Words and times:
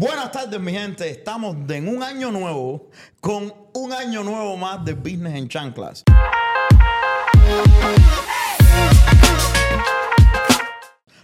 Buenas 0.00 0.32
tardes, 0.32 0.58
mi 0.58 0.72
gente. 0.72 1.10
Estamos 1.10 1.54
en 1.68 1.86
un 1.86 2.02
año 2.02 2.30
nuevo 2.30 2.88
con 3.20 3.52
un 3.74 3.92
año 3.92 4.24
nuevo 4.24 4.56
más 4.56 4.82
de 4.82 4.94
Business 4.94 5.34
en 5.34 5.46
Chanclas. 5.46 6.04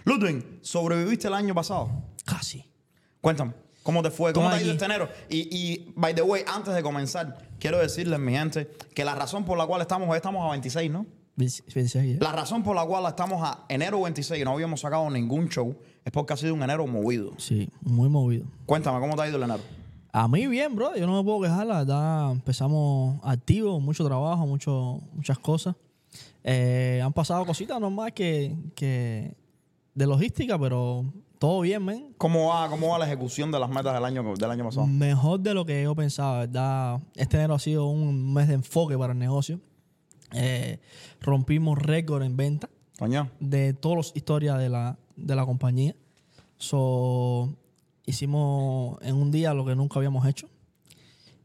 Ludwig, 0.03 0.59
¿sobreviviste 0.61 1.27
el 1.27 1.33
año 1.33 1.55
pasado? 1.55 1.89
Casi. 2.23 2.69
Cuéntame, 3.19 3.55
¿cómo 3.81 4.03
te 4.03 4.11
fue? 4.11 4.31
¿Cómo 4.31 4.51
te 4.51 4.57
ha 4.57 4.61
ido 4.61 4.73
este 4.73 4.85
enero? 4.85 5.09
Y, 5.27 5.49
y, 5.49 5.93
by 5.95 6.13
the 6.13 6.21
way, 6.21 6.43
antes 6.45 6.75
de 6.75 6.83
comenzar, 6.83 7.49
quiero 7.59 7.79
decirles, 7.79 8.19
mi 8.19 8.33
gente, 8.33 8.69
que 8.93 9.03
la 9.03 9.15
razón 9.15 9.43
por 9.43 9.57
la 9.57 9.65
cual 9.65 9.81
estamos, 9.81 10.07
hoy 10.07 10.17
estamos 10.17 10.45
a 10.45 10.51
26, 10.51 10.91
¿no? 10.91 11.07
26, 11.37 11.95
¿eh? 11.95 12.17
La 12.19 12.31
razón 12.31 12.63
por 12.63 12.75
la 12.75 12.83
cual 12.85 13.05
estamos 13.07 13.41
a 13.43 13.65
enero 13.69 14.01
26 14.01 14.41
y 14.41 14.43
no 14.43 14.53
habíamos 14.53 14.81
sacado 14.81 15.09
ningún 15.09 15.49
show 15.49 15.75
es 16.07 16.11
porque 16.13 16.31
ha 16.31 16.37
sido 16.37 16.53
un 16.53 16.63
enero 16.63 16.87
movido. 16.87 17.33
Sí, 17.35 17.69
muy 17.81 18.07
movido. 18.07 18.45
Cuéntame, 18.65 18.97
¿cómo 19.01 19.17
te 19.17 19.23
ha 19.23 19.27
ido 19.27 19.35
el 19.35 19.43
enero? 19.43 19.59
A 20.13 20.29
mí 20.29 20.47
bien, 20.47 20.73
bro. 20.73 20.95
Yo 20.95 21.05
no 21.05 21.17
me 21.17 21.23
puedo 21.25 21.41
quejar. 21.41 21.67
La 21.67 21.79
verdad, 21.79 22.31
empezamos 22.31 23.19
activos, 23.23 23.81
mucho 23.81 24.05
trabajo, 24.05 24.47
mucho, 24.47 25.01
muchas 25.11 25.37
cosas. 25.37 25.75
Eh, 26.45 27.01
han 27.03 27.11
pasado 27.11 27.45
cositas 27.45 27.81
nomás 27.81 28.13
que, 28.13 28.55
que 28.73 29.35
de 29.93 30.07
logística, 30.07 30.57
pero 30.57 31.03
todo 31.39 31.59
bien, 31.59 31.83
men. 31.83 32.15
¿Cómo 32.17 32.51
va, 32.51 32.69
cómo 32.69 32.87
va 32.87 32.99
la 32.99 33.05
ejecución 33.05 33.51
de 33.51 33.59
las 33.59 33.69
metas 33.69 33.93
del 33.93 34.05
año, 34.05 34.33
del 34.33 34.49
año 34.49 34.63
pasado? 34.63 34.87
Mejor 34.87 35.41
de 35.41 35.53
lo 35.53 35.65
que 35.65 35.83
yo 35.83 35.93
pensaba, 35.93 36.39
¿verdad? 36.39 37.01
Este 37.15 37.35
enero 37.35 37.55
ha 37.55 37.59
sido 37.59 37.87
un 37.87 38.33
mes 38.33 38.47
de 38.47 38.53
enfoque 38.53 38.97
para 38.97 39.11
el 39.11 39.19
negocio. 39.19 39.59
Eh, 40.31 40.79
rompimos 41.19 41.77
récord 41.77 42.23
en 42.23 42.37
venta 42.37 42.69
Coño. 42.97 43.29
de 43.41 43.73
todas 43.73 43.97
las 43.97 44.15
historias 44.15 44.57
de 44.57 44.69
la, 44.69 44.97
de 45.17 45.35
la 45.35 45.45
compañía. 45.45 45.95
So, 46.57 47.53
hicimos 48.05 48.97
en 49.01 49.15
un 49.15 49.31
día 49.31 49.53
lo 49.53 49.65
que 49.65 49.75
nunca 49.75 49.99
habíamos 49.99 50.25
hecho. 50.25 50.47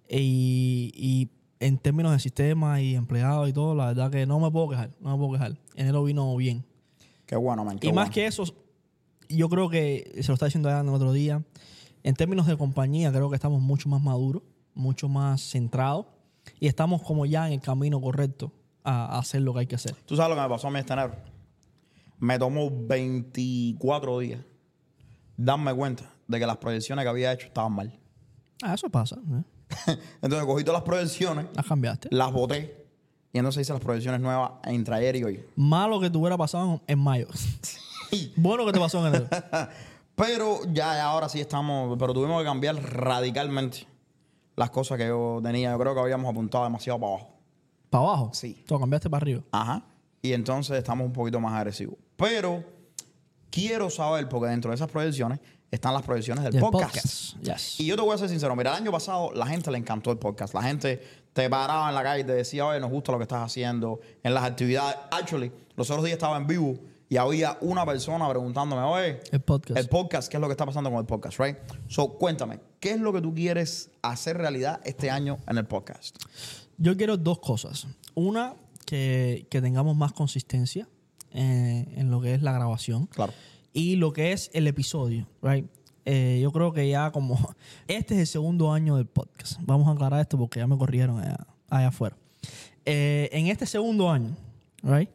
Y, 0.08 0.92
y 0.94 1.28
en 1.58 1.78
términos 1.78 2.12
de 2.12 2.18
sistema 2.18 2.80
y 2.80 2.94
empleados 2.94 3.48
y 3.48 3.52
todo, 3.52 3.74
la 3.74 3.86
verdad 3.86 4.10
que 4.10 4.26
no 4.26 4.38
me 4.40 4.50
puedo 4.50 4.68
quejar. 4.68 4.90
No 5.00 5.10
me 5.10 5.16
puedo 5.16 5.32
quejar. 5.32 5.56
Enero 5.74 6.04
vino 6.04 6.34
bien. 6.36 6.64
Qué 7.26 7.36
bueno, 7.36 7.64
man. 7.64 7.78
qué 7.78 7.88
y 7.88 7.92
más 7.92 8.10
que 8.10 8.26
eso, 8.26 8.44
yo 9.28 9.48
creo 9.48 9.68
que 9.68 10.12
se 10.20 10.28
lo 10.28 10.34
está 10.34 10.46
diciendo 10.46 10.68
ya 10.68 10.80
en 10.80 10.88
el 10.88 10.94
otro 10.94 11.12
día. 11.12 11.42
En 12.02 12.14
términos 12.14 12.46
de 12.46 12.56
compañía, 12.56 13.10
creo 13.12 13.30
que 13.30 13.36
estamos 13.36 13.62
mucho 13.62 13.88
más 13.88 14.02
maduros, 14.02 14.42
mucho 14.74 15.08
más 15.08 15.40
centrados. 15.40 16.06
Y 16.58 16.66
estamos 16.66 17.02
como 17.02 17.24
ya 17.24 17.46
en 17.46 17.54
el 17.54 17.60
camino 17.60 18.00
correcto 18.00 18.52
a, 18.82 19.16
a 19.16 19.18
hacer 19.20 19.42
lo 19.42 19.54
que 19.54 19.60
hay 19.60 19.66
que 19.66 19.76
hacer. 19.76 19.94
¿Tú 20.06 20.16
sabes 20.16 20.30
lo 20.30 20.36
que 20.36 20.42
me 20.42 20.48
pasó 20.48 20.66
a 20.66 20.70
mí 20.72 20.80
este 20.80 20.92
enero? 20.92 21.14
Me 22.22 22.38
tomó 22.38 22.70
24 22.70 24.20
días 24.20 24.40
darme 25.36 25.74
cuenta 25.74 26.08
de 26.28 26.38
que 26.38 26.46
las 26.46 26.56
proyecciones 26.56 27.04
que 27.04 27.08
había 27.08 27.32
hecho 27.32 27.48
estaban 27.48 27.72
mal. 27.72 27.98
Ah, 28.62 28.74
eso 28.74 28.88
pasa. 28.88 29.16
¿eh? 29.16 29.96
Entonces 30.22 30.46
cogí 30.46 30.62
todas 30.62 30.80
las 30.80 30.84
proyecciones, 30.86 31.46
Las 31.52 31.66
cambiaste. 31.66 32.08
las 32.12 32.32
boté 32.32 32.86
y 33.32 33.38
entonces 33.38 33.62
hice 33.62 33.72
las 33.72 33.82
proyecciones 33.82 34.20
nuevas 34.20 34.52
entre 34.62 34.94
ayer 34.94 35.16
y 35.16 35.24
hoy. 35.24 35.44
Malo 35.56 35.98
que 35.98 36.08
te 36.10 36.16
hubiera 36.16 36.36
pasado 36.38 36.80
en 36.86 36.98
mayo. 37.00 37.26
bueno 38.36 38.64
que 38.66 38.72
te 38.72 38.78
pasó 38.78 39.00
en 39.04 39.14
enero. 39.16 39.28
Pero 40.14 40.60
ya, 40.66 40.94
ya 40.94 41.06
ahora 41.06 41.28
sí 41.28 41.40
estamos, 41.40 41.96
pero 41.98 42.14
tuvimos 42.14 42.38
que 42.40 42.44
cambiar 42.44 42.76
radicalmente 42.76 43.88
las 44.54 44.70
cosas 44.70 44.96
que 44.96 45.08
yo 45.08 45.40
tenía. 45.42 45.72
Yo 45.72 45.78
creo 45.80 45.92
que 45.94 46.00
habíamos 46.02 46.30
apuntado 46.30 46.62
demasiado 46.62 47.00
para 47.00 47.14
abajo. 47.14 47.30
¿Para 47.90 48.04
abajo? 48.04 48.30
Sí. 48.32 48.62
Tú 48.64 48.78
cambiaste 48.78 49.10
para 49.10 49.22
arriba. 49.24 49.42
Ajá. 49.50 49.82
Y 50.20 50.34
entonces 50.34 50.78
estamos 50.78 51.04
un 51.04 51.12
poquito 51.12 51.40
más 51.40 51.54
agresivos. 51.54 51.96
Pero 52.16 52.64
quiero 53.50 53.90
saber, 53.90 54.28
porque 54.28 54.48
dentro 54.48 54.70
de 54.70 54.76
esas 54.76 54.90
proyecciones 54.90 55.40
están 55.70 55.94
las 55.94 56.02
proyecciones 56.02 56.44
del 56.44 56.52
Del 56.52 56.62
podcast. 56.62 57.36
Yes. 57.42 57.80
Y 57.80 57.86
yo 57.86 57.96
te 57.96 58.02
voy 58.02 58.14
a 58.14 58.18
ser 58.18 58.28
sincero, 58.28 58.54
mira, 58.54 58.70
el 58.70 58.82
año 58.82 58.92
pasado 58.92 59.32
la 59.32 59.46
gente 59.46 59.70
le 59.70 59.78
encantó 59.78 60.10
el 60.10 60.18
podcast. 60.18 60.54
La 60.54 60.62
gente 60.62 61.02
te 61.32 61.48
paraba 61.48 61.88
en 61.88 61.94
la 61.94 62.02
calle 62.02 62.22
y 62.22 62.24
te 62.24 62.32
decía, 62.34 62.66
oye, 62.66 62.78
nos 62.78 62.90
gusta 62.90 63.12
lo 63.12 63.18
que 63.18 63.22
estás 63.22 63.42
haciendo 63.42 64.00
en 64.22 64.34
las 64.34 64.44
actividades. 64.44 64.96
Actually, 65.10 65.50
los 65.74 65.90
otros 65.90 66.04
días 66.04 66.16
estaba 66.16 66.36
en 66.36 66.46
vivo 66.46 66.74
y 67.08 67.16
había 67.16 67.56
una 67.62 67.86
persona 67.86 68.28
preguntándome, 68.28 68.82
oye, 68.82 69.20
El 69.30 69.40
podcast. 69.40 69.78
el 69.78 69.88
podcast, 69.88 70.30
¿qué 70.30 70.36
es 70.36 70.40
lo 70.40 70.46
que 70.46 70.52
está 70.52 70.66
pasando 70.66 70.90
con 70.90 70.98
el 70.98 71.06
podcast, 71.06 71.38
right? 71.40 71.56
So, 71.88 72.14
cuéntame, 72.18 72.60
¿qué 72.80 72.92
es 72.92 73.00
lo 73.00 73.12
que 73.12 73.20
tú 73.22 73.34
quieres 73.34 73.90
hacer 74.02 74.36
realidad 74.36 74.80
este 74.84 75.10
año 75.10 75.38
en 75.46 75.58
el 75.58 75.66
podcast? 75.66 76.16
Yo 76.76 76.96
quiero 76.96 77.16
dos 77.16 77.38
cosas. 77.38 77.86
Una, 78.14 78.54
que, 78.86 79.46
que 79.50 79.62
tengamos 79.62 79.96
más 79.96 80.12
consistencia 80.12 80.88
eh, 81.34 81.92
en 81.96 82.10
lo 82.10 82.20
que 82.20 82.34
es 82.34 82.42
la 82.42 82.52
grabación. 82.52 83.06
Claro. 83.06 83.32
Y 83.72 83.96
lo 83.96 84.12
que 84.12 84.32
es 84.32 84.50
el 84.54 84.66
episodio, 84.66 85.26
right? 85.42 85.66
Eh, 86.04 86.40
yo 86.42 86.50
creo 86.52 86.72
que 86.72 86.88
ya 86.88 87.10
como... 87.12 87.36
Este 87.88 88.14
es 88.14 88.20
el 88.20 88.26
segundo 88.26 88.72
año 88.72 88.96
del 88.96 89.06
podcast. 89.06 89.58
Vamos 89.62 89.88
a 89.88 89.92
aclarar 89.92 90.20
esto 90.20 90.36
porque 90.38 90.60
ya 90.60 90.66
me 90.66 90.76
corrieron 90.76 91.20
allá, 91.20 91.46
allá 91.70 91.88
afuera. 91.88 92.16
Eh, 92.84 93.28
en 93.32 93.46
este 93.46 93.64
segundo 93.66 94.10
año, 94.10 94.36
right? 94.82 95.08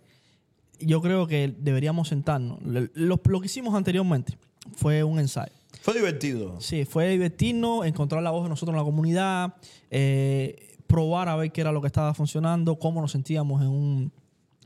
Yo 0.80 1.02
creo 1.02 1.28
que 1.28 1.54
deberíamos 1.60 2.08
sentarnos. 2.08 2.62
Lo, 2.64 2.82
lo- 2.94 3.20
lo 3.24 3.40
que 3.42 3.46
hicimos 3.48 3.74
anteriormente 3.76 4.38
fue 4.76 5.04
un 5.04 5.20
ensayo. 5.20 5.52
Fue 5.82 5.94
divertido. 5.94 6.60
Sí, 6.62 6.86
fue 6.86 7.10
divertirnos, 7.10 7.86
encontrar 7.86 8.24
la 8.24 8.32
voz 8.32 8.44
de 8.44 8.50
nosotros 8.50 8.74
en 8.74 8.78
la 8.80 8.84
comunidad, 8.86 9.56
eh, 9.92 10.78
probar 10.88 11.30
a 11.30 11.36
ver 11.36 11.52
qué 11.52 11.62
era 11.62 11.72
lo 11.72 11.82
que 11.82 11.88
estaba 11.88 12.14
funcionando, 12.14 12.78
cómo 12.80 13.02
nos 13.02 13.12
sentíamos 13.12 13.62
en, 13.62 13.68
un, 13.68 14.12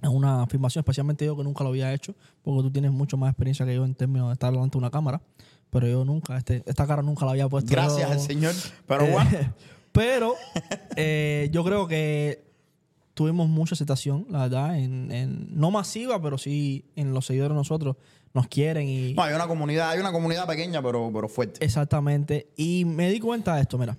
en 0.02 0.12
una 0.12 0.46
filmación, 0.48 0.82
especialmente 0.82 1.26
yo 1.26 1.36
que 1.38 1.44
nunca 1.44 1.64
lo 1.64 1.70
había 1.70 1.94
hecho, 1.94 2.16
porque 2.42 2.62
tú 2.64 2.72
tienes 2.72 2.92
mucho 2.92 3.18
más 3.18 3.30
experiencia 3.32 3.66
que 3.66 3.76
yo 3.76 3.86
en 3.86 3.94
términos 3.96 4.28
de 4.30 4.34
estar 4.34 4.52
delante 4.52 4.74
de 4.74 4.78
una 4.80 4.90
cámara, 4.92 5.22
pero 5.70 5.88
yo 5.88 6.04
nunca, 6.06 6.38
este, 6.38 6.64
esta 6.66 6.86
cara 6.88 7.02
nunca 7.02 7.26
la 7.26 7.32
había 7.32 7.48
puesto. 7.48 7.70
Gracias 7.72 8.08
yo. 8.08 8.14
al 8.14 8.20
Señor. 8.20 8.54
Pero 8.88 9.06
Eh, 9.06 9.12
bueno. 9.12 9.30
pero 9.92 10.34
eh, 10.96 11.50
yo 11.52 11.64
creo 11.64 11.88
que 11.88 12.44
tuvimos 13.14 13.48
mucha 13.50 13.76
aceptación, 13.76 14.26
la 14.30 14.40
verdad, 14.44 14.78
en, 14.80 15.12
en- 15.12 15.48
no 15.60 15.70
masiva, 15.70 16.22
pero 16.22 16.38
sí 16.38 16.86
en 16.96 17.14
los 17.14 17.26
seguidores 17.26 17.52
de 17.52 17.56
nosotros 17.58 17.96
nos 18.34 18.48
quieren 18.48 18.88
y... 18.88 19.14
No, 19.14 19.24
hay 19.24 19.34
una 19.36 19.48
comunidad, 19.48 19.90
hay 19.90 20.00
una 20.00 20.12
comunidad 20.14 20.48
pequeña, 20.48 20.82
pero, 20.82 21.12
pero 21.14 21.28
fuerte. 21.28 21.64
Exactamente. 21.64 22.48
Y 22.56 22.86
me 22.86 23.10
di 23.12 23.20
cuenta 23.20 23.56
de 23.56 23.62
esto, 23.62 23.78
mira, 23.78 23.98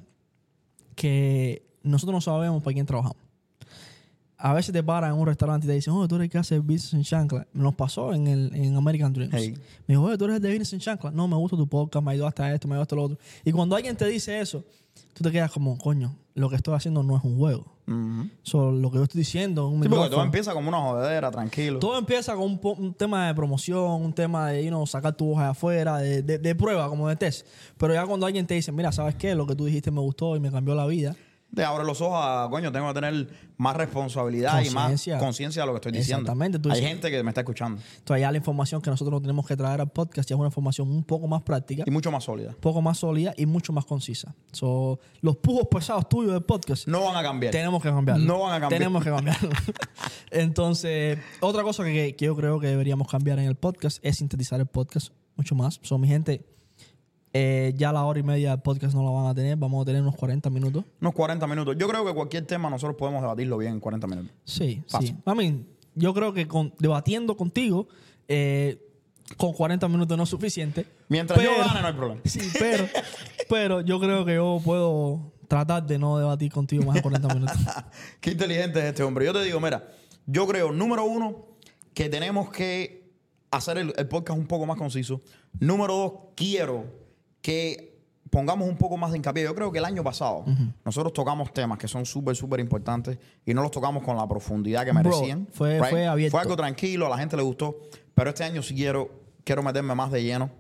que 0.95 1.63
nosotros 1.83 2.15
no 2.15 2.21
sabemos 2.21 2.63
para 2.63 2.75
quién 2.75 2.87
trabajamos. 2.87 3.17
A 4.45 4.53
veces 4.55 4.73
te 4.73 4.83
paran 4.83 5.13
en 5.15 5.21
un 5.21 5.27
restaurante 5.27 5.67
y 5.67 5.69
te 5.69 5.75
dicen, 5.75 5.95
oh, 5.95 6.09
tú 6.09 6.17
eres 6.17 6.25
el 6.25 6.31
que 6.31 6.39
hace 6.39 6.59
business 6.59 6.95
en 6.95 7.03
chancla. 7.05 7.47
Nos 7.53 7.77
pasó 7.77 8.13
en, 8.13 8.27
el, 8.27 8.53
en 8.55 8.75
American 8.75 9.13
Dreams. 9.13 9.33
Hey. 9.33 9.55
Me 9.87 9.95
dijo, 9.95 10.03
oye, 10.03 10.19
tú 10.19 10.25
eres 10.25 10.37
el 10.37 10.43
de 10.43 10.49
business 10.49 10.73
en 10.73 10.81
chancla. 10.81 11.13
No, 11.13 11.29
me 11.29 11.37
gusta 11.37 11.57
tu 11.57 11.69
podcast, 11.69 12.05
me 12.05 12.11
ayudó 12.11 12.27
hasta 12.27 12.53
esto, 12.53 12.67
me 12.67 12.75
ayudó 12.75 12.83
hasta 12.83 12.97
lo 12.97 13.03
otro. 13.05 13.19
Y 13.45 13.53
cuando 13.53 13.77
alguien 13.77 13.95
te 13.97 14.05
dice 14.07 14.41
eso, 14.41 14.65
tú 15.15 15.23
te 15.23 15.31
quedas 15.31 15.53
como, 15.53 15.79
coño, 15.79 16.17
lo 16.35 16.49
que 16.51 16.57
estoy 16.57 16.75
haciendo 16.75 17.05
no 17.05 17.17
es 17.17 17.23
un 17.23 17.39
juego. 17.39 17.67
Ujú. 17.87 18.29
So, 18.43 18.73
lo 18.73 18.91
que 18.91 18.97
yo 18.97 19.05
estoy 19.05 19.21
diciendo, 19.21 19.69
un 19.69 19.81
Sí, 19.83 19.89
porque 19.89 20.09
todo 20.11 20.25
empieza 20.25 20.53
como 20.55 20.69
una 20.71 20.79
jodedera, 20.81 21.31
tranquilo. 21.31 21.79
Todo 21.79 21.97
empieza 21.99 22.35
con 22.35 22.59
un 22.65 22.95
tema 22.95 23.29
de 23.29 23.35
promoción, 23.35 24.03
un 24.03 24.13
tema 24.13 24.49
de 24.51 24.65
you 24.65 24.71
know, 24.71 24.85
sacar 24.89 25.15
tu 25.17 25.31
hoja 25.33 25.45
de 25.45 25.51
afuera, 25.51 25.99
de, 25.99 26.23
de- 26.23 26.39
de 26.39 26.55
prueba, 26.57 26.89
como 26.89 27.09
de 27.09 27.15
test. 27.15 27.47
Pero 27.79 27.95
ya 27.95 28.05
cuando 28.07 28.27
alguien 28.27 28.45
te 28.47 28.55
dice, 28.55 28.73
mira, 28.73 28.91
¿sabes 28.91 29.15
qué? 29.15 29.35
Lo 29.37 29.47
que 29.47 29.55
tú 29.55 29.67
dijiste 29.67 29.91
me 29.93 30.01
gustó 30.01 30.35
y 30.37 30.41
me 30.41 30.51
cambió 30.51 30.75
la 30.75 30.87
vida. 30.87 31.15
Te 31.55 31.63
abre 31.65 31.85
los 31.85 32.01
ojos 32.01 32.19
a, 32.19 32.49
coño, 32.51 32.73
tengo 32.73 32.89
que 32.89 32.95
tener 32.95 33.29
más 33.59 33.77
responsabilidad 33.77 34.63
y 34.65 34.71
más 34.71 34.85
Conciencia. 35.19 35.63
de 35.63 35.67
lo 35.67 35.73
que 35.75 35.77
estoy 35.77 35.93
diciendo. 35.93 36.23
Exactamente, 36.23 36.59
tú 36.59 36.71
Hay 36.71 36.77
dices- 36.81 36.89
gente 36.89 37.11
que 37.11 37.23
me 37.23 37.31
está 37.31 37.43
escuchando. 37.43 37.81
Entonces 37.99 38.23
ya 38.23 38.31
la 38.31 38.39
información 38.39 38.81
que 38.81 38.89
nosotros 38.89 39.21
tenemos 39.21 39.47
que 39.47 39.55
traer 39.55 39.81
al 39.83 39.91
podcast 39.91 40.27
ya 40.31 40.35
es 40.35 40.39
una 40.39 40.49
información 40.49 40.91
un 40.91 41.05
poco 41.05 41.29
más 41.29 41.43
práctica, 41.43 41.85
Y 41.87 41.91
mucho 41.91 42.11
más 42.11 42.25
sólida. 42.25 42.51
un 42.51 42.55
poco 42.57 42.81
más 42.81 42.97
sólida 42.99 43.35
y 43.37 43.45
mucho 43.45 43.73
más 43.75 43.85
concisa. 43.85 44.35
So, 44.53 44.99
los 45.21 45.37
pujos 45.37 45.69
pesados 45.71 46.09
tuyos 46.09 46.33
del 46.33 46.43
podcast 46.43 46.89
No 46.89 47.05
van 47.05 47.17
a 47.17 47.23
cambiar. 47.23 47.53
tenemos 47.53 47.83
que 47.83 47.91
cambiarlo. 47.91 48.25
No 48.25 48.41
van 48.41 48.55
a 48.55 48.61
cambiar. 48.61 48.79
Tenemos 48.79 49.05
que 49.05 49.11
cambiarlo. 49.11 49.51
Entonces, 50.31 51.19
otra 51.41 51.63
cosa 51.63 51.85
que, 51.85 52.17
que 52.17 52.25
yo 52.25 52.37
creo 52.37 52.61
que 52.61 52.69
deberíamos 52.69 53.09
cambiar 53.09 53.39
en 53.39 53.47
el 53.47 53.57
podcast 53.57 53.99
es 54.03 54.17
sintetizar 54.19 54.59
el 54.61 54.67
podcast 54.67 55.13
mucho 55.37 55.55
más. 55.55 55.81
So, 55.83 55.99
mi 55.99 56.09
gente, 56.09 56.47
eh, 57.33 57.73
ya 57.77 57.93
la 57.93 58.05
hora 58.05 58.21
y 58.21 58.23
media 58.23 58.51
del 58.51 58.61
podcast 58.61 58.95
no 58.95 59.03
la 59.05 59.11
van 59.11 59.27
a 59.27 59.35
tener. 59.35 59.57
Vamos 59.57 59.83
a 59.83 59.85
tener 59.87 60.03
unos 60.03 60.17
40 60.17 60.51
minutos. 60.51 60.85
Unos 61.01 61.15
40 61.15 61.47
minutos. 61.47 61.77
Yo 61.79 61.89
creo 61.89 62.05
que 62.05 62.13
cualquier 62.15 62.47
tema 62.47 62.69
nosotros 62.71 62.97
podemos 62.97 63.23
debatirlo 63.23 63.57
bien 63.59 63.73
en 63.75 63.81
40 63.81 64.07
minutos. 64.07 64.33
Sí, 64.45 64.83
Fácil. 64.89 65.09
sí. 65.09 65.31
I 65.31 65.35
mean, 65.35 65.67
yo 65.95 66.13
creo 66.15 66.33
que 66.33 66.47
con- 66.47 66.73
debatiendo 66.79 67.37
contigo, 67.37 67.89
eh, 68.29 68.79
con 69.37 69.53
40 69.53 69.89
minutos 69.89 70.17
no 70.17 70.25
es 70.25 70.29
suficiente. 70.29 70.87
Mientras 71.09 71.43
yo 71.43 71.51
gane, 71.59 71.81
no 71.81 71.87
hay 71.87 71.93
problema. 71.95 72.21
Sí, 72.25 72.41
pero, 72.59 72.85
pero 73.49 73.81
yo 73.81 73.99
creo 73.99 74.25
que 74.25 74.35
yo 74.35 74.61
puedo 74.65 75.33
tratar 75.49 75.87
de 75.87 75.99
no 75.99 76.19
debatir 76.19 76.51
contigo 76.53 76.85
más 76.85 76.95
de 76.95 77.03
40 77.03 77.29
minutos. 77.35 77.57
Qué 78.21 78.31
inteligente 78.33 78.79
es 78.81 78.87
este 78.87 79.03
hombre. 79.03 79.25
Yo 79.27 79.33
te 79.33 79.43
digo, 79.43 79.61
mira, 79.61 79.89
yo 80.27 80.47
creo, 80.47 80.73
número 80.73 81.05
uno, 81.05 81.47
que 81.95 82.09
tenemos 82.09 82.51
que 82.51 83.11
hacer 83.51 83.77
el, 83.79 83.93
el 83.97 84.09
podcast 84.09 84.39
un 84.39 84.47
poco 84.47 84.65
más 84.67 84.79
conciso. 84.79 85.21
Número 85.61 85.95
dos, 85.95 86.13
quiero 86.35 87.02
que 87.43 87.93
pongamos 88.31 88.67
un 88.67 88.79
poco 88.79 88.97
más 88.97 89.11
de 89.11 89.19
hincapié. 89.19 89.43
Yo 89.45 89.55
creo 89.55 89.71
que 89.71 89.79
el 89.79 89.85
año 89.85 90.03
pasado 90.03 90.45
nosotros 90.85 91.13
tocamos 91.13 91.53
temas 91.53 91.77
que 91.79 91.87
son 91.89 92.07
súper, 92.07 92.35
súper 92.35 92.61
importantes 92.61 93.19
y 93.45 93.53
no 93.53 93.61
los 93.61 93.71
tocamos 93.71 94.03
con 94.03 94.17
la 94.17 94.27
profundidad 94.27 94.85
que 94.87 94.93
Bro, 94.93 95.03
merecían. 95.03 95.47
fue- 95.53 95.79
fue 95.91 96.07
abierto. 96.07 96.31
Fue 96.33 96.41
algo 96.41 96.57
tranquilo, 96.57 97.07
a 97.07 97.11
la 97.11 97.19
gente 97.19 97.37
le 97.37 97.43
gustó. 97.43 97.77
Pero 98.15 98.31
este 98.31 98.45
año 98.45 98.63
sí 98.63 98.75
quiero, 98.75 99.11
quiero 99.45 99.63
meterme 99.63 99.95
más 99.95 100.11
de 100.11 100.23
lleno 100.23 100.51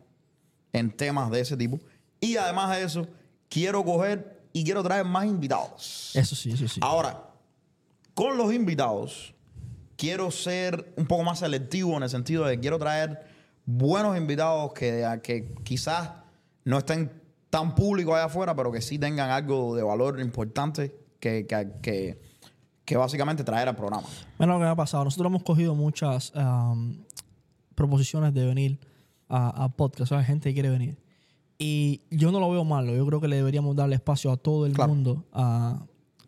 en 0.74 0.90
temas 0.90 1.30
de 1.30 1.40
ese 1.40 1.56
tipo. 1.56 1.80
Y 2.20 2.36
además 2.36 2.76
de 2.76 2.82
eso, 2.84 3.06
quiero 3.48 3.82
coger 3.84 4.42
y 4.52 4.64
quiero 4.64 4.82
traer 4.82 5.04
más 5.06 5.24
invitados. 5.24 6.10
Eso 6.14 6.34
sí, 6.34 6.50
eso 6.52 6.68
sí. 6.68 6.80
Ahora, 6.82 7.22
con 8.14 8.36
los 8.36 8.52
invitados, 8.52 9.34
quiero 9.96 10.30
ser 10.30 10.92
un 10.96 11.06
poco 11.06 11.22
más 11.24 11.38
selectivo 11.38 11.96
en 11.96 12.02
el 12.02 12.10
sentido 12.10 12.44
de 12.44 12.56
que 12.56 12.60
quiero 12.60 12.78
traer 12.78 13.24
buenos 13.64 14.16
invitados 14.18 14.72
que, 14.74 15.06
que 15.22 15.54
quizás 15.64 16.10
no 16.64 16.78
estén 16.78 17.10
tan 17.50 17.74
públicos 17.74 18.14
allá 18.14 18.24
afuera, 18.24 18.54
pero 18.56 18.72
que 18.72 18.80
sí 18.80 18.98
tengan 18.98 19.30
algo 19.30 19.74
de 19.76 19.82
valor 19.82 20.20
importante 20.20 20.94
que, 21.20 21.46
que, 21.46 21.68
que, 21.82 22.20
que 22.84 22.96
básicamente 22.96 23.44
traer 23.44 23.68
al 23.68 23.76
programa. 23.76 24.06
Mira 24.38 24.52
lo 24.52 24.58
que 24.58 24.64
me 24.64 24.70
ha 24.70 24.74
pasado. 24.76 25.04
Nosotros 25.04 25.28
hemos 25.30 25.42
cogido 25.42 25.74
muchas 25.74 26.32
um, 26.34 26.96
proposiciones 27.74 28.32
de 28.34 28.46
venir 28.46 28.78
a, 29.28 29.64
a 29.64 29.68
podcast. 29.68 30.12
Hay 30.12 30.24
gente 30.24 30.48
que 30.50 30.54
quiere 30.54 30.70
venir. 30.70 30.96
Y 31.58 32.02
yo 32.10 32.32
no 32.32 32.40
lo 32.40 32.50
veo 32.50 32.64
malo. 32.64 32.94
Yo 32.94 33.06
creo 33.06 33.20
que 33.20 33.28
le 33.28 33.36
deberíamos 33.36 33.76
darle 33.76 33.94
espacio 33.96 34.32
a 34.32 34.36
todo 34.36 34.66
el 34.66 34.72
Claro. 34.72 34.94
mundo 34.94 35.24
a- 35.32 35.84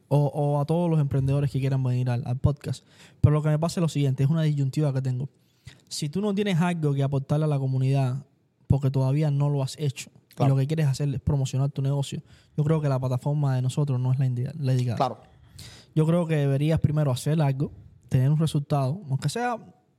o, 0.09 0.19
o 0.27 0.61
a 0.61 0.65
todos 0.67 0.89
los 0.91 1.01
emprendedores 1.01 1.51
que 1.51 1.59
quieran 1.59 1.83
venir 1.83 2.09
al, 2.11 2.23
al 2.27 2.37
podcast. 2.39 2.85
Pero 3.21 3.33
lo 3.35 3.43
que 3.43 3.49
me 3.49 3.59
pasa 3.59 3.81
es 3.81 3.83
lo 3.83 3.89
siguiente: 3.89 4.23
es 4.23 4.29
una 4.31 4.43
disyuntiva 4.43 4.93
que 4.93 5.01
tengo. 5.03 5.29
Si 5.89 6.09
tú 6.09 6.21
no 6.21 6.35
tienes 6.35 6.61
algo 6.61 6.93
que 6.95 7.03
aportarle 7.03 7.47
a 7.47 7.49
la 7.49 7.59
comunidad 7.59 8.25
porque 8.69 8.91
todavía 8.91 9.31
no 9.31 9.49
lo 9.49 9.63
has 9.63 9.77
hecho 9.79 10.11
Claro. 10.35 10.49
y 10.53 10.55
lo 10.55 10.61
que 10.61 10.67
quieres 10.67 10.87
hacer 10.87 11.09
es 11.15 11.21
promocionar 11.21 11.71
tu 11.71 11.81
negocio, 11.83 12.23
yo 12.57 12.65
creo 12.65 12.81
que 12.81 12.89
la 12.89 12.99
plataforma 12.99 13.55
de 13.57 13.63
nosotros 13.63 14.01
no 14.01 14.13
es 14.13 14.19
la, 14.19 14.25
la 14.59 14.73
indicada. 14.73 14.97
Claro. 14.97 15.21
Yo 15.95 16.07
creo 16.07 16.27
que 16.27 16.37
deberías 16.37 16.81
primero 16.81 17.11
hacer 17.13 17.41
algo, 17.41 17.71
tener 18.09 18.31
un 18.31 18.39
resultado, 18.39 19.01
aunque 19.09 19.29
sea 19.29 19.57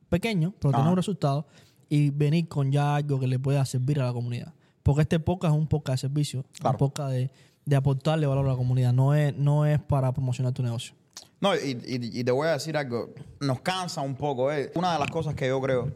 pequeño, 0.10 0.54
pero 0.60 0.72
tener 0.74 0.88
un 0.90 0.96
resultado 0.98 1.48
y 1.90 2.10
venir 2.10 2.48
con 2.48 2.72
ya 2.72 2.96
algo 2.96 3.20
que 3.20 3.28
le 3.28 3.40
pueda 3.40 3.64
servir 3.66 4.00
a 4.02 4.06
la 4.06 4.14
comunidad. 4.14 4.54
Porque 4.84 5.02
este 5.04 5.20
podcast 5.20 5.54
es 5.54 5.60
un 5.60 5.68
podcast 5.68 6.04
de 6.04 6.08
servicio, 6.10 6.46
Claro. 6.60 6.76
un 6.76 6.78
podcast 6.80 7.12
de, 7.12 7.31
de 7.66 7.76
aportarle 7.76 8.28
valor 8.28 8.46
a 8.46 8.50
la 8.52 8.56
comunidad, 8.58 8.92
no 8.94 9.14
es, 9.16 9.36
no 9.36 9.66
es 9.66 9.80
para 9.80 10.12
promocionar 10.14 10.52
tu 10.54 10.62
negocio. 10.64 10.94
No, 11.40 11.56
y, 11.56 11.72
y- 11.86 12.20
y 12.20 12.24
te 12.24 12.31
voy 12.31 12.48
a 12.48 12.52
decir 12.52 12.76
algo, 12.76 13.14
nos 13.40 13.62
cansa 13.62 14.02
un 14.02 14.16
poco. 14.16 14.52
eh. 14.52 14.72
Una 14.76 14.94
de 14.94 15.00
las 15.00 15.10
cosas 15.10 15.34
que 15.36 15.48
yo 15.48 15.62
creo 15.62 15.92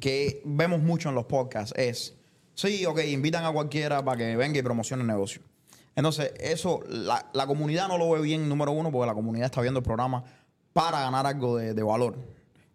que 0.00 0.42
vemos 0.44 0.80
mucho 0.82 1.08
en 1.08 1.14
los 1.14 1.24
podcasts 1.26 1.74
es, 1.76 2.14
sí, 2.56 2.84
ok, 2.84 3.00
invitan 3.04 3.44
a 3.44 3.52
cualquiera 3.52 4.04
para 4.04 4.16
que 4.18 4.34
venga 4.34 4.58
y 4.58 4.62
promocione 4.62 5.02
el 5.02 5.06
negocio. 5.06 5.42
Entonces, 5.94 6.32
eso, 6.40 6.80
la, 6.88 7.30
la 7.32 7.46
comunidad 7.46 7.86
no 7.86 7.96
lo 7.96 8.10
ve 8.10 8.20
bien, 8.20 8.48
número 8.48 8.72
uno, 8.72 8.90
porque 8.90 9.06
la 9.06 9.14
comunidad 9.14 9.46
está 9.46 9.60
viendo 9.60 9.78
el 9.78 9.84
programa 9.84 10.24
para 10.72 11.00
ganar 11.00 11.26
algo 11.26 11.56
de, 11.56 11.72
de 11.72 11.82
valor. 11.82 12.18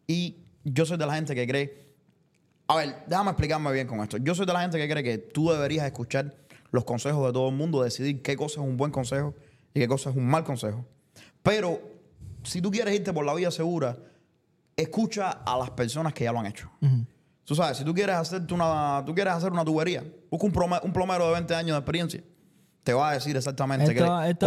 Y 0.07 0.38
yo 0.63 0.86
soy 0.86 0.98
de 0.98 1.06
la 1.06 1.16
gente 1.16 1.36
que 1.36 1.45
cree, 1.45 1.94
a 2.68 2.75
ver, 2.78 3.04
déjame 3.07 3.31
explicarme 3.31 3.72
bien 3.74 3.88
con 3.88 4.00
esto. 4.00 4.18
Yo 4.18 4.33
soy 4.33 4.45
de 4.45 4.54
la 4.54 4.62
gente 4.62 4.78
que 4.78 4.89
cree 4.89 5.04
que 5.04 5.18
tú 5.18 5.51
deberías 5.51 5.86
escuchar 5.86 6.36
los 6.72 6.86
consejos 6.86 7.28
de 7.28 7.33
todo 7.33 7.50
el 7.50 7.56
mundo, 7.56 7.83
decidir 7.83 8.22
qué 8.22 8.38
cosa 8.38 8.62
es 8.62 8.68
un 8.68 8.78
buen 8.78 8.92
consejo 8.92 9.36
y 9.74 9.81
qué 9.81 9.88
cosa 9.88 10.10
es 10.10 10.16
un 10.16 10.25
mal 10.25 10.44
consejo. 10.44 10.86
Pero 11.44 11.81
si 12.44 12.62
tú 12.62 12.72
quieres 12.72 12.95
irte 12.95 13.13
por 13.13 13.25
la 13.25 13.33
vía 13.33 13.51
segura, 13.51 13.98
escucha 14.75 15.30
a 15.31 15.57
las 15.57 15.72
personas 15.72 16.13
que 16.13 16.24
ya 16.24 16.31
lo 16.31 16.39
han 16.39 16.45
hecho. 16.45 16.72
Tú 17.51 17.56
sabes, 17.56 17.75
si 17.77 17.83
tú 17.83 17.94
quieres 17.94 18.15
hacerte 18.15 18.53
una, 18.53 19.03
tú 19.06 19.13
quieres 19.13 19.33
hacer 19.33 19.51
una 19.51 19.65
tubería, 19.65 20.01
busca 20.30 20.45
un, 20.45 20.53
plome- 20.53 20.80
un 20.83 20.94
plomero 20.94 21.27
de 21.27 21.33
20 21.33 21.53
años 21.53 21.71
de 21.75 21.80
experiencia. 21.80 22.24
Te 22.81 22.94
va 22.94 23.09
a 23.09 23.13
decir 23.15 23.36
exactamente 23.36 23.83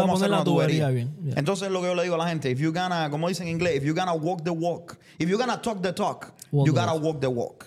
cómo 0.00 0.14
hacer 0.16 0.30
la 0.30 0.36
una 0.38 0.44
tubería 0.44 0.86
tubería. 0.88 0.88
bien, 1.12 1.14
yeah. 1.26 1.34
Entonces 1.36 1.70
lo 1.70 1.82
que 1.82 1.88
yo 1.88 1.94
le 1.94 2.02
digo 2.04 2.14
a 2.14 2.18
la 2.18 2.28
gente, 2.28 2.50
if 2.50 2.58
you 2.58 2.72
gonna, 2.72 3.10
como 3.10 3.28
dicen 3.28 3.46
en 3.46 3.56
inglés, 3.56 3.76
if 3.76 3.84
you 3.84 3.94
gonna 3.94 4.14
walk 4.14 4.42
the 4.42 4.48
walk, 4.50 4.96
if 5.18 5.28
you 5.28 5.36
gonna 5.36 5.60
talk 5.60 5.82
the 5.82 5.92
talk, 5.92 6.32
Walk 6.50 6.66
you 6.66 6.72
the 6.72 6.80
gotta 6.80 6.94
walk 6.94 7.20
the 7.20 7.26
walk. 7.26 7.66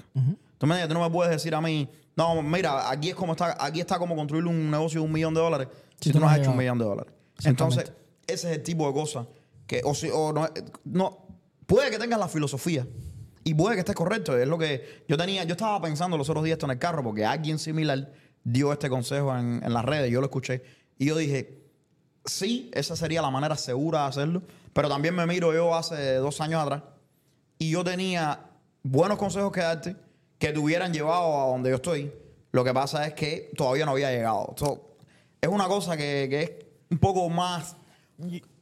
Tú 0.57 0.65
me 0.65 0.73
entiendes? 0.73 0.87
Tú 0.87 0.93
no 0.95 1.01
me 1.01 1.11
puedes 1.11 1.31
decir 1.31 1.53
a 1.53 1.61
mí, 1.61 1.87
no, 2.15 2.41
mira, 2.41 2.89
aquí 2.89 3.09
es 3.09 3.15
como 3.15 3.33
está, 3.33 3.55
aquí 3.63 3.79
está 3.79 3.99
como 3.99 4.15
construir 4.15 4.43
un 4.47 4.71
negocio 4.71 5.01
de 5.01 5.05
un 5.05 5.13
millón 5.13 5.35
de 5.35 5.39
dólares 5.39 5.67
si, 6.01 6.11
tú 6.11 6.19
no 6.19 6.27
has 6.27 6.39
hecho 6.39 6.49
un 6.49 6.57
millón 6.57 6.79
de 6.79 6.85
dólares. 6.85 7.13
Entonces, 7.45 7.91
ese 8.25 8.49
es 8.49 8.57
el 8.57 8.63
tipo 8.63 8.87
de 8.87 8.93
cosas 8.93 9.27
que, 9.67 9.81
o, 9.85 9.93
si, 9.93 10.09
o 10.11 10.33
no, 10.33 10.47
no, 10.85 11.19
puede 11.67 11.91
que 11.91 11.99
tengas 11.99 12.19
la 12.19 12.27
filosofía 12.27 12.87
y 13.47 13.53
puede 13.53 13.75
que 13.75 13.79
estés 13.79 13.95
correcto. 13.95 14.37
Es 14.37 14.45
lo 14.45 14.57
que 14.57 15.05
yo 15.07 15.15
tenía, 15.15 15.45
yo 15.45 15.53
estaba 15.53 15.81
pensando 15.81 16.17
los 16.17 16.29
otros 16.29 16.43
días 16.43 16.55
esto 16.55 16.65
en 16.65 16.71
el 16.71 16.79
carro 16.79 17.01
porque 17.01 17.23
alguien 17.23 17.59
similar 17.59 18.11
dio 18.43 18.73
este 18.73 18.89
consejo 18.89 19.33
en, 19.37 19.63
en 19.63 19.73
las 19.73 19.85
redes, 19.85 20.11
yo 20.11 20.19
lo 20.19 20.25
escuché 20.25 20.63
y 20.97 21.05
yo 21.05 21.15
dije, 21.15 21.63
sí, 22.25 22.69
esa 22.73 22.97
sería 22.97 23.21
la 23.21 23.29
manera 23.29 23.55
segura 23.55 24.01
de 24.01 24.07
hacerlo, 24.07 24.43
pero 24.73 24.89
también 24.89 25.15
me 25.15 25.25
miro 25.25 25.53
yo 25.53 25.73
hace 25.75 26.15
dos 26.15 26.41
años 26.41 26.61
atrás 26.61 26.83
y 27.57 27.69
yo 27.69 27.85
tenía 27.85 28.49
buenos 28.83 29.17
consejos 29.17 29.53
que 29.53 29.61
darte 29.61 29.95
que 30.37 30.51
te 30.51 30.59
hubieran 30.59 30.91
llevado 30.91 31.41
a 31.41 31.47
donde 31.47 31.69
yo 31.69 31.77
estoy. 31.77 32.11
Lo 32.51 32.65
que 32.65 32.73
pasa 32.73 33.07
es 33.07 33.13
que 33.13 33.49
todavía 33.55 33.85
no 33.85 33.91
había 33.91 34.11
llegado. 34.11 34.55
Es 35.39 35.47
una 35.47 35.67
cosa 35.67 35.95
que, 35.95 36.27
que 36.29 36.41
es 36.41 36.51
un 36.91 36.97
poco 36.97 37.29
más 37.29 37.77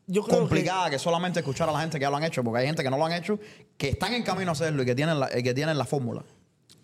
Yo 0.07 0.24
creo 0.24 0.40
complicada 0.40 0.90
que... 0.90 1.00
solamente 1.00 1.40
escuchar 1.40 1.68
a 1.69 1.72
la 1.72 1.81
gente 1.81 1.98
que 1.98 2.04
ya 2.04 2.10
lo 2.10 2.18
han 2.18 2.24
hecho, 2.24 2.44
porque 2.44 2.60
hay 2.62 2.68
gente 2.68 2.84
que 2.84 2.90
no 2.90 2.98
lo 2.98 3.06
han 3.06 3.13
hecho, 3.13 3.40
que 3.78 3.90
están 3.90 4.13
en 4.13 4.24
camino 4.24 4.52
a 4.52 4.54
hacerlo 4.54 4.84
y 4.84 4.86
que 4.86 4.96
tienen 4.96 5.19
la, 5.19 5.30
y 5.38 5.42
que 5.44 5.54
tienen 5.54 5.78
la 5.78 5.86
fórmula. 5.86 6.24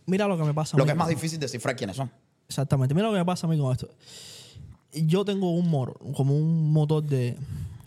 mira 0.07 0.27
lo 0.27 0.37
que 0.37 0.43
me 0.43 0.53
pasa. 0.53 0.75
a 0.75 0.79
Lo 0.79 0.83
mí 0.83 0.87
que 0.87 0.91
es 0.93 0.97
más 0.97 1.07
con- 1.07 1.15
difícil 1.15 1.39
descifrar 1.39 1.75
quiénes 1.75 1.95
son. 1.97 2.11
Exactamente. 2.47 2.93
Mira 2.95 3.07
lo 3.07 3.13
que 3.13 3.19
me 3.19 3.25
pasa 3.25 3.45
a 3.47 3.49
mí 3.49 3.57
con 3.59 3.71
esto. 3.71 3.87
Yo 4.93 5.23
tengo 5.23 5.51
un 5.51 5.69
motor, 5.69 5.97
como 6.15 6.35
un 6.35 6.71
motor 6.73 7.03
de 7.03 7.37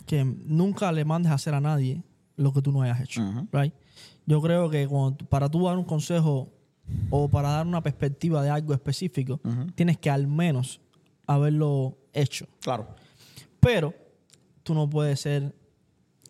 que 0.07 0.23
nunca 0.23 0.91
le 0.91 1.05
mandes 1.05 1.31
a 1.31 1.35
hacer 1.35 1.53
a 1.53 1.61
nadie 1.61 2.01
lo 2.35 2.51
que 2.51 2.61
tú 2.61 2.71
no 2.71 2.81
hayas 2.81 3.01
hecho. 3.01 3.21
Right? 3.51 3.73
Yo 4.25 4.41
creo 4.41 4.69
que 4.69 4.87
cuando 4.87 5.23
para 5.27 5.49
tú 5.49 5.65
dar 5.65 5.77
un 5.77 5.83
consejo 5.83 6.49
o 7.11 7.27
para 7.29 7.49
dar 7.49 7.67
una 7.67 7.81
perspectiva 7.83 8.41
de 8.41 8.49
algo 8.49 8.73
específico, 8.73 9.39
tienes 9.75 9.97
que 9.97 10.09
al 10.09 10.27
menos 10.27 10.79
haberlo 11.27 11.97
hecho. 12.13 12.47
Claro. 12.61 12.87
Pero 13.59 13.93
tú 14.65 14.73
no 14.73 14.89
puedes 14.89 15.21
ser 15.21 15.53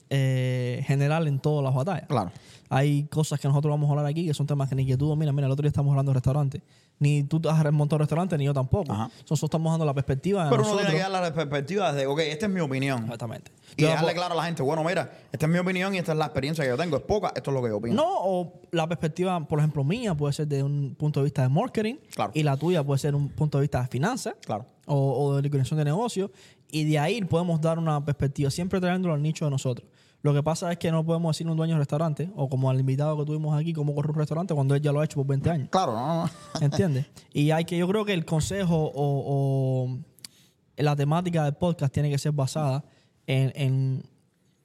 eh, 0.10 0.84
general 0.86 1.28
en 1.28 1.40
todas 1.40 1.64
las 1.64 1.74
batallas. 1.74 2.08
Claro. 2.08 2.32
Hay 2.70 3.06
cosas 3.06 3.40
que 3.40 3.48
nosotros 3.48 3.72
vamos 3.72 3.88
a 3.88 3.92
hablar 3.92 4.06
aquí 4.06 4.26
que 4.26 4.34
son 4.34 4.46
temas 4.46 4.68
que 4.68 4.76
ni 4.76 4.86
que 4.86 4.98
tú 4.98 5.08
dominas. 5.08 5.34
Mira, 5.34 5.48
el 5.48 5.52
otro 5.52 5.64
día 5.64 5.70
estamos 5.70 5.92
hablando 5.92 6.12
de 6.12 6.16
restaurantes. 6.16 6.62
Ni 7.00 7.24
tú 7.24 7.42
has 7.50 7.72
montado 7.72 8.00
restaurante, 8.00 8.38
ni 8.38 8.46
yo 8.46 8.54
tampoco. 8.54 8.92
Ajá. 8.92 9.06
Nosotros 9.06 9.44
estamos 9.44 9.72
dando 9.72 9.86
la 9.86 9.94
perspectiva 9.94 10.50
Pero 10.50 10.64
uno 10.64 10.78
tiene 10.78 10.94
que 10.94 11.00
dar 11.00 11.12
la 11.12 11.34
perspectiva 11.34 11.94
de, 11.94 12.08
ok, 12.08 12.20
esta 12.20 12.46
es 12.46 12.52
mi 12.52 12.60
opinión. 12.60 13.04
Exactamente. 13.04 13.52
Y 13.78 13.84
Yo 13.84 13.90
dejarle 13.90 14.14
claro 14.14 14.34
a 14.34 14.38
la 14.38 14.44
gente, 14.46 14.64
bueno, 14.64 14.84
mira, 14.84 15.12
esta 15.32 15.46
es 15.46 15.52
mi 15.52 15.60
opinión 15.60 15.96
y 15.96 15.98
esta 15.98 16.12
es 16.12 16.18
la 16.18 16.26
experiencia 16.26 16.64
que 16.64 16.70
yo 16.70 16.78
tengo. 16.78 16.98
Es 16.98 17.04
poca, 17.04 17.32
esto 17.36 17.52
es 17.52 17.56
lo 17.56 17.62
que 17.62 17.70
yo 17.70 17.78
opino. 17.78 17.96
No, 17.96 18.08
o 18.08 18.62
la 18.72 18.88
perspectiva, 18.88 19.40
por 19.46 19.60
ejemplo, 19.60 19.84
mía 19.84 20.16
puede 20.16 20.34
ser 20.34 20.48
de 20.48 20.64
un 20.64 20.96
punto 20.96 21.20
de 21.20 21.26
vista 21.26 21.42
de 21.44 21.50
marketing. 21.50 21.96
Claro. 22.14 22.32
Y 22.34 22.44
la 22.44 22.58
tuya 22.58 22.84
puede 22.84 23.00
ser 23.00 23.16
un 23.16 23.30
punto 23.30 23.58
de 23.58 23.64
vista 23.64 23.82
de 23.82 23.88
finanzas. 23.88 24.36
Claro. 24.46 24.66
O, 24.86 25.26
o 25.26 25.36
de 25.36 25.42
liquidación 25.42 25.78
de 25.78 25.86
negocio 25.86 26.32
y 26.72 26.84
de 26.84 27.00
ahí 27.00 27.22
podemos 27.22 27.62
dar 27.62 27.80
una 27.80 28.04
perspectiva, 28.04 28.50
siempre 28.50 28.80
trayéndolo 28.80 29.14
al 29.14 29.22
nicho 29.22 29.46
de 29.46 29.52
nosotros. 29.52 29.88
Lo 30.22 30.34
que 30.34 30.42
pasa 30.42 30.72
es 30.72 30.80
que 30.80 30.92
no 30.92 31.06
podemos 31.06 31.36
decirle 31.36 31.50
a 31.50 31.54
un 31.54 31.58
dueño 31.58 31.76
de 31.76 31.80
restaurante 31.80 32.32
o 32.36 32.50
como 32.50 32.70
al 32.70 32.80
invitado 32.80 33.16
que 33.18 33.26
tuvimos 33.26 33.56
aquí 33.56 33.74
cómo 33.74 33.94
corre 33.94 34.10
un 34.10 34.18
restaurante 34.18 34.56
cuando 34.56 34.74
él 34.74 34.82
ya 34.82 34.92
lo 34.92 35.00
ha 35.00 35.06
hecho 35.06 35.18
por 35.18 35.28
20 35.28 35.50
años. 35.52 35.70
Claro, 35.70 35.94
no, 35.94 36.24
no. 36.24 36.30
¿Entiendes? 36.62 37.06
y 37.32 37.52
hay 37.52 37.64
que, 37.66 37.78
yo 37.78 37.88
creo 37.88 38.06
que 38.06 38.14
el 38.14 38.26
consejo 38.26 38.76
o, 38.76 38.92
o 38.96 40.00
la 40.78 40.96
temática 40.96 41.44
del 41.44 41.54
podcast 41.54 41.94
tiene 41.94 42.10
que 42.10 42.18
ser 42.18 42.32
basada 42.32 42.84
en, 43.28 43.54
en 43.56 44.04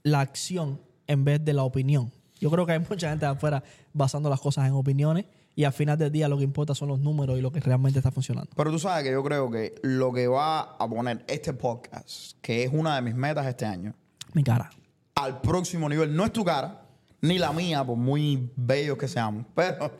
la 0.02 0.20
acción 0.20 0.80
en 1.06 1.24
vez 1.24 1.44
de 1.44 1.52
la 1.52 1.64
opinión. 1.64 2.10
Yo 2.40 2.50
creo 2.50 2.64
que 2.64 2.72
hay 2.72 2.78
mucha 2.78 3.10
gente 3.10 3.26
de 3.26 3.32
afuera 3.32 3.62
basando 3.92 4.30
las 4.30 4.40
cosas 4.40 4.66
en 4.66 4.72
opiniones 4.72 5.26
y 5.60 5.64
al 5.64 5.74
final 5.74 5.98
del 5.98 6.10
día 6.10 6.26
lo 6.26 6.38
que 6.38 6.44
importa 6.44 6.74
son 6.74 6.88
los 6.88 7.00
números 7.00 7.38
y 7.38 7.42
lo 7.42 7.52
que 7.52 7.60
realmente 7.60 7.98
está 7.98 8.10
funcionando. 8.10 8.50
Pero 8.56 8.70
tú 8.70 8.78
sabes 8.78 9.04
que 9.04 9.12
yo 9.12 9.22
creo 9.22 9.50
que 9.50 9.74
lo 9.82 10.10
que 10.10 10.26
va 10.26 10.60
a 10.60 10.88
poner 10.88 11.22
este 11.28 11.52
podcast, 11.52 12.38
que 12.40 12.64
es 12.64 12.72
una 12.72 12.94
de 12.96 13.02
mis 13.02 13.14
metas 13.14 13.44
este 13.46 13.66
año, 13.66 13.92
Mi 14.32 14.42
cara. 14.42 14.70
al 15.16 15.42
próximo 15.42 15.86
nivel, 15.86 16.16
no 16.16 16.24
es 16.24 16.32
tu 16.32 16.42
cara, 16.46 16.80
ni 17.20 17.36
la 17.38 17.52
mía, 17.52 17.84
por 17.84 17.98
muy 17.98 18.50
bellos 18.56 18.96
que 18.96 19.06
seamos, 19.06 19.44
pero 19.54 19.92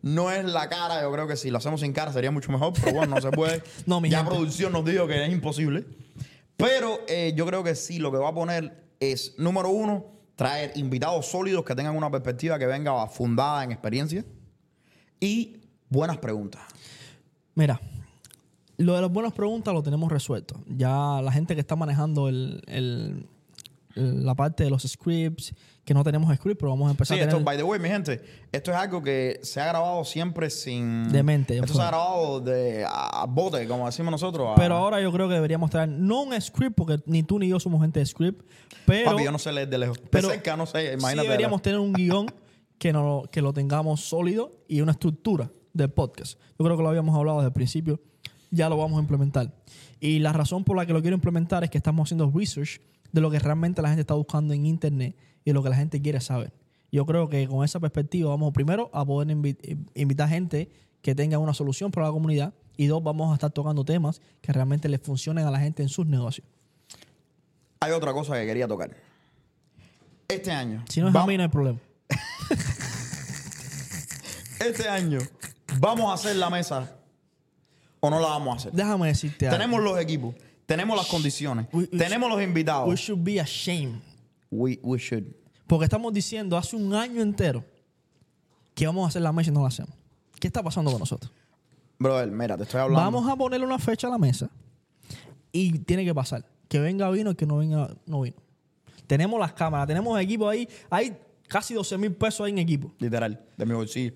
no 0.00 0.30
es 0.30 0.42
la 0.46 0.70
cara. 0.70 1.02
Yo 1.02 1.12
creo 1.12 1.26
que 1.28 1.36
si 1.36 1.50
lo 1.50 1.58
hacemos 1.58 1.80
sin 1.82 1.92
cara 1.92 2.10
sería 2.10 2.30
mucho 2.30 2.50
mejor, 2.50 2.72
pero 2.72 2.96
bueno, 2.96 3.16
no 3.16 3.20
se 3.20 3.30
puede. 3.30 3.62
No, 3.86 4.00
mi 4.00 4.08
ya 4.08 4.20
gente. 4.20 4.30
producción 4.34 4.72
nos 4.72 4.86
dijo 4.86 5.06
que 5.06 5.22
es 5.22 5.30
imposible. 5.30 5.84
Pero 6.56 7.00
eh, 7.08 7.34
yo 7.36 7.44
creo 7.44 7.62
que 7.62 7.74
sí, 7.74 7.98
lo 7.98 8.10
que 8.10 8.16
va 8.16 8.30
a 8.30 8.34
poner 8.34 8.86
es, 9.00 9.34
número 9.36 9.68
uno, 9.68 10.06
traer 10.34 10.72
invitados 10.76 11.26
sólidos 11.26 11.62
que 11.62 11.74
tengan 11.74 11.94
una 11.94 12.10
perspectiva 12.10 12.58
que 12.58 12.64
venga 12.64 13.06
fundada 13.08 13.64
en 13.64 13.72
experiencia 13.72 14.24
y 15.24 15.56
buenas 15.88 16.18
preguntas. 16.18 16.62
Mira, 17.54 17.80
lo 18.76 18.94
de 18.94 19.00
las 19.02 19.10
buenas 19.12 19.32
preguntas 19.32 19.72
lo 19.72 19.82
tenemos 19.82 20.10
resuelto. 20.10 20.60
Ya 20.68 21.20
la 21.22 21.30
gente 21.32 21.54
que 21.54 21.60
está 21.60 21.76
manejando 21.76 22.28
el, 22.28 22.62
el- 22.66 23.26
el- 23.94 24.26
la 24.26 24.34
parte 24.34 24.64
de 24.64 24.70
los 24.70 24.82
scripts, 24.82 25.54
que 25.84 25.94
no 25.94 26.02
tenemos 26.02 26.34
script, 26.34 26.58
pero 26.58 26.70
vamos 26.70 26.86
a 26.86 26.88
Sí, 26.88 26.92
empezar 26.94 27.18
a 27.18 27.22
esto, 27.22 27.40
by 27.44 27.56
the 27.56 27.62
way, 27.62 27.78
mi 27.78 27.88
gente, 27.88 28.20
esto 28.50 28.70
es 28.72 28.76
algo 28.76 29.02
que 29.02 29.38
se 29.42 29.60
ha 29.60 29.66
grabado 29.66 30.02
siempre 30.04 30.48
sin... 30.50 31.12
De 31.12 31.22
mente, 31.22 31.54
Esto 31.54 31.68
fue. 31.68 31.76
se 31.76 31.82
ha 31.82 31.86
grabado 31.88 32.40
de 32.40 32.84
a, 32.88 33.26
bote, 33.28 33.68
como 33.68 33.86
decimos 33.86 34.10
nosotros. 34.10 34.48
a- 34.50 34.54
Pero 34.56 34.74
ahora 34.76 35.00
yo 35.00 35.12
creo 35.12 35.28
que 35.28 35.34
deberíamos 35.34 35.70
traer, 35.70 35.90
no 35.90 36.22
un 36.22 36.40
script, 36.40 36.74
porque 36.74 36.98
ni 37.06 37.22
tú 37.22 37.38
ni 37.38 37.48
yo 37.48 37.60
somos 37.60 37.80
gente 37.82 38.00
de 38.00 38.06
script, 38.06 38.42
pero, 38.86 39.12
Papi, 39.12 39.24
yo 39.24 39.30
no 39.30 39.38
sé 39.38 39.52
leer 39.52 39.68
de 39.68 39.78
lejos. 39.78 39.98
pero 40.10 40.26
de 40.28 40.34
cerca 40.34 40.56
no 40.56 40.66
sé, 40.66 40.98
sí 40.98 41.16
deberíamos 41.16 41.62
tener 41.62 41.78
un 41.78 41.92
guion 41.92 42.26
que, 42.78 42.92
no, 42.92 43.22
que 43.30 43.42
lo 43.42 43.52
tengamos 43.52 44.00
sólido 44.02 44.52
y 44.68 44.80
una 44.80 44.92
estructura 44.92 45.50
del 45.72 45.90
podcast. 45.90 46.38
Yo 46.58 46.64
creo 46.64 46.76
que 46.76 46.82
lo 46.82 46.88
habíamos 46.88 47.16
hablado 47.16 47.38
desde 47.38 47.48
el 47.48 47.52
principio. 47.54 48.00
ya 48.50 48.68
lo 48.68 48.76
vamos 48.76 48.98
a 48.98 49.00
implementar. 49.02 49.52
Y 50.00 50.20
la 50.20 50.32
razón 50.32 50.62
por 50.64 50.76
la 50.76 50.86
que 50.86 50.92
lo 50.92 51.00
quiero 51.02 51.16
implementar 51.16 51.64
es 51.64 51.70
que 51.70 51.78
estamos 51.78 52.06
haciendo 52.06 52.30
research 52.32 52.80
de 53.10 53.20
lo 53.20 53.30
que 53.30 53.38
realmente 53.38 53.82
la 53.82 53.88
gente 53.88 54.02
está 54.02 54.14
buscando 54.14 54.54
en 54.54 54.66
internet 54.66 55.16
y 55.44 55.50
de 55.50 55.54
lo 55.54 55.62
que 55.62 55.70
la 55.70 55.76
gente 55.76 56.00
quiere 56.00 56.20
saber. 56.20 56.52
Yo 56.92 57.04
creo 57.06 57.28
que 57.28 57.48
con 57.48 57.64
esa 57.64 57.80
perspectiva 57.80 58.30
vamos 58.30 58.52
primero 58.52 58.90
a 58.92 59.04
poder 59.04 59.28
invi- 59.36 59.78
invitar 59.94 60.28
gente 60.28 60.68
que 61.02 61.14
tenga 61.16 61.38
una 61.38 61.52
solución 61.52 61.90
para 61.90 62.06
la 62.06 62.12
comunidad 62.12 62.54
y 62.76 62.86
dos, 62.86 63.02
vamos 63.02 63.30
a 63.30 63.34
estar 63.34 63.50
tocando 63.50 63.84
temas 63.84 64.20
que 64.40 64.52
realmente 64.52 64.88
les 64.88 65.00
funcionen 65.00 65.46
a 65.46 65.50
la 65.50 65.58
gente 65.58 65.82
en 65.82 65.88
sus 65.88 66.06
negocios. 66.06 66.46
Hay 67.80 67.92
otra 67.92 68.12
cosa 68.12 68.34
que 68.34 68.46
quería 68.46 68.66
tocar. 68.68 68.94
Este 70.28 70.50
año. 70.52 70.84
Si 70.88 71.00
no 71.00 71.08
es 71.08 71.14
a 71.14 71.26
mí, 71.26 71.36
no 71.36 71.42
hay 71.42 71.48
problema. 71.48 71.78
Este 74.60 74.88
año, 74.88 75.18
¿vamos 75.78 76.10
a 76.10 76.14
hacer 76.14 76.36
la 76.36 76.48
mesa 76.48 76.96
o 78.00 78.08
no 78.10 78.20
la 78.20 78.28
vamos 78.28 78.54
a 78.54 78.56
hacer? 78.58 78.72
Déjame 78.72 79.08
decirte 79.08 79.46
algo. 79.48 79.58
Tenemos 79.58 79.82
los 79.82 79.98
equipos, 79.98 80.34
tenemos 80.66 80.96
las 80.96 81.06
condiciones, 81.06 81.66
We- 81.72 81.88
we 81.92 81.98
tenemos 81.98 82.30
los 82.30 82.42
invitados. 82.42 82.88
We 82.88 82.96
should 82.96 83.22
be 83.22 83.40
ashamed. 83.40 84.00
We, 84.50 84.78
we 84.82 84.98
should. 84.98 85.24
Porque 85.66 85.84
estamos 85.84 86.12
diciendo 86.12 86.56
hace 86.56 86.76
un 86.76 86.94
año 86.94 87.20
entero 87.20 87.64
que 88.74 88.86
vamos 88.86 89.04
a 89.04 89.08
hacer 89.08 89.22
la 89.22 89.32
mesa 89.32 89.50
y 89.50 89.54
no 89.54 89.62
la 89.62 89.68
hacemos. 89.68 89.92
¿Qué 90.40 90.46
está 90.46 90.62
pasando 90.62 90.90
con 90.90 91.00
nosotros? 91.00 91.32
Brother, 91.98 92.30
mira, 92.30 92.56
te 92.56 92.62
estoy 92.64 92.80
hablando. 92.80 93.02
Vamos 93.02 93.30
a 93.30 93.36
ponerle 93.36 93.66
una 93.66 93.78
fecha 93.78 94.06
a 94.06 94.10
la 94.10 94.18
mesa 94.18 94.48
y 95.52 95.78
tiene 95.80 96.04
que 96.04 96.14
pasar. 96.14 96.44
Que 96.68 96.80
venga 96.80 97.10
vino 97.10 97.32
y 97.32 97.34
que 97.34 97.46
no 97.46 97.58
venga 97.58 97.94
no 98.06 98.22
vino. 98.22 98.36
Tenemos 99.06 99.38
las 99.38 99.52
cámaras, 99.52 99.86
tenemos 99.86 100.18
equipo 100.20 100.48
ahí. 100.48 100.68
Hay 100.90 101.16
casi 101.48 101.74
12 101.74 101.98
mil 101.98 102.12
pesos 102.12 102.44
ahí 102.46 102.52
en 102.52 102.58
equipo. 102.58 102.92
Literal, 102.98 103.40
de 103.56 103.66
mi 103.66 103.74
bolsillo. 103.74 104.14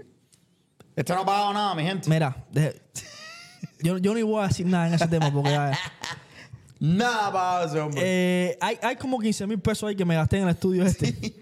Este 0.97 1.15
no 1.15 1.21
ha 1.21 1.27
pagado 1.27 1.53
nada, 1.53 1.75
mi 1.75 1.83
gente. 1.85 2.09
Mira, 2.11 2.45
de- 2.51 2.81
yo, 3.83 3.99
yo 3.99 4.15
no 4.15 4.27
voy 4.27 4.43
a 4.45 4.49
decir 4.49 4.67
nada 4.67 4.89
en 4.89 4.95
ese 4.95 5.07
tema 5.09 5.33
porque 5.33 5.51
Nada 6.81 7.33
pagado 7.33 7.67
ese 7.67 7.81
hombre. 7.81 8.01
eh, 8.05 8.59
hay, 8.61 8.79
hay 8.83 8.97
como 8.97 9.19
15 9.19 9.47
mil 9.49 9.59
pesos 9.61 9.89
ahí 9.89 9.97
que 9.97 10.05
me 10.05 10.15
gasté 10.15 10.37
en 10.39 10.45
el 10.45 10.51
estudio 10.51 10.85
este. 10.85 11.35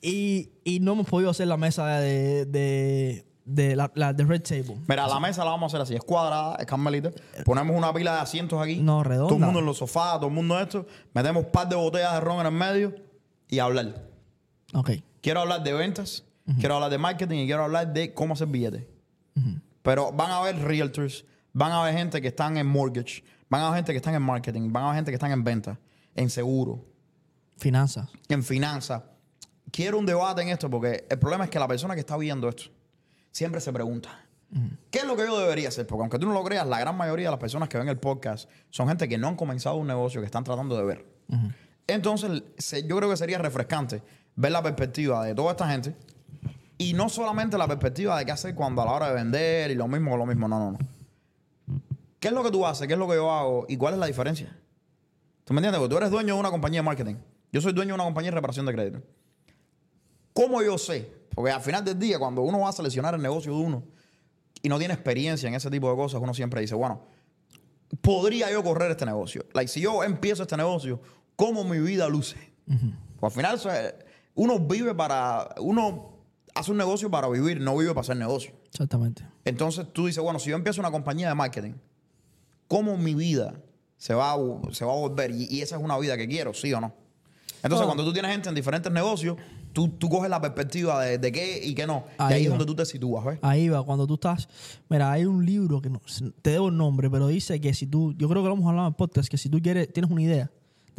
Y, 0.00 0.50
y 0.64 0.80
no 0.80 0.92
hemos 0.92 1.06
podido 1.06 1.30
hacer 1.30 1.46
la 1.48 1.56
mesa 1.56 1.86
de, 1.98 2.44
de, 2.46 3.24
de 3.44 3.76
la, 3.76 3.90
la- 3.94 4.12
de 4.12 4.24
Red 4.24 4.42
Table. 4.42 4.76
Mira, 4.88 5.06
la 5.06 5.20
mesa 5.20 5.44
la 5.44 5.50
vamos 5.52 5.72
a 5.72 5.76
hacer 5.76 5.80
así. 5.82 5.94
Es 5.94 6.02
cuadrada, 6.02 6.56
es 6.56 6.66
carmelita. 6.66 7.10
Ponemos 7.44 7.76
una 7.76 7.92
pila 7.92 8.14
de 8.14 8.20
asientos 8.20 8.60
aquí. 8.60 8.76
No, 8.76 9.02
redonda. 9.04 9.28
Todo 9.28 9.38
el 9.38 9.44
mundo 9.44 9.60
en 9.60 9.66
los 9.66 9.78
sofás, 9.78 10.16
todo 10.16 10.26
el 10.26 10.32
mundo 10.34 10.58
esto. 10.60 10.86
Metemos 11.14 11.44
un 11.44 11.50
par 11.52 11.68
de 11.68 11.76
botellas 11.76 12.14
de 12.14 12.20
ron 12.20 12.40
en 12.40 12.46
el 12.46 12.52
medio 12.52 12.94
y 13.48 13.58
hablar. 13.60 14.06
Ok. 14.74 14.90
Quiero 15.20 15.40
hablar 15.40 15.62
de 15.62 15.72
ventas, 15.72 16.24
quiero 16.58 16.74
hablar 16.76 16.90
de 16.90 16.98
marketing 16.98 17.38
y 17.38 17.46
quiero 17.46 17.64
hablar 17.64 17.92
de 17.92 18.14
cómo 18.14 18.34
hacer 18.34 18.48
billetes. 18.48 18.84
Pero 19.82 20.12
van 20.12 20.30
a 20.30 20.38
haber 20.38 20.58
realtors, 20.58 21.24
van 21.52 21.72
a 21.72 21.80
haber 21.82 21.94
gente 21.94 22.20
que 22.20 22.28
están 22.28 22.56
en 22.56 22.66
mortgage, 22.66 23.22
van 23.48 23.62
a 23.62 23.68
haber 23.68 23.78
gente 23.78 23.92
que 23.92 23.96
están 23.98 24.14
en 24.14 24.22
marketing, 24.22 24.72
van 24.72 24.82
a 24.84 24.86
haber 24.88 24.98
gente 24.98 25.10
que 25.10 25.14
están 25.16 25.32
en 25.32 25.44
ventas, 25.44 25.78
en 26.14 26.28
seguro, 26.30 26.84
Finanzas. 27.56 28.08
en 28.28 28.42
finanzas. 28.42 29.02
Quiero 29.70 29.98
un 29.98 30.06
debate 30.06 30.42
en 30.42 30.48
esto 30.48 30.70
porque 30.70 31.06
el 31.08 31.18
problema 31.18 31.44
es 31.44 31.50
que 31.50 31.58
la 31.58 31.68
persona 31.68 31.94
que 31.94 32.00
está 32.00 32.16
viendo 32.16 32.48
esto 32.48 32.64
siempre 33.32 33.60
se 33.60 33.72
pregunta, 33.72 34.10
¿qué 34.90 35.00
es 35.00 35.04
lo 35.04 35.16
que 35.16 35.24
yo 35.26 35.38
debería 35.38 35.68
hacer? 35.68 35.86
Porque 35.86 36.02
aunque 36.02 36.18
tú 36.18 36.26
no 36.26 36.32
lo 36.32 36.42
creas, 36.44 36.66
la 36.66 36.78
gran 36.80 36.96
mayoría 36.96 37.26
de 37.26 37.30
las 37.32 37.40
personas 37.40 37.68
que 37.68 37.78
ven 37.78 37.88
el 37.88 37.98
podcast 37.98 38.48
son 38.70 38.88
gente 38.88 39.08
que 39.08 39.18
no 39.18 39.28
han 39.28 39.36
comenzado 39.36 39.76
un 39.76 39.86
negocio, 39.86 40.20
que 40.20 40.26
están 40.26 40.44
tratando 40.44 40.76
de 40.76 40.84
ver. 40.84 41.06
Entonces, 41.86 42.42
yo 42.86 42.96
creo 42.96 43.08
que 43.10 43.16
sería 43.16 43.38
refrescante 43.38 44.02
ver 44.40 44.52
la 44.52 44.62
perspectiva 44.62 45.24
de 45.24 45.34
toda 45.34 45.50
esta 45.50 45.68
gente 45.68 45.96
y 46.78 46.92
no 46.92 47.08
solamente 47.08 47.58
la 47.58 47.66
perspectiva 47.66 48.16
de 48.16 48.24
qué 48.24 48.30
hacer 48.30 48.54
cuando 48.54 48.82
a 48.82 48.84
la 48.84 48.92
hora 48.92 49.08
de 49.08 49.14
vender 49.14 49.70
y 49.72 49.74
lo 49.74 49.88
mismo 49.88 50.16
lo 50.16 50.24
mismo. 50.26 50.46
No, 50.46 50.58
no, 50.60 50.70
no. 50.72 50.78
¿Qué 52.20 52.28
es 52.28 52.34
lo 52.34 52.44
que 52.44 52.50
tú 52.52 52.64
haces? 52.64 52.86
¿Qué 52.86 52.92
es 52.92 52.98
lo 52.98 53.08
que 53.08 53.16
yo 53.16 53.30
hago? 53.32 53.66
¿Y 53.68 53.76
cuál 53.76 53.94
es 53.94 54.00
la 54.00 54.06
diferencia? 54.06 54.56
¿Tú 55.44 55.54
me 55.54 55.58
entiendes? 55.58 55.80
Porque 55.80 55.90
tú 55.92 55.98
eres 55.98 56.10
dueño 56.10 56.34
de 56.34 56.40
una 56.40 56.50
compañía 56.50 56.78
de 56.80 56.84
marketing. 56.84 57.16
Yo 57.52 57.60
soy 57.60 57.72
dueño 57.72 57.88
de 57.88 57.94
una 57.94 58.04
compañía 58.04 58.30
de 58.30 58.34
reparación 58.36 58.64
de 58.66 58.72
crédito. 58.72 59.02
¿Cómo 60.34 60.62
yo 60.62 60.78
sé? 60.78 61.10
Porque 61.34 61.50
al 61.50 61.60
final 61.60 61.84
del 61.84 61.98
día, 61.98 62.18
cuando 62.18 62.42
uno 62.42 62.60
va 62.60 62.68
a 62.68 62.72
seleccionar 62.72 63.14
el 63.14 63.22
negocio 63.22 63.52
de 63.52 63.58
uno 63.60 63.82
y 64.62 64.68
no 64.68 64.78
tiene 64.78 64.94
experiencia 64.94 65.48
en 65.48 65.54
ese 65.54 65.70
tipo 65.70 65.90
de 65.90 65.96
cosas, 65.96 66.20
uno 66.20 66.32
siempre 66.34 66.60
dice, 66.60 66.74
bueno, 66.74 67.00
¿podría 68.00 68.50
yo 68.52 68.62
correr 68.62 68.90
este 68.90 69.06
negocio? 69.06 69.44
Like, 69.52 69.68
si 69.68 69.80
yo 69.80 70.04
empiezo 70.04 70.42
este 70.42 70.56
negocio, 70.56 71.00
¿cómo 71.36 71.64
mi 71.64 71.78
vida 71.80 72.08
luce? 72.08 72.36
Pues 73.18 73.32
al 73.32 73.36
final, 73.36 73.54
eso 73.56 73.70
es- 73.72 73.94
uno 74.38 74.58
vive 74.60 74.94
para... 74.94 75.54
Uno 75.60 76.16
hace 76.54 76.70
un 76.70 76.76
negocio 76.78 77.10
para 77.10 77.28
vivir, 77.28 77.60
no 77.60 77.76
vive 77.76 77.90
para 77.90 78.00
hacer 78.02 78.16
negocio. 78.16 78.52
Exactamente. 78.70 79.24
Entonces 79.44 79.86
tú 79.92 80.06
dices, 80.06 80.22
bueno, 80.22 80.38
si 80.38 80.50
yo 80.50 80.56
empiezo 80.56 80.80
una 80.80 80.90
compañía 80.90 81.28
de 81.28 81.34
marketing, 81.34 81.72
¿cómo 82.66 82.96
mi 82.96 83.14
vida 83.14 83.54
se 83.96 84.14
va 84.14 84.32
a, 84.32 84.36
se 84.72 84.84
va 84.84 84.92
a 84.92 84.96
volver? 84.96 85.30
Y, 85.32 85.46
y 85.50 85.60
esa 85.62 85.76
es 85.76 85.82
una 85.82 85.98
vida 85.98 86.16
que 86.16 86.26
quiero, 86.28 86.54
¿sí 86.54 86.72
o 86.72 86.80
no? 86.80 86.92
Entonces, 87.62 87.84
Oh. 87.84 87.86
cuando 87.88 88.04
tú 88.04 88.12
tienes 88.12 88.30
gente 88.30 88.48
en 88.48 88.54
diferentes 88.54 88.92
negocios, 88.92 89.36
tú, 89.72 89.88
tú 89.88 90.08
coges 90.08 90.30
la 90.30 90.40
perspectiva 90.40 91.02
de, 91.04 91.18
de 91.18 91.32
qué 91.32 91.60
y 91.64 91.74
qué 91.74 91.86
no. 91.88 92.04
y 92.10 92.22
Ahí 92.22 92.34
ahí 92.34 92.42
es 92.44 92.50
donde 92.50 92.64
tú 92.66 92.74
te 92.76 92.84
sitúas, 92.86 93.24
¿ves? 93.24 93.38
Ahí 93.42 93.68
va, 93.68 93.84
cuando 93.84 94.06
tú 94.06 94.14
estás. 94.14 94.48
Mira, 94.88 95.10
hay 95.10 95.24
un 95.24 95.44
libro 95.44 95.80
que 95.82 95.90
no, 95.90 96.00
te 96.42 96.50
debo 96.50 96.68
el 96.68 96.76
nombre, 96.76 97.10
pero 97.10 97.26
dice 97.26 97.60
que 97.60 97.74
si 97.74 97.86
tú. 97.88 98.14
Yo 98.16 98.28
creo 98.28 98.42
que 98.42 98.48
lo 98.48 98.54
hemos 98.54 98.66
hablado 98.68 98.86
en 98.86 98.92
el 98.92 98.96
podcast, 98.96 99.28
que 99.28 99.38
si 99.38 99.48
tú 99.48 99.60
quieres, 99.60 99.92
tienes 99.92 100.10
una 100.10 100.22
idea, 100.22 100.50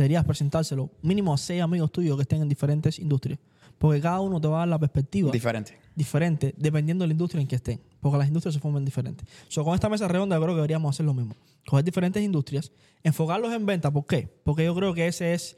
deberías 0.03 0.24
presentárselo 0.24 0.89
mínimo 1.01 1.34
a 1.34 1.38
seis 1.38 1.62
amigos 1.62 1.91
tuyos 1.91 2.15
que 2.15 2.22
estén 2.22 2.41
en 2.41 2.50
diferentes 2.50 3.00
industrias. 3.00 3.39
Porque 3.77 4.01
cada 4.01 4.20
uno 4.22 4.39
te 4.41 4.48
va 4.48 4.58
a 4.58 4.60
dar 4.60 4.68
la 4.68 4.79
perspectiva 4.79 5.32
Diferente. 5.32 5.77
diferente 5.96 6.53
dependiendo 6.58 7.03
de 7.03 7.08
la 7.08 7.13
industria 7.13 7.41
en 7.41 7.48
que 7.48 7.56
estén. 7.56 7.82
Porque 8.01 8.18
las 8.18 8.27
industrias 8.27 8.53
se 8.53 8.60
forman 8.60 8.84
diferentes. 8.86 9.27
So, 9.48 9.63
con 9.63 9.74
esta 9.74 9.89
mesa 9.89 10.08
redonda 10.08 10.36
yo 10.36 10.41
creo 10.41 10.53
que 10.56 10.58
deberíamos 10.62 10.96
hacer 10.96 11.06
lo 11.06 11.13
mismo. 11.13 11.36
Coger 11.65 11.86
diferentes 11.86 12.24
industrias, 12.24 12.72
enfocarlos 13.03 13.53
en 13.53 13.65
venta. 13.65 13.91
¿Por 13.91 14.06
qué? 14.06 14.27
Porque 14.44 14.65
yo 14.65 14.75
creo 14.75 14.94
que 14.94 15.08
ese 15.08 15.34
es 15.34 15.58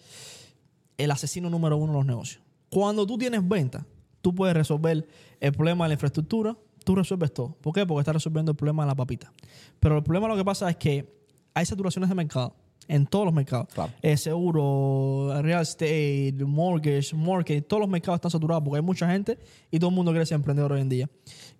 el 0.97 1.09
asesino 1.11 1.49
número 1.49 1.77
uno 1.77 1.93
de 1.93 1.99
los 1.99 2.05
negocios. 2.05 2.43
Cuando 2.69 3.05
tú 3.05 3.17
tienes 3.17 3.47
venta, 3.47 3.85
tú 4.21 4.33
puedes 4.33 4.55
resolver 4.55 5.07
el 5.39 5.51
problema 5.51 5.85
de 5.85 5.89
la 5.89 5.93
infraestructura, 5.93 6.57
tú 6.83 6.95
resuelves 6.95 7.33
todo. 7.33 7.57
¿Por 7.61 7.73
qué? 7.73 7.85
Porque 7.85 8.01
estás 8.01 8.15
resolviendo 8.15 8.51
el 8.51 8.57
problema 8.57 8.83
de 8.83 8.87
la 8.87 8.95
papita. 8.95 9.31
Pero 9.79 9.97
el 9.97 10.03
problema 10.03 10.27
lo 10.27 10.35
que 10.35 10.45
pasa 10.45 10.69
es 10.69 10.77
que 10.77 11.21
hay 11.53 11.65
saturaciones 11.65 12.09
de 12.09 12.15
mercado 12.15 12.55
en 12.91 13.05
todos 13.05 13.23
los 13.25 13.33
mercados. 13.33 13.67
Claro. 13.73 13.93
Eh, 14.01 14.17
seguro, 14.17 15.41
real 15.41 15.61
estate, 15.61 16.35
mortgage, 16.45 17.15
marketing, 17.15 17.61
todos 17.61 17.79
los 17.79 17.89
mercados 17.89 18.17
están 18.17 18.31
saturados 18.31 18.63
porque 18.63 18.77
hay 18.77 18.83
mucha 18.83 19.09
gente 19.09 19.39
y 19.71 19.79
todo 19.79 19.89
el 19.89 19.95
mundo 19.95 20.11
quiere 20.11 20.25
ser 20.25 20.35
emprendedor 20.35 20.73
hoy 20.73 20.81
en 20.81 20.89
día. 20.89 21.09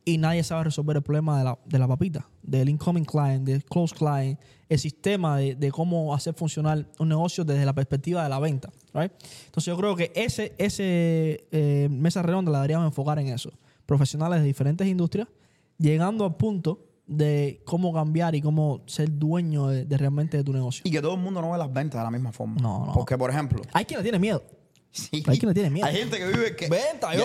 Y 0.04 0.18
nadie 0.18 0.44
sabe 0.44 0.66
resolver 0.66 0.98
el 0.98 1.04
problema 1.04 1.38
de 1.38 1.46
la, 1.46 1.58
de 1.66 1.80
la 1.80 1.88
papita, 1.88 2.28
del 2.44 2.68
incoming 2.68 3.06
client, 3.06 3.46
del 3.46 3.64
close 3.64 3.96
client, 3.96 4.40
el 4.68 4.78
sistema 4.78 5.38
de, 5.38 5.56
de 5.56 5.72
cómo 5.72 6.14
hacer 6.14 6.34
funcionar 6.34 6.86
un 7.00 7.08
negocio 7.08 7.46
desde 7.46 7.66
la 7.66 7.74
perspectiva 7.74 8.24
de 8.24 8.30
la 8.30 8.40
venta. 8.40 8.70
right? 8.94 9.12
Entonces 9.46 9.66
yo 9.66 9.78
creo 9.78 9.96
que 9.96 10.12
ese, 10.14 10.54
ese 10.58 11.48
eh, 11.52 11.88
mesa 11.90 12.22
redonda 12.22 12.52
la 12.52 12.58
deberíamos 12.58 12.88
enfocar 12.88 13.20
en 13.20 13.28
eso. 13.28 13.52
Profesionales 13.86 14.42
de 14.42 14.48
diferentes 14.48 14.86
industrias, 14.86 15.30
llegando 15.78 16.26
al 16.26 16.36
punto 16.36 16.91
de 17.08 17.62
cómo 17.66 17.92
cambiar 17.94 18.36
y 18.36 18.42
cómo 18.42 18.84
ser 18.86 19.12
dueño 19.18 19.68
de, 19.68 19.86
de 19.86 19.98
realmente 19.98 20.38
de 20.38 20.44
tu 20.44 20.54
negocio. 20.54 20.82
Y 20.86 20.92
que 20.92 21.02
todo 21.02 21.16
el 21.16 21.20
mundo 21.20 21.42
no 21.42 21.52
ve 21.52 21.58
las 21.58 21.72
ventas 21.72 22.00
de 22.00 22.04
la 22.06 22.12
misma 22.12 22.32
forma. 22.32 22.56
No, 22.62 22.86
no. 22.86 22.94
Porque, 22.94 23.18
por 23.18 23.30
ejemplo, 23.30 23.62
Hay 23.74 23.86
quien 23.86 24.00
le 24.00 24.04
tiene 24.04 24.20
miedo. 24.20 24.44
sí, 24.92 25.24
Hay 25.28 25.38
quien 25.38 25.50
le 25.50 25.54
tiene 25.54 25.70
miedo. 25.70 25.86
hay 25.88 25.96
gente 25.98 26.18
que 26.18 26.26
vive 26.28 26.56
que. 26.56 26.70
Venta, 26.70 27.14
yo. 27.16 27.24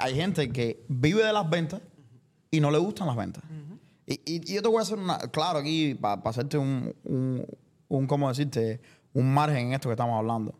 Hay, 0.00 0.10
hay 0.12 0.14
gente 0.16 0.50
que 0.50 0.84
vive 0.88 1.22
de 1.24 1.32
las 1.32 1.48
ventas 1.48 1.80
y 2.50 2.60
no 2.60 2.70
le 2.70 2.78
gustan 2.78 3.06
las 3.06 3.16
ventas. 3.16 3.42
y, 4.06 4.14
y- 4.14 4.50
y 4.50 4.54
yo 4.54 4.62
te 4.62 4.68
voy 4.68 4.78
a 4.78 4.82
hacer 4.82 4.98
una. 4.98 5.18
Claro, 5.18 5.58
aquí, 5.60 5.94
para 5.94 6.20
hacerte 6.24 6.58
un, 6.58 6.94
un, 7.04 7.46
un. 7.88 8.06
¿Cómo 8.06 8.28
decirte? 8.28 8.80
Un 9.12 9.32
margen 9.32 9.68
en 9.68 9.72
esto 9.74 9.88
que 9.88 9.92
estamos 9.92 10.18
hablando. 10.18 10.58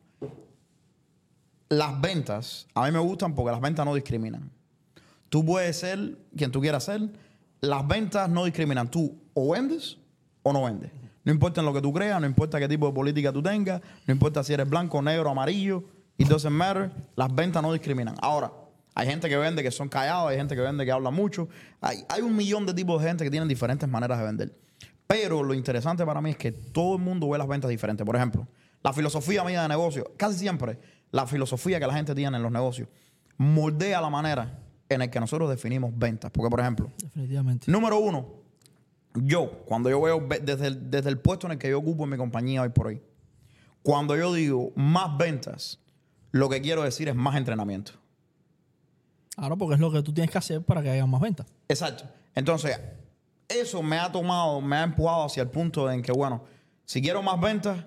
Las 1.68 2.00
ventas, 2.00 2.68
a 2.74 2.84
mí 2.84 2.92
me 2.92 2.98
gustan 3.00 3.34
porque 3.34 3.50
las 3.50 3.60
ventas 3.60 3.84
no 3.84 3.94
discriminan. 3.94 4.50
Tú 5.28 5.44
puedes 5.44 5.76
ser 5.78 6.18
quien 6.36 6.52
tú 6.52 6.60
quieras 6.60 6.84
ser. 6.84 7.00
Las 7.64 7.86
ventas 7.86 8.28
no 8.28 8.44
discriminan. 8.44 8.90
Tú 8.90 9.18
o 9.34 9.52
vendes 9.52 9.98
o 10.42 10.52
no 10.52 10.64
vendes. 10.64 10.90
No 11.24 11.32
importa 11.32 11.60
en 11.60 11.66
lo 11.66 11.72
que 11.72 11.80
tú 11.80 11.92
creas, 11.92 12.20
no 12.20 12.26
importa 12.26 12.58
qué 12.58 12.68
tipo 12.68 12.86
de 12.86 12.92
política 12.92 13.32
tú 13.32 13.42
tengas, 13.42 13.80
no 14.06 14.12
importa 14.12 14.44
si 14.44 14.52
eres 14.52 14.68
blanco, 14.68 15.00
negro, 15.00 15.30
amarillo, 15.30 15.82
it 16.18 16.28
doesn't 16.28 16.52
matter. 16.52 16.90
Las 17.16 17.34
ventas 17.34 17.62
no 17.62 17.72
discriminan. 17.72 18.14
Ahora, 18.20 18.52
hay 18.94 19.06
gente 19.06 19.28
que 19.28 19.36
vende 19.36 19.62
que 19.62 19.70
son 19.70 19.88
callados, 19.88 20.30
hay 20.30 20.36
gente 20.36 20.54
que 20.54 20.60
vende 20.60 20.84
que 20.84 20.92
habla 20.92 21.10
mucho. 21.10 21.48
Hay, 21.80 22.04
hay 22.10 22.20
un 22.20 22.36
millón 22.36 22.66
de 22.66 22.74
tipos 22.74 23.00
de 23.00 23.08
gente 23.08 23.24
que 23.24 23.30
tienen 23.30 23.48
diferentes 23.48 23.88
maneras 23.88 24.18
de 24.18 24.24
vender. 24.24 24.58
Pero 25.06 25.42
lo 25.42 25.54
interesante 25.54 26.04
para 26.04 26.20
mí 26.20 26.30
es 26.30 26.36
que 26.36 26.52
todo 26.52 26.96
el 26.96 27.02
mundo 27.02 27.28
ve 27.30 27.38
las 27.38 27.48
ventas 27.48 27.70
diferentes. 27.70 28.04
Por 28.04 28.16
ejemplo, 28.16 28.46
la 28.82 28.92
filosofía 28.92 29.42
mía 29.44 29.62
de 29.62 29.68
negocio, 29.68 30.12
casi 30.18 30.38
siempre, 30.38 30.78
la 31.10 31.26
filosofía 31.26 31.80
que 31.80 31.86
la 31.86 31.94
gente 31.94 32.14
tiene 32.14 32.36
en 32.36 32.42
los 32.42 32.52
negocios, 32.52 32.88
moldea 33.38 34.00
la 34.02 34.10
manera 34.10 34.63
en 34.88 34.98
la 35.00 35.10
que 35.10 35.18
nosotros 35.20 35.48
definimos 35.50 35.90
ventas. 35.96 36.30
Porque, 36.30 36.50
por 36.50 36.60
ejemplo, 36.60 36.90
Definitivamente. 37.02 37.70
número 37.70 37.98
uno, 37.98 38.26
yo, 39.14 39.50
cuando 39.66 39.88
yo 39.90 40.00
veo 40.00 40.26
ve- 40.26 40.40
desde 40.40 40.66
el, 40.68 40.90
desde 40.90 41.08
el 41.10 41.18
puesto 41.18 41.46
en 41.46 41.52
el 41.52 41.58
que 41.58 41.70
yo 41.70 41.78
ocupo 41.78 42.04
en 42.04 42.10
mi 42.10 42.16
compañía 42.16 42.62
hoy 42.62 42.68
por 42.70 42.88
hoy, 42.88 43.00
cuando 43.82 44.16
yo 44.16 44.32
digo 44.32 44.72
más 44.76 45.16
ventas, 45.18 45.78
lo 46.32 46.48
que 46.48 46.60
quiero 46.60 46.82
decir 46.82 47.08
es 47.08 47.14
más 47.14 47.36
entrenamiento. 47.36 47.92
Claro, 49.36 49.56
porque 49.58 49.74
es 49.74 49.80
lo 49.80 49.90
que 49.90 50.02
tú 50.02 50.12
tienes 50.12 50.30
que 50.30 50.38
hacer 50.38 50.62
para 50.62 50.82
que 50.82 50.90
haya 50.90 51.06
más 51.06 51.20
ventas. 51.20 51.46
Exacto. 51.68 52.04
Entonces, 52.34 52.78
eso 53.48 53.82
me 53.82 53.98
ha 53.98 54.10
tomado, 54.10 54.60
me 54.60 54.76
ha 54.76 54.84
empujado 54.84 55.24
hacia 55.24 55.42
el 55.42 55.48
punto 55.50 55.90
en 55.90 56.02
que, 56.02 56.12
bueno, 56.12 56.42
si 56.84 57.02
quiero 57.02 57.22
más 57.22 57.40
ventas, 57.40 57.84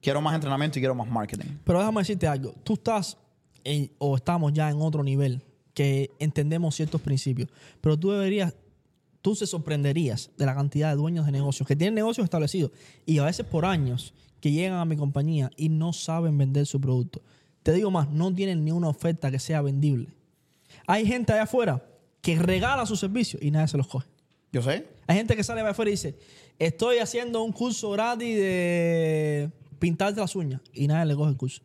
quiero 0.00 0.20
más 0.20 0.34
entrenamiento 0.34 0.78
y 0.78 0.82
quiero 0.82 0.94
más 0.94 1.08
marketing. 1.08 1.56
Pero 1.64 1.78
déjame 1.78 2.00
decirte 2.00 2.26
algo. 2.26 2.52
Tú 2.64 2.74
estás 2.74 3.16
en- 3.64 3.90
o 3.98 4.16
estamos 4.16 4.52
ya 4.52 4.70
en 4.70 4.80
otro 4.80 5.02
nivel 5.02 5.42
que 5.78 6.10
entendemos 6.18 6.74
ciertos 6.74 7.00
principios. 7.00 7.48
Pero 7.80 7.96
tú 7.96 8.10
deberías, 8.10 8.52
tú 9.22 9.36
se 9.36 9.46
sorprenderías 9.46 10.28
de 10.36 10.44
la 10.44 10.52
cantidad 10.52 10.90
de 10.90 10.96
dueños 10.96 11.24
de 11.24 11.30
negocios 11.30 11.68
que 11.68 11.76
tienen 11.76 11.94
negocios 11.94 12.24
establecidos 12.24 12.72
y 13.06 13.18
a 13.18 13.24
veces 13.24 13.46
por 13.46 13.64
años 13.64 14.12
que 14.40 14.50
llegan 14.50 14.80
a 14.80 14.84
mi 14.84 14.96
compañía 14.96 15.52
y 15.56 15.68
no 15.68 15.92
saben 15.92 16.36
vender 16.36 16.66
su 16.66 16.80
producto. 16.80 17.22
Te 17.62 17.72
digo 17.72 17.92
más, 17.92 18.10
no 18.10 18.34
tienen 18.34 18.64
ni 18.64 18.72
una 18.72 18.88
oferta 18.88 19.30
que 19.30 19.38
sea 19.38 19.62
vendible. 19.62 20.08
Hay 20.88 21.06
gente 21.06 21.32
allá 21.32 21.44
afuera 21.44 21.86
que 22.22 22.36
regala 22.40 22.84
sus 22.84 22.98
servicios 22.98 23.40
y 23.40 23.52
nadie 23.52 23.68
se 23.68 23.76
los 23.76 23.86
coge. 23.86 24.08
Yo 24.50 24.62
sé. 24.62 24.84
Hay 25.06 25.16
gente 25.16 25.36
que 25.36 25.44
sale 25.44 25.60
allá 25.60 25.70
afuera 25.70 25.90
y 25.90 25.92
dice, 25.92 26.18
estoy 26.58 26.98
haciendo 26.98 27.44
un 27.44 27.52
curso 27.52 27.92
gratis 27.92 28.34
de 28.34 29.52
pintarte 29.78 30.18
las 30.18 30.34
uñas 30.34 30.60
y 30.72 30.88
nadie 30.88 31.06
le 31.06 31.14
coge 31.14 31.30
el 31.30 31.36
curso. 31.36 31.62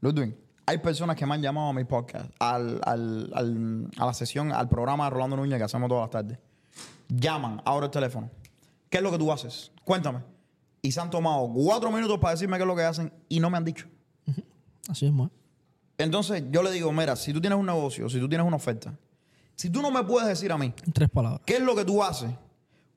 Ludwig, 0.00 0.34
hay 0.66 0.78
personas 0.78 1.16
que 1.16 1.26
me 1.26 1.34
han 1.34 1.42
llamado 1.42 1.68
a 1.68 1.72
mi 1.72 1.84
podcast, 1.84 2.30
al, 2.38 2.80
al- 2.84 3.30
al- 3.34 3.90
a 3.98 4.06
la 4.06 4.14
sesión, 4.14 4.52
al 4.52 4.68
programa 4.68 5.04
de 5.04 5.10
Rolando 5.10 5.36
Núñez 5.36 5.58
que 5.58 5.64
hacemos 5.64 5.88
todas 5.88 6.02
las 6.04 6.10
tardes. 6.10 6.38
Llaman, 7.08 7.60
ahora 7.64 7.86
el 7.86 7.90
teléfono. 7.90 8.30
¿Qué 8.88 8.98
es 8.98 9.02
lo 9.02 9.10
que 9.10 9.18
tú 9.18 9.30
haces? 9.32 9.72
Cuéntame. 9.84 10.20
Y 10.80 10.92
se 10.92 11.00
han 11.00 11.10
tomado 11.10 11.50
cuatro 11.52 11.90
minutos 11.90 12.18
para 12.18 12.32
decirme 12.32 12.56
qué 12.56 12.62
es 12.62 12.66
lo 12.66 12.76
que 12.76 12.82
hacen 12.82 13.12
y 13.28 13.40
no 13.40 13.50
me 13.50 13.56
han 13.58 13.64
dicho. 13.64 13.86
Así 14.88 15.06
es, 15.06 15.12
Entonces 15.98 16.42
yo 16.50 16.62
le 16.62 16.70
digo, 16.72 16.90
mira, 16.92 17.14
si 17.16 17.32
tú 17.32 17.40
tienes 17.40 17.58
un 17.58 17.66
negocio, 17.66 18.08
si 18.08 18.18
tú 18.18 18.28
tienes 18.28 18.46
una 18.46 18.56
oferta, 18.56 18.92
si 19.54 19.70
tú 19.70 19.80
no 19.80 19.90
me 19.90 20.02
puedes 20.02 20.28
decir 20.28 20.50
a 20.50 20.58
mí 20.58 20.72
En 20.84 20.92
tres 20.92 21.08
palabras. 21.08 21.40
qué 21.46 21.54
es 21.56 21.62
lo 21.62 21.76
que 21.76 21.84
tú 21.84 22.02
haces, 22.02 22.30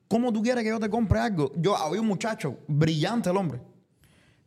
cómo 0.08 0.32
tú 0.34 0.42
quieres 0.42 0.64
que 0.64 0.70
yo 0.70 0.80
te 0.80 0.90
compre 0.90 1.20
algo. 1.20 1.52
Yo 1.58 1.76
había 1.78 2.02
un 2.02 2.08
muchacho, 2.08 2.58
brillante 2.68 3.30
el 3.30 3.38
hombre. 3.38 3.62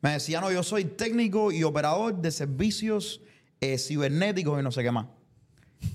Me 0.00 0.10
decía, 0.10 0.40
no, 0.40 0.50
yo 0.52 0.62
soy 0.62 0.84
técnico 0.84 1.50
y 1.50 1.64
operador 1.64 2.16
de 2.16 2.30
servicios 2.30 3.20
eh, 3.60 3.78
cibernéticos 3.78 4.58
y 4.60 4.62
no 4.62 4.70
sé 4.70 4.82
qué 4.82 4.92
más. 4.92 5.06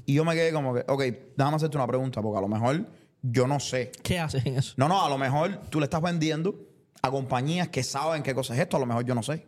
Y 0.06 0.14
yo 0.14 0.26
me 0.26 0.34
quedé 0.34 0.52
como 0.52 0.74
que, 0.74 0.84
ok, 0.88 1.02
déjame 1.38 1.56
hacerte 1.56 1.78
una 1.78 1.88
pregunta, 1.88 2.22
porque 2.22 2.38
a 2.38 2.42
lo 2.42 2.48
mejor 2.48 2.86
yo 3.22 3.48
no 3.48 3.60
sé. 3.60 3.92
¿Qué 4.04 4.20
haces 4.20 4.46
en 4.46 4.58
eso? 4.58 4.74
No, 4.78 4.88
no, 4.88 5.06
a 5.06 5.10
lo 5.10 5.18
mejor 5.18 5.62
tú 5.70 5.80
le 5.80 5.86
estás 5.86 6.02
vendiendo 6.02 6.56
a 7.02 7.12
compañías 7.12 7.70
que 7.70 7.84
saben 7.84 8.24
qué 8.24 8.34
cosa 8.34 8.54
es 8.54 8.60
esto, 8.62 8.78
a 8.78 8.80
lo 8.80 8.86
mejor 8.86 9.06
yo 9.06 9.16
no 9.16 9.24
sé. 9.24 9.46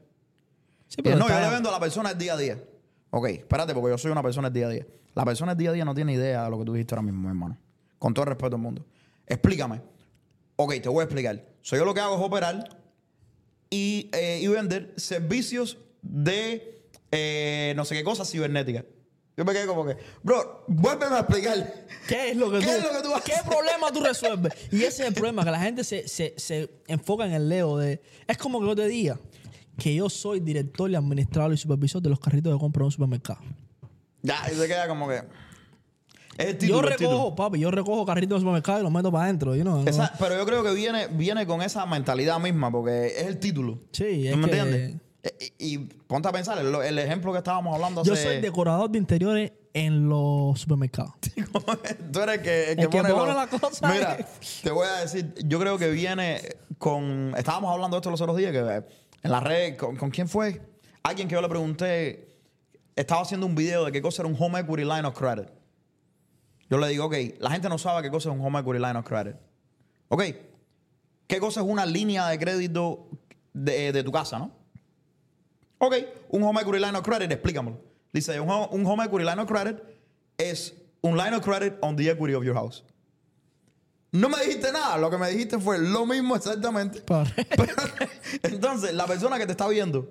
Sí, 0.88 1.02
Eh, 1.04 1.16
no, 1.16 1.28
yo 1.28 1.40
le 1.40 1.50
vendo 1.50 1.70
a 1.70 1.72
la 1.74 1.80
persona 1.80 2.12
el 2.12 2.18
día 2.18 2.34
a 2.34 2.38
día. 2.38 2.62
Ok, 3.10 3.28
espérate, 3.28 3.74
porque 3.74 3.90
yo 3.90 3.98
soy 3.98 4.12
una 4.12 4.22
persona 4.24 4.48
el 4.50 4.54
día 4.54 4.68
a 4.68 4.70
día. 4.70 4.86
La 5.14 5.24
persona 5.26 5.54
el 5.54 5.58
día 5.58 5.70
a 5.70 5.74
día 5.74 5.86
no 5.86 5.94
tiene 5.96 6.14
idea 6.14 6.44
de 6.44 6.50
lo 6.50 6.60
que 6.60 6.66
tú 6.66 6.74
dijiste 6.74 6.94
ahora 6.96 7.04
mismo, 7.04 7.22
mi 7.22 7.28
hermano. 7.28 7.58
Con 7.98 8.14
todo 8.14 8.24
el 8.24 8.30
respeto 8.30 8.52
del 8.52 8.62
mundo. 8.62 8.86
Explícame. 9.26 9.82
Ok, 10.58 10.74
te 10.82 10.90
voy 10.90 11.00
a 11.02 11.04
explicar. 11.06 11.46
So, 11.62 11.76
yo 11.78 11.86
lo 11.86 11.94
que 11.94 12.02
hago 12.02 12.16
es 12.16 12.22
operar 12.22 12.78
y, 13.70 14.10
eh, 14.14 14.40
y 14.42 14.48
vender 14.48 14.94
servicios 14.98 15.78
de 16.02 16.82
eh, 17.12 17.74
no 17.76 17.86
sé 17.86 17.96
qué 17.96 18.04
cosas 18.04 18.30
cibernéticas. 18.32 18.86
Yo 19.38 19.44
me 19.44 19.52
quedé 19.52 19.68
como 19.68 19.86
que, 19.86 19.98
bro, 20.24 20.64
vuélveme 20.68 21.16
a 21.16 21.20
explicar. 21.20 21.86
¿Qué 22.08 22.32
es 22.32 22.38
lo 22.38 22.50
que 22.50 22.60
¿Qué 22.60 22.66
tú 22.68 22.72
es 22.72 22.84
lo 22.84 22.90
que 22.92 23.02
tú 23.04 23.14
haces? 23.14 23.26
¿Qué 23.36 23.50
problema 23.50 23.92
tú 23.92 24.02
resuelves? 24.02 24.54
Y 24.72 24.78
ese 24.84 25.04
es 25.04 25.08
el 25.10 25.14
problema, 25.14 25.44
que 25.44 25.52
la 25.52 25.60
gente 25.60 25.84
se, 25.84 26.08
se- 26.08 26.34
se 26.38 26.70
enfoca 26.88 27.26
en 27.26 27.34
el 27.34 27.50
leo 27.50 27.78
de... 27.78 28.02
Es 28.28 28.38
como 28.38 28.62
que 28.62 28.68
yo 28.68 28.76
te 28.76 28.88
diga 28.88 29.20
que 29.78 29.94
yo 29.94 30.10
soy 30.10 30.40
director 30.40 30.90
y 30.90 30.96
administrador 30.96 31.54
y 31.54 31.58
supervisor 31.58 32.02
de 32.02 32.10
los 32.10 32.20
carritos 32.20 32.54
de 32.54 32.58
compra 32.60 32.80
de 32.82 32.86
un 32.86 32.92
supermercado. 32.92 33.40
Ya, 34.22 34.38
y 34.50 34.56
se 34.56 34.68
queda 34.68 34.88
como 34.88 35.08
que. 35.10 35.22
Es 36.38 36.58
yo 36.60 36.82
recojo, 36.82 37.34
papi, 37.36 37.60
yo 37.60 37.72
recojo 37.72 38.06
carritos 38.06 38.38
de 38.38 38.40
supermercado 38.42 38.80
y 38.80 38.84
los 38.84 38.92
meto 38.92 39.12
para 39.12 39.26
adentro. 39.26 39.56
you 39.56 39.64
know, 39.64 39.84
pero 40.20 40.36
yo 40.38 40.46
creo 40.46 40.64
que 40.64 40.74
viene, 40.74 41.08
viene 41.08 41.46
con 41.48 41.62
esa 41.62 41.86
mentalidad 41.86 42.40
misma, 42.40 42.72
porque 42.72 43.08
es 43.08 43.24
el 43.28 43.40
título. 43.40 43.80
Sí, 43.92 44.28
¿Tú 44.32 44.38
me 44.38 44.50
que- 44.50 44.58
entiendes? 44.58 44.96
E- 45.24 45.54
Y, 45.58 45.74
y 45.74 45.78
ponte 45.80 46.28
a 46.28 46.32
pensar, 46.32 46.58
el, 46.60 46.76
el 46.76 47.00
ejemplo 47.00 47.32
que 47.32 47.40
estábamos 47.40 47.74
hablando 47.74 48.02
hace... 48.02 48.10
Yo 48.12 48.16
soy 48.16 48.42
decorador 48.42 48.92
de 48.92 49.00
interiores 49.00 49.54
en 49.74 50.08
los 50.08 50.60
supermercados. 50.60 51.14
Tú 52.12 52.20
eres 52.22 52.36
el 52.38 52.42
que, 52.44 52.70
el 52.72 52.76
que 52.78 52.82
El 52.84 52.90
que 52.90 52.98
pone, 53.02 53.10
pone 53.14 53.34
los- 53.34 53.36
la 53.36 53.48
cosa 53.48 53.92
Mira, 53.94 54.18
te 54.62 54.70
voy 54.72 54.88
a 54.88 55.02
decir, 55.02 55.34
yo 55.46 55.60
creo 55.60 55.78
que 55.80 55.90
viene 55.90 56.42
con... 56.78 57.34
Estábamos 57.38 57.74
hablando 57.74 57.96
de 57.96 58.00
esto 58.00 58.12
los 58.12 58.22
otros 58.22 58.38
días, 58.38 58.52
que 58.52 58.60
eh, 58.60 58.84
en 59.24 59.32
la 59.32 59.40
red, 59.40 59.78
¿con, 59.78 59.96
con 59.96 60.12
quién 60.12 60.28
fue? 60.30 60.62
Alguien 61.02 61.28
que 61.28 61.34
yo 61.34 61.42
le 61.42 61.50
pregunté, 61.50 62.36
estaba 62.96 63.22
haciendo 63.22 63.48
un 63.48 63.56
video 63.56 63.84
de 63.86 63.92
qué 63.92 64.02
cosa 64.04 64.22
era 64.22 64.30
un 64.30 64.36
Home 64.40 64.60
Equity 64.60 64.84
Line 64.84 65.06
of 65.06 65.18
Credit. 65.18 65.48
Yo 66.70 66.78
le 66.78 66.88
digo, 66.90 67.06
ok, 67.06 67.16
la 67.40 67.52
gente 67.52 67.70
no 67.70 67.78
sabe 67.78 68.02
qué 68.02 68.10
cosa 68.10 68.30
es 68.30 68.36
un 68.36 68.46
Home 68.46 68.60
Equity 68.60 68.80
Line 68.80 68.98
of 68.98 69.06
Credit. 69.06 69.36
Ok, 70.10 70.24
¿qué 71.28 71.40
cosa 71.40 71.62
es 71.62 71.68
una 71.68 71.86
línea 71.86 72.28
de 72.28 72.40
crédito 72.40 73.08
de, 73.54 73.92
de 73.92 74.04
tu 74.04 74.12
casa, 74.12 74.40
no? 74.40 74.52
Ok, 75.78 75.96
un 76.30 76.44
Home 76.44 76.62
Equity 76.62 76.80
Line 76.80 76.98
of 76.98 77.04
Credit, 77.04 77.32
explícamelo. 77.32 77.80
Dice, 78.12 78.40
un, 78.40 78.50
un 78.50 78.86
Home 78.86 79.06
Equity 79.06 79.26
Line 79.26 79.42
of 79.42 79.48
Credit 79.48 79.78
es 80.38 80.74
un 81.02 81.16
line 81.18 81.36
of 81.36 81.44
credit 81.44 81.78
on 81.82 81.96
the 81.96 82.10
equity 82.10 82.34
of 82.34 82.44
your 82.44 82.56
house. 82.56 82.84
No 84.12 84.30
me 84.30 84.38
dijiste 84.38 84.72
nada, 84.72 84.98
lo 84.98 85.10
que 85.10 85.18
me 85.18 85.30
dijiste 85.30 85.60
fue 85.60 85.78
lo 85.78 86.06
mismo 86.06 86.36
exactamente. 86.36 87.02
Pero, 87.06 87.74
entonces, 88.44 88.94
la 88.94 89.06
persona 89.06 89.38
que 89.38 89.46
te 89.46 89.52
está 89.52 89.68
viendo, 89.68 90.08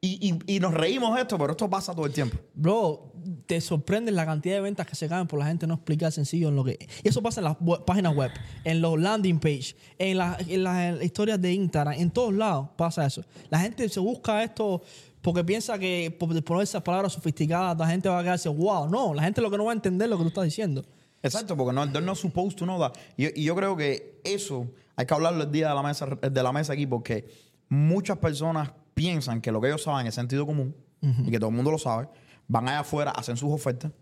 y, 0.00 0.30
y- 0.46 0.56
y 0.56 0.60
nos 0.60 0.72
reímos 0.74 1.18
esto, 1.18 1.36
pero 1.38 1.52
esto 1.52 1.68
pasa 1.68 1.92
todo 1.94 2.06
el 2.06 2.12
tiempo. 2.12 2.36
Bro, 2.54 3.12
te 3.46 3.60
sorprende 3.60 4.12
la 4.12 4.24
cantidad 4.24 4.54
de 4.54 4.60
ventas 4.60 4.86
que 4.86 4.94
se 4.94 5.08
caen 5.08 5.26
por 5.26 5.38
la 5.40 5.46
gente 5.46 5.66
no 5.66 5.74
explicar 5.74 6.12
sencillo 6.12 6.48
en 6.48 6.56
lo 6.56 6.62
que... 6.64 6.78
Y 7.02 7.08
eso 7.08 7.20
pasa 7.22 7.40
en 7.40 7.44
las 7.46 7.56
web- 7.60 7.84
páginas 7.84 8.14
web, 8.14 8.30
en 8.64 8.80
los 8.80 8.98
landing 9.00 9.40
page, 9.40 9.74
en, 9.98 10.18
la- 10.18 10.38
en 10.46 10.62
las 10.64 11.02
historias 11.02 11.40
de 11.40 11.52
Instagram, 11.52 11.94
en 11.94 12.10
todos 12.10 12.32
lados 12.32 12.68
pasa 12.76 13.04
eso. 13.06 13.24
La 13.50 13.58
gente 13.58 13.88
se 13.88 13.98
busca 14.00 14.42
esto 14.44 14.82
porque 15.20 15.42
piensa 15.42 15.78
que 15.78 16.14
por 16.16 16.44
poner 16.44 16.62
esas 16.62 16.82
palabras 16.82 17.12
sofisticadas 17.12 17.76
la 17.76 17.88
gente 17.88 18.08
va 18.08 18.20
a 18.20 18.22
quedarse, 18.22 18.48
wow, 18.48 18.88
no, 18.88 19.12
la 19.14 19.24
gente 19.24 19.40
lo 19.40 19.50
que 19.50 19.56
no 19.58 19.64
va 19.64 19.72
a 19.72 19.74
entender 19.74 20.08
lo 20.08 20.16
que 20.16 20.22
tú 20.22 20.28
estás 20.28 20.44
diciendo. 20.44 20.84
Exacto, 21.22 21.56
porque 21.56 21.72
no, 21.74 21.84
not 21.86 22.14
supposed 22.16 22.56
to 22.56 22.64
know 22.64 22.78
that. 22.78 22.92
Y, 23.16 23.40
y 23.40 23.44
yo 23.44 23.56
creo 23.56 23.76
que 23.76 24.20
eso 24.22 24.68
hay 24.94 25.04
que 25.06 25.12
hablarlo 25.14 25.42
el 25.42 25.50
día 25.50 25.70
de 25.70 25.74
la 25.74 25.82
mesa, 25.82 26.06
de 26.06 26.42
la 26.42 26.52
mesa 26.52 26.72
aquí, 26.74 26.86
porque 26.86 27.28
muchas 27.68 28.18
personas 28.18 28.70
piensan 28.98 29.40
que 29.40 29.52
lo 29.52 29.60
que 29.60 29.68
ellos 29.68 29.82
saben 29.82 30.06
es 30.08 30.14
sentido 30.14 30.44
común 30.44 30.74
y 31.00 31.30
que 31.30 31.38
todo 31.38 31.50
el 31.50 31.56
mundo 31.56 31.70
lo 31.70 31.78
sabe. 31.78 32.08
Van 32.48 32.68
allá 32.68 32.80
afuera, 32.80 33.12
hacen 33.12 33.36
sus 33.36 33.50
ofertas, 33.52 33.92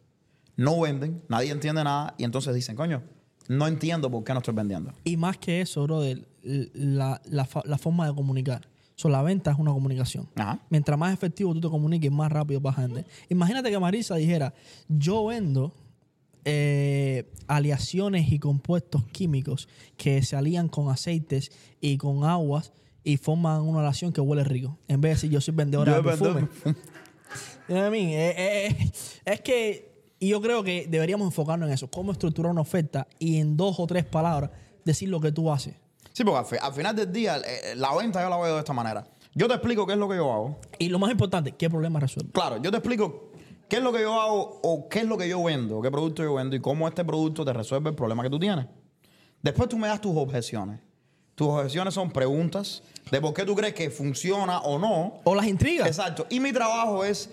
no 0.56 0.80
venden, 0.80 1.22
nadie 1.28 1.50
entiende 1.52 1.84
nada 1.84 2.14
y 2.16 2.24
entonces 2.24 2.54
dicen, 2.54 2.76
coño, 2.76 3.02
no 3.48 3.66
entiendo 3.66 4.10
por 4.10 4.24
qué 4.24 4.32
no 4.32 4.38
estoy 4.38 4.54
vendiendo. 4.54 4.92
Y 5.04 5.16
más 5.16 5.36
que 5.36 5.60
eso, 5.60 5.82
brother, 5.82 6.26
la, 6.42 7.20
la 7.26 7.48
la 7.64 7.78
forma 7.78 8.06
de 8.06 8.14
comunicar. 8.14 8.68
So, 8.94 9.10
la 9.10 9.22
venta 9.22 9.50
es 9.50 9.58
una 9.58 9.72
comunicación. 9.72 10.26
Ajá. 10.36 10.58
Mientras 10.70 10.98
más 10.98 11.12
efectivo 11.12 11.52
tú 11.52 11.60
te 11.60 11.68
comuniques, 11.68 12.10
más 12.10 12.32
rápido 12.32 12.60
vas 12.60 12.78
a 12.78 12.86
vender. 12.86 13.06
Imagínate 13.28 13.70
que 13.70 13.78
Marisa 13.78 14.16
dijera, 14.16 14.54
yo 14.88 15.26
vendo 15.26 15.74
eh, 16.46 17.30
aleaciones 17.46 18.32
y 18.32 18.38
compuestos 18.38 19.04
químicos 19.12 19.68
que 19.98 20.22
se 20.22 20.34
alían 20.34 20.68
con 20.68 20.88
aceites 20.88 21.52
y 21.80 21.98
con 21.98 22.24
aguas 22.24 22.72
y 23.06 23.16
forman 23.18 23.62
una 23.62 23.78
aleación 23.78 24.12
que 24.12 24.20
huele 24.20 24.42
rico. 24.44 24.76
En 24.88 25.00
vez 25.00 25.10
de 25.10 25.14
decir, 25.14 25.30
yo 25.30 25.40
soy 25.40 25.54
vendedora 25.54 25.92
Yo 25.92 26.02
de 26.02 26.02
perfume. 26.02 26.48
You 27.68 27.74
know 27.74 27.82
what 27.82 27.88
I 27.88 27.90
mean? 27.90 28.08
Eh, 28.10 28.34
eh, 28.36 28.66
eh, 28.78 28.92
es 29.24 29.40
que 29.40 29.96
y 30.18 30.28
yo 30.28 30.40
creo 30.40 30.62
que 30.62 30.86
deberíamos 30.88 31.26
enfocarnos 31.26 31.68
en 31.68 31.74
eso. 31.74 31.88
Cómo 31.90 32.12
estructurar 32.12 32.50
una 32.52 32.60
oferta 32.62 33.06
y 33.18 33.38
en 33.38 33.56
dos 33.56 33.78
o 33.80 33.86
tres 33.86 34.04
palabras 34.04 34.50
decir 34.84 35.08
lo 35.08 35.20
que 35.20 35.32
tú 35.32 35.52
haces. 35.52 35.74
Sí, 36.12 36.24
porque 36.24 36.38
al, 36.38 36.46
fi- 36.46 36.56
al 36.60 36.72
final 36.72 36.94
del 36.96 37.12
día, 37.12 37.36
eh, 37.38 37.74
la 37.76 37.94
venta 37.94 38.22
yo 38.22 38.28
la 38.30 38.36
veo 38.38 38.54
de 38.54 38.58
esta 38.60 38.72
manera. 38.72 39.06
Yo 39.34 39.46
te 39.48 39.54
explico 39.54 39.86
qué 39.86 39.92
es 39.94 39.98
lo 39.98 40.08
que 40.08 40.16
yo 40.16 40.32
hago. 40.32 40.60
Y 40.78 40.88
lo 40.88 40.98
más 40.98 41.10
importante, 41.10 41.52
¿qué 41.52 41.68
problema 41.68 42.00
resuelve? 42.00 42.30
Claro, 42.32 42.56
yo 42.62 42.70
te 42.70 42.76
explico 42.78 43.32
qué 43.68 43.76
es 43.76 43.82
lo 43.82 43.92
que 43.92 44.00
yo 44.00 44.18
hago 44.20 44.60
o 44.62 44.88
qué 44.88 45.00
es 45.00 45.04
lo 45.06 45.18
que 45.18 45.28
yo 45.28 45.42
vendo, 45.44 45.82
qué 45.82 45.90
producto 45.90 46.22
yo 46.22 46.34
vendo 46.34 46.56
y 46.56 46.60
cómo 46.60 46.88
este 46.88 47.04
producto 47.04 47.44
te 47.44 47.52
resuelve 47.52 47.90
el 47.90 47.96
problema 47.96 48.22
que 48.22 48.30
tú 48.30 48.38
tienes. 48.38 48.66
Después 49.42 49.68
tú 49.68 49.76
me 49.76 49.88
das 49.88 50.00
tus 50.00 50.16
objeciones. 50.16 50.80
Tus 51.36 51.46
objeciones 51.48 51.94
son 51.94 52.10
preguntas 52.10 52.82
de 53.12 53.20
por 53.20 53.32
qué 53.34 53.44
tú 53.44 53.54
crees 53.54 53.74
que 53.74 53.90
funciona 53.90 54.58
o 54.62 54.78
no. 54.80 55.20
O 55.22 55.34
las 55.36 55.46
intrigas. 55.46 55.86
Exacto. 55.86 56.26
Y 56.30 56.40
mi 56.40 56.52
trabajo 56.52 57.04
es 57.04 57.30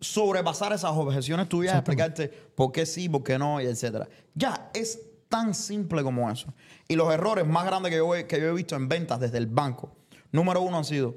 sobrepasar 0.00 0.72
esas 0.74 0.90
objeciones 0.92 1.48
tuyas, 1.48 1.74
explicarte 1.76 2.28
por 2.28 2.70
qué 2.72 2.84
sí, 2.84 3.08
por 3.08 3.22
qué 3.22 3.38
no, 3.38 3.60
y 3.62 3.64
etcétera. 3.66 4.06
Ya, 4.34 4.70
es 4.74 4.98
tan 5.30 5.54
simple 5.54 6.02
como 6.02 6.30
eso. 6.30 6.52
Y 6.88 6.96
los 6.96 7.10
errores 7.14 7.46
más 7.46 7.64
grandes 7.64 7.90
que 7.90 7.96
yo, 7.96 8.14
he- 8.14 8.26
que 8.26 8.38
yo 8.38 8.48
he 8.48 8.52
visto 8.52 8.76
en 8.76 8.88
ventas 8.88 9.18
desde 9.20 9.38
el 9.38 9.46
banco, 9.46 9.90
número 10.30 10.60
uno 10.60 10.76
han 10.76 10.84
sido, 10.84 11.14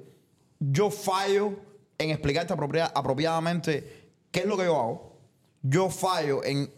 yo 0.60 0.89
fallo 0.89 1.54
en 1.97 2.12
explicarte 2.12 2.54
apropiadamente 2.93 4.12
qué 4.32 4.41
es 4.41 4.45
lo 4.45 4.58
que 4.58 4.65
yo 4.65 4.80
hago. 4.80 5.17
Yo 5.63 5.89
fallo 5.89 6.43
en, 6.43 6.71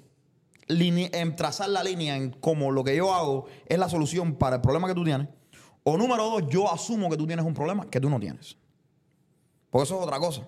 en 0.69 1.35
trazar 1.35 1.69
la 1.69 1.83
línea 1.83 2.15
en 2.15 2.31
cómo 2.31 2.71
lo 2.71 2.83
que 2.83 2.95
yo 2.95 3.13
hago 3.13 3.45
es 3.67 3.77
la 3.77 3.89
solución 3.89 4.35
para 4.35 4.55
el 4.57 4.61
problema 4.61 4.87
que 4.87 4.95
tú 4.95 5.03
tienes. 5.03 5.27
O 5.83 5.97
número 5.97 6.23
dos, 6.23 6.43
yo 6.49 6.71
asumo 6.71 7.09
que 7.09 7.17
tú 7.17 7.25
tienes 7.25 7.45
un 7.45 7.53
problema 7.53 7.89
que 7.89 7.99
tú 7.99 8.09
no 8.09 8.19
tienes. 8.19 8.57
Porque 9.69 9.83
eso 9.83 9.97
es 9.97 10.03
otra 10.03 10.19
cosa. 10.19 10.43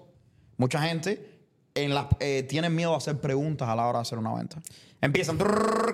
Mucha 0.58 0.82
gente 0.82 1.40
en 1.74 1.94
eh, 2.20 2.44
tiene 2.44 2.70
miedo 2.70 2.94
a 2.94 2.98
hacer 2.98 3.20
preguntas 3.20 3.68
a 3.68 3.76
la 3.76 3.88
hora 3.88 4.00
de 4.00 4.02
hacer 4.04 4.18
una 4.18 4.34
venta. 4.34 4.62
Empiezan 5.00 5.38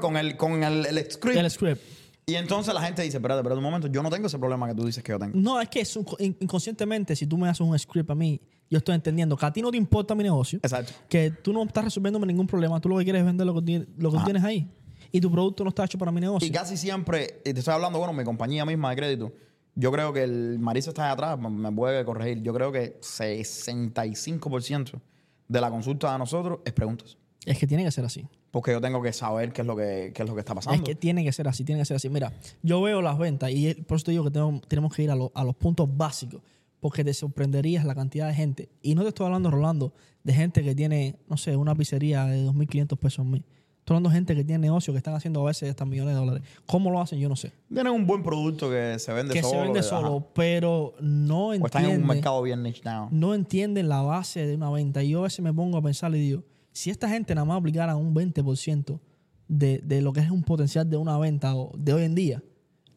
con 0.02 0.18
el, 0.18 0.36
con 0.36 0.64
el, 0.64 0.86
el 0.86 1.12
script. 1.12 1.38
El 1.38 1.50
script. 1.50 1.82
Y 2.30 2.36
entonces 2.36 2.74
la 2.74 2.82
gente 2.82 3.02
dice, 3.04 3.18
espérate, 3.18 3.40
espérate 3.40 3.58
un 3.58 3.64
momento, 3.64 3.88
yo 3.88 4.04
no 4.04 4.10
tengo 4.10 4.28
ese 4.28 4.38
problema 4.38 4.68
que 4.68 4.76
tú 4.76 4.86
dices 4.86 5.02
que 5.02 5.14
yo 5.14 5.20
tengo. 5.20 5.40
No, 5.40 5.62
es 5.62 5.70
que 5.70 5.82
inconscientemente, 6.20 7.16
si 7.16 7.26
tú 7.26 7.38
me 7.38 7.48
haces 7.48 7.62
un 7.62 7.80
script 7.80 8.10
a 8.10 8.16
mí, 8.16 8.42
yo 8.70 8.80
estoy 8.80 8.96
entendiendo 8.96 9.38
que 9.38 9.46
a 9.46 9.54
ti 9.54 9.62
no 9.62 9.72
te 9.72 9.78
importa 9.78 10.14
mi 10.14 10.24
negocio, 10.24 10.60
Exacto. 10.62 10.92
que 11.08 11.32
tú 11.32 11.54
no 11.54 11.64
estás 11.64 11.86
resolviéndome 11.86 12.28
ningún 12.28 12.46
problema, 12.46 12.82
tú 12.82 12.90
lo 12.90 12.98
que 12.98 13.06
quieres 13.06 13.22
es 13.22 13.26
vender 13.26 13.48
lo 13.48 13.64
que, 13.64 13.88
lo 13.98 14.24
tienes 14.26 14.44
ahí. 14.44 14.70
Y 15.12 15.22
tu 15.22 15.32
producto 15.32 15.64
no 15.64 15.70
está 15.70 15.86
hecho 15.86 15.98
para 15.98 16.12
mi 16.12 16.22
negocio. 16.22 16.48
Y 16.48 16.52
casi 16.52 16.78
siempre, 16.78 17.42
y 17.46 17.54
te 17.54 17.60
estoy 17.60 17.74
hablando, 17.74 17.98
bueno, 18.00 18.14
mi 18.14 18.24
compañía 18.24 18.66
misma 18.66 18.90
de 18.92 18.96
crédito, 18.96 19.34
yo 19.76 19.92
creo 19.92 20.12
que 20.12 20.24
el 20.24 20.58
Marisa 20.60 20.90
está 20.90 21.06
ahí 21.08 21.14
atrás, 21.14 21.38
me- 21.40 21.72
puede 21.72 22.04
corregir, 22.04 22.42
yo 22.42 22.54
creo 22.54 22.72
que 22.72 23.00
65% 23.02 25.00
de 25.48 25.62
la 25.62 25.70
consulta 25.70 26.12
de 26.12 26.18
nosotros 26.20 26.60
es 26.66 26.74
preguntas. 26.74 27.18
Es 27.46 27.58
que 27.58 27.68
tiene 27.68 27.84
que 27.84 27.92
ser 27.92 28.04
así. 28.06 28.26
Porque 28.52 28.72
yo 28.72 28.82
tengo 28.82 29.02
que 29.02 29.14
saber 29.14 29.54
qué 29.54 29.62
es 29.62 29.68
lo 29.68 29.76
que, 29.76 30.12
qué 30.14 30.24
es, 30.24 30.28
lo 30.30 30.34
que 30.36 30.40
está 30.42 30.56
pasando. 30.56 30.76
Es 30.78 30.84
que 30.84 30.96
tiene 30.96 31.24
que 31.24 31.32
ser 31.32 31.48
así, 31.48 31.64
tiene 31.64 31.82
que 31.82 31.86
ser 31.86 31.96
así. 31.98 32.10
Mira, 32.10 32.34
yo 32.64 32.82
veo 32.82 33.02
las 33.02 33.18
ventas 33.18 33.52
y 33.52 33.74
por 33.76 33.98
eso 33.98 34.06
te 34.06 34.12
digo 34.12 34.24
que 34.26 34.32
tengo- 34.32 34.60
tenemos 34.68 34.94
que 34.94 35.04
ir 35.04 35.12
a, 35.12 35.16
lo- 35.16 35.32
a 35.36 35.44
los 35.44 35.56
puntos 35.56 35.88
básicos, 35.96 36.42
porque 36.80 37.04
te 37.04 37.14
sorprenderías 37.14 37.86
la 37.86 37.96
cantidad 37.96 38.28
de 38.28 38.34
gente. 38.34 38.70
Y 38.82 38.96
no 38.96 39.04
te 39.04 39.10
estoy 39.10 39.26
hablando, 39.28 39.52
Rolando, 39.52 39.94
de 40.24 40.34
gente 40.34 40.64
que 40.64 40.76
tiene, 40.76 41.18
no 41.30 41.38
sé, 41.38 41.56
una 41.56 41.76
pizzería 41.76 42.26
de 42.26 42.44
2.500 42.46 42.98
pesos 42.98 43.20
al 43.20 43.26
mes. 43.32 43.42
Estoy 43.88 43.96
hablando 43.96 44.10
de 44.10 44.16
gente 44.16 44.36
que 44.36 44.44
tiene 44.44 44.60
negocio, 44.68 44.92
que 44.94 44.98
están 44.98 45.14
haciendo 45.14 45.40
a 45.40 45.46
veces 45.46 45.70
hasta 45.70 45.86
millones 45.86 46.14
de 46.14 46.20
dólares. 46.20 46.44
¿Cómo 46.66 46.92
lo 46.92 47.00
hacen? 47.00 47.20
Yo 47.20 47.30
no 47.30 47.38
sé. 47.38 47.54
Tienen 47.74 47.94
un 47.94 48.06
buen 48.06 48.22
producto 48.22 48.70
que 48.70 49.00
se 49.00 49.14
vende 49.14 49.34
que 49.34 49.42
solo. 49.42 49.54
se 49.54 49.60
vende 49.62 49.80
que- 49.80 49.84
solo, 49.84 50.18
ajá. 50.18 50.26
pero 50.34 50.94
no 51.00 51.48
O 51.48 51.54
están 51.54 51.84
en 51.84 51.88
un 51.88 51.92
entienden, 51.94 52.08
mercado 52.08 52.42
bien 52.42 52.64
niche 52.64 52.82
down. 52.84 53.08
no 53.18 53.34
entienden 53.34 53.88
la 53.88 54.02
base 54.02 54.46
de 54.46 54.56
una 54.56 54.70
venta. 54.72 55.02
Y 55.04 55.12
yo 55.12 55.20
a 55.20 55.24
veces 55.24 55.40
me 55.40 55.54
pongo 55.54 55.78
a 55.78 55.82
pensar 55.82 56.14
y 56.14 56.20
digo, 56.20 56.44
si 56.74 56.90
esta 56.90 57.08
gente 57.08 57.34
nada 57.34 57.46
más 57.46 57.60
aplicara 57.60 57.96
un 57.96 58.14
20% 58.14 59.00
de, 59.48 59.78
de 59.78 60.02
lo 60.02 60.12
que 60.12 60.20
es 60.20 60.32
un 60.32 60.44
potencial 60.44 60.90
de 60.90 60.98
una 60.98 61.18
venta 61.18 61.54
de 61.78 61.94
hoy 61.94 62.04
en 62.04 62.14
día, 62.14 62.44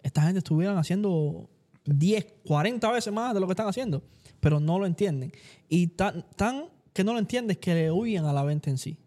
esta 0.03 0.23
gente 0.23 0.39
estuvieran 0.39 0.77
haciendo 0.77 1.49
10, 1.85 2.27
40 2.45 2.91
veces 2.91 3.13
más 3.13 3.33
de 3.33 3.39
lo 3.39 3.47
que 3.47 3.53
están 3.53 3.69
haciendo, 3.69 4.03
pero 4.41 4.59
no 4.59 4.81
lo 4.81 4.87
entienden. 4.87 5.31
Y 5.69 5.87
tan, 5.87 6.27
tan 6.35 6.65
que 6.93 7.05
no 7.05 7.13
lo 7.13 7.21
entiendes 7.21 7.59
que 7.59 7.75
le 7.75 7.93
huyen 7.93 8.25
a 8.25 8.33
la 8.33 8.43
venta 8.43 8.71
en 8.71 8.77
sí. 8.77 8.99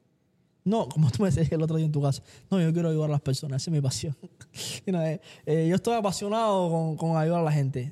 No, 0.65 0.87
como 0.89 1.09
tú 1.11 1.21
me 1.23 1.29
decías 1.29 1.51
el 1.51 1.61
otro 1.61 1.75
día 1.77 1.85
en 1.85 1.91
tu 1.91 2.01
casa. 2.01 2.23
No, 2.49 2.59
yo 2.61 2.71
quiero 2.73 2.89
ayudar 2.89 3.09
a 3.09 3.13
las 3.13 3.21
personas, 3.21 3.61
esa 3.61 3.69
es 3.71 3.73
mi 3.73 3.81
pasión. 3.81 4.15
Eh, 4.85 5.19
eh, 5.45 5.67
yo 5.69 5.75
estoy 5.75 5.95
apasionado 5.95 6.69
con, 6.69 6.95
con 6.97 7.17
ayudar 7.17 7.39
a 7.39 7.43
la 7.43 7.51
gente. 7.51 7.91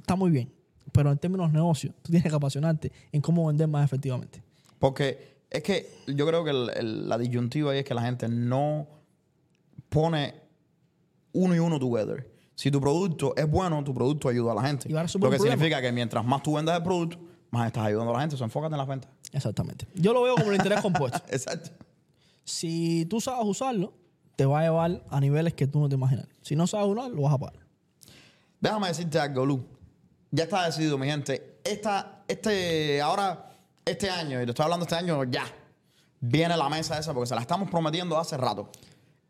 Está 0.00 0.16
muy 0.16 0.30
bien, 0.30 0.52
pero 0.92 1.10
en 1.12 1.18
términos 1.18 1.52
de 1.52 1.58
negocio, 1.58 1.92
tú 2.02 2.10
tienes 2.10 2.28
que 2.28 2.34
apasionarte 2.36 2.90
en 3.12 3.20
cómo 3.20 3.46
vender 3.46 3.68
más 3.68 3.84
efectivamente. 3.84 4.42
Porque 4.78 5.38
es 5.50 5.62
que 5.62 5.88
yo 6.08 6.26
creo 6.26 6.44
que 6.44 6.50
el- 6.50 6.70
el- 6.76 7.08
la 7.08 7.16
disyuntiva 7.18 7.72
ahí 7.72 7.78
es 7.78 7.84
que 7.84 7.94
la 7.94 8.02
gente 8.02 8.28
no 8.28 8.88
pone 9.88 10.34
uno 11.32 11.54
y 11.54 11.58
uno 11.58 11.78
together. 11.78 12.28
Si 12.54 12.70
tu 12.70 12.80
producto 12.80 13.34
es 13.36 13.48
bueno, 13.48 13.82
tu 13.84 13.94
producto 13.94 14.28
ayuda 14.28 14.52
a 14.52 14.54
la 14.56 14.62
gente. 14.62 14.88
Y 14.88 14.92
Lo 14.92 15.02
que 15.04 15.12
problema. 15.18 15.38
significa 15.38 15.80
que 15.80 15.92
mientras 15.92 16.24
más 16.24 16.42
tú 16.42 16.54
vendas 16.54 16.76
el 16.76 16.82
producto, 16.82 17.18
más 17.50 17.66
estás 17.68 17.86
ayudando 17.86 18.10
a 18.10 18.14
la 18.14 18.20
gente. 18.20 18.36
So, 18.36 18.44
enfócate 18.44 18.74
en 18.74 18.78
las 18.78 18.88
ventas. 18.88 19.10
Exactamente. 19.32 19.86
Yo 19.94 20.12
lo 20.12 20.22
veo 20.22 20.34
como 20.34 20.50
el 20.50 20.56
interés 20.56 20.80
compuesto. 20.80 21.20
Exacto. 21.28 21.70
Si 22.44 23.06
tú 23.06 23.20
sabes 23.20 23.44
usarlo, 23.46 23.92
te 24.36 24.46
va 24.46 24.60
a 24.60 24.62
llevar 24.62 25.02
a 25.10 25.20
niveles 25.20 25.54
que 25.54 25.66
tú 25.66 25.80
no 25.80 25.88
te 25.88 25.96
imaginas. 25.96 26.26
Si 26.42 26.56
no 26.56 26.66
sabes 26.66 26.88
usarlo, 26.88 27.14
lo 27.14 27.22
vas 27.22 27.34
a 27.34 27.38
pagar. 27.38 27.60
Déjame 28.60 28.88
decirte 28.88 29.18
algo, 29.18 29.44
Lu. 29.44 29.64
Ya 30.30 30.44
está 30.44 30.66
decidido, 30.66 30.98
mi 30.98 31.06
gente. 31.06 31.60
Esta, 31.64 32.24
este, 32.26 33.00
ahora, 33.00 33.50
este 33.84 34.10
año, 34.10 34.40
y 34.40 34.44
te 34.44 34.50
estoy 34.50 34.64
hablando 34.64 34.84
este 34.84 34.96
año, 34.96 35.24
ya. 35.24 35.44
Viene 36.20 36.56
la 36.56 36.68
mesa 36.68 36.98
esa 36.98 37.14
porque 37.14 37.28
se 37.28 37.34
la 37.34 37.40
estamos 37.40 37.70
prometiendo 37.70 38.18
hace 38.18 38.36
rato. 38.36 38.70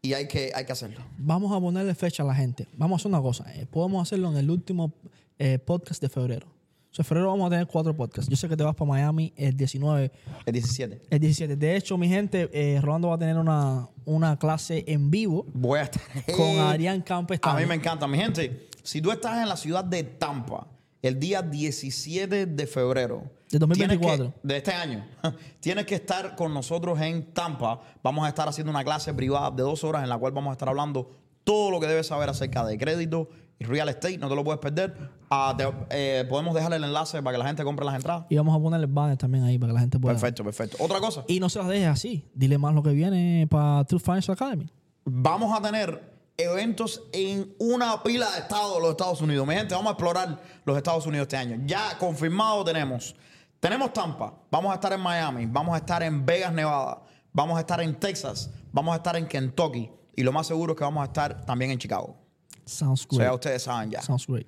Y 0.01 0.15
hay 0.15 0.29
que, 0.29 0.53
hay 0.55 0.65
que 0.65 0.73
hacerlo. 0.73 1.01
Vamos 1.19 1.53
a 1.53 1.61
ponerle 1.61 1.95
fecha 1.95 2.23
a 2.23 2.27
la 2.27 2.35
gente. 2.35 2.67
Vamos 2.73 2.97
a 2.97 2.99
hacer 3.01 3.11
una 3.11 3.21
cosa. 3.21 3.45
eh, 3.55 3.67
podemos 3.67 4.03
hacerlo 4.03 4.31
en 4.31 4.37
el 4.39 4.51
último 4.51 4.93
eh, 5.39 5.59
podcast 5.59 6.01
de 6.01 6.09
febrero. 6.09 6.47
O 6.91 6.95
sea, 6.95 7.03
en 7.03 7.07
febrero 7.07 7.29
vamos 7.29 7.47
a 7.47 7.51
tener 7.51 7.67
cuatro 7.67 7.95
podcasts. 7.95 8.31
Yo 8.31 8.37
sé 8.37 8.49
que 8.49 8.57
te 8.57 8.65
vas 8.65 8.75
para 8.75 8.89
Miami 8.89 9.33
el 9.37 9.57
19, 9.57 10.11
El 10.47 10.53
17. 10.53 11.03
el 11.11 11.19
17. 11.21 11.57
De 11.57 11.77
hecho, 11.77 11.99
mi 11.99 12.09
gente, 12.09 12.49
eh, 12.53 12.81
Rolando 12.81 13.09
va 13.09 13.15
a 13.17 13.19
tener 13.19 13.37
una, 13.37 13.89
una 14.07 14.39
clase 14.39 14.85
en 14.89 15.11
vivo 15.11 15.47
Voy 15.53 15.79
a 15.81 15.83
estar 15.83 16.03
con 16.35 16.59
Arián 16.61 17.03
Campes. 17.03 17.39
A 17.43 17.49
mí 17.49 17.51
también. 17.51 17.69
me 17.69 17.75
encanta. 17.75 18.07
Mi 18.09 18.17
gente, 18.19 18.69
si 18.83 19.03
tú 19.03 19.11
estás 19.13 19.43
en 19.43 19.49
la 19.49 19.57
ciudad 19.57 19.85
de 19.85 20.03
Tampa 20.03 20.67
el 21.03 21.21
día 21.21 21.43
17 21.43 22.47
de 22.47 22.67
febrero 22.67 23.23
De 23.51 23.59
tienes 23.59 23.69
2024. 23.69 24.33
que- 24.33 24.49
de 24.49 24.57
este 24.57 24.73
año, 24.73 25.07
tienes 25.61 25.85
que 25.87 25.95
estar 25.95 26.35
con 26.37 26.53
nosotros 26.55 26.99
en 27.01 27.33
Tampa. 27.35 27.81
Vamos 28.03 28.25
a 28.25 28.29
estar 28.29 28.49
haciendo 28.49 28.71
una 28.71 28.83
clase 28.83 29.13
privada 29.15 29.51
de 29.51 29.63
dos 29.63 29.85
horas 29.85 30.03
en 30.03 30.09
la 30.09 30.17
cual 30.19 30.33
vamos 30.33 30.51
a 30.51 30.53
estar 30.53 30.69
hablando 30.71 31.11
todo 31.45 31.71
lo 31.71 31.81
que 31.81 31.87
debes 31.87 32.07
saber 32.09 32.29
acerca 32.31 32.65
de 32.65 32.77
crédito 32.79 33.29
real 33.67 33.89
estate. 33.89 34.19
No 34.19 34.29
te 34.29 34.35
lo 34.37 34.45
puedes 34.45 34.61
perder. 34.61 34.97
Ah, 35.31 35.55
te- 35.57 35.65
eh, 35.91 36.25
podemos 36.29 36.55
dejar 36.55 36.73
el 36.75 36.85
enlace 36.85 37.23
para 37.23 37.35
que 37.37 37.39
la 37.43 37.47
gente 37.47 37.65
compre 37.65 37.85
las 37.85 37.95
entradas. 37.97 38.27
Y 38.29 38.37
vamos 38.37 38.57
a 38.57 38.63
ponerle 38.63 38.87
el 38.87 38.93
banner 38.93 39.17
también 39.17 39.45
ahí 39.45 39.59
para 39.59 39.71
que 39.71 39.75
la 39.75 39.81
gente 39.81 39.99
pueda. 39.99 40.15
Perfecto, 40.15 40.45
perfecto. 40.45 40.77
Otra 40.81 41.01
cosa. 41.01 41.25
Y 41.27 41.41
no 41.41 41.49
se 41.49 41.59
las 41.59 41.69
dejes 41.69 41.89
así. 41.89 42.25
Dile 42.35 42.59
más 42.59 42.75
lo 42.75 42.83
que 42.83 42.91
viene 42.91 43.47
para 43.51 43.85
True 43.85 44.01
Financial 44.01 44.35
Academy. 44.35 44.71
vamos 45.05 45.57
a 45.59 45.63
tener 45.63 46.17
eventos 46.37 47.03
en 47.13 47.53
una 47.59 48.03
pila 48.03 48.31
de 48.31 48.39
estados 48.39 48.75
de 48.77 48.81
los 48.81 48.91
Estados 48.91 49.21
Unidos. 49.21 49.47
Mi 49.47 49.55
gente, 49.55 49.75
vamos 49.75 49.89
a 49.91 49.93
explorar 49.95 50.39
los 50.65 50.77
Estados 50.77 51.05
Unidos 51.07 51.25
este 51.25 51.37
año. 51.37 51.61
Ya 51.67 51.99
confirmado 51.99 52.65
tenemos. 52.65 53.17
Tenemos 53.61 53.93
Tampa, 53.93 54.35
vamos 54.53 54.71
a 54.71 54.75
estar 54.75 54.93
en 54.93 55.01
Miami, 55.01 55.47
vamos 55.47 55.75
a 55.75 55.79
estar 55.79 56.01
en 56.05 56.25
Vegas, 56.25 56.53
Nevada, 56.53 57.03
vamos 57.33 57.57
a 57.57 57.61
estar 57.61 57.81
en 57.81 57.97
Texas, 57.99 58.51
vamos 58.71 58.93
a 58.93 58.99
estar 58.99 59.17
en 59.17 59.27
Kentucky 59.27 59.91
y 60.15 60.23
lo 60.23 60.31
más 60.31 60.47
seguro 60.47 60.75
es 60.75 60.79
que 60.79 60.85
vamos 60.85 61.03
a 61.03 61.07
estar 61.07 61.45
también 61.45 61.73
en 61.73 61.79
Chicago. 61.79 62.15
Sounds 62.69 63.07
O 63.11 63.17
sea, 63.17 63.27
great. 63.27 63.35
ustedes 63.35 63.63
saben 63.63 63.91
ya. 63.91 64.01
Sounds 64.03 64.27
great. 64.27 64.47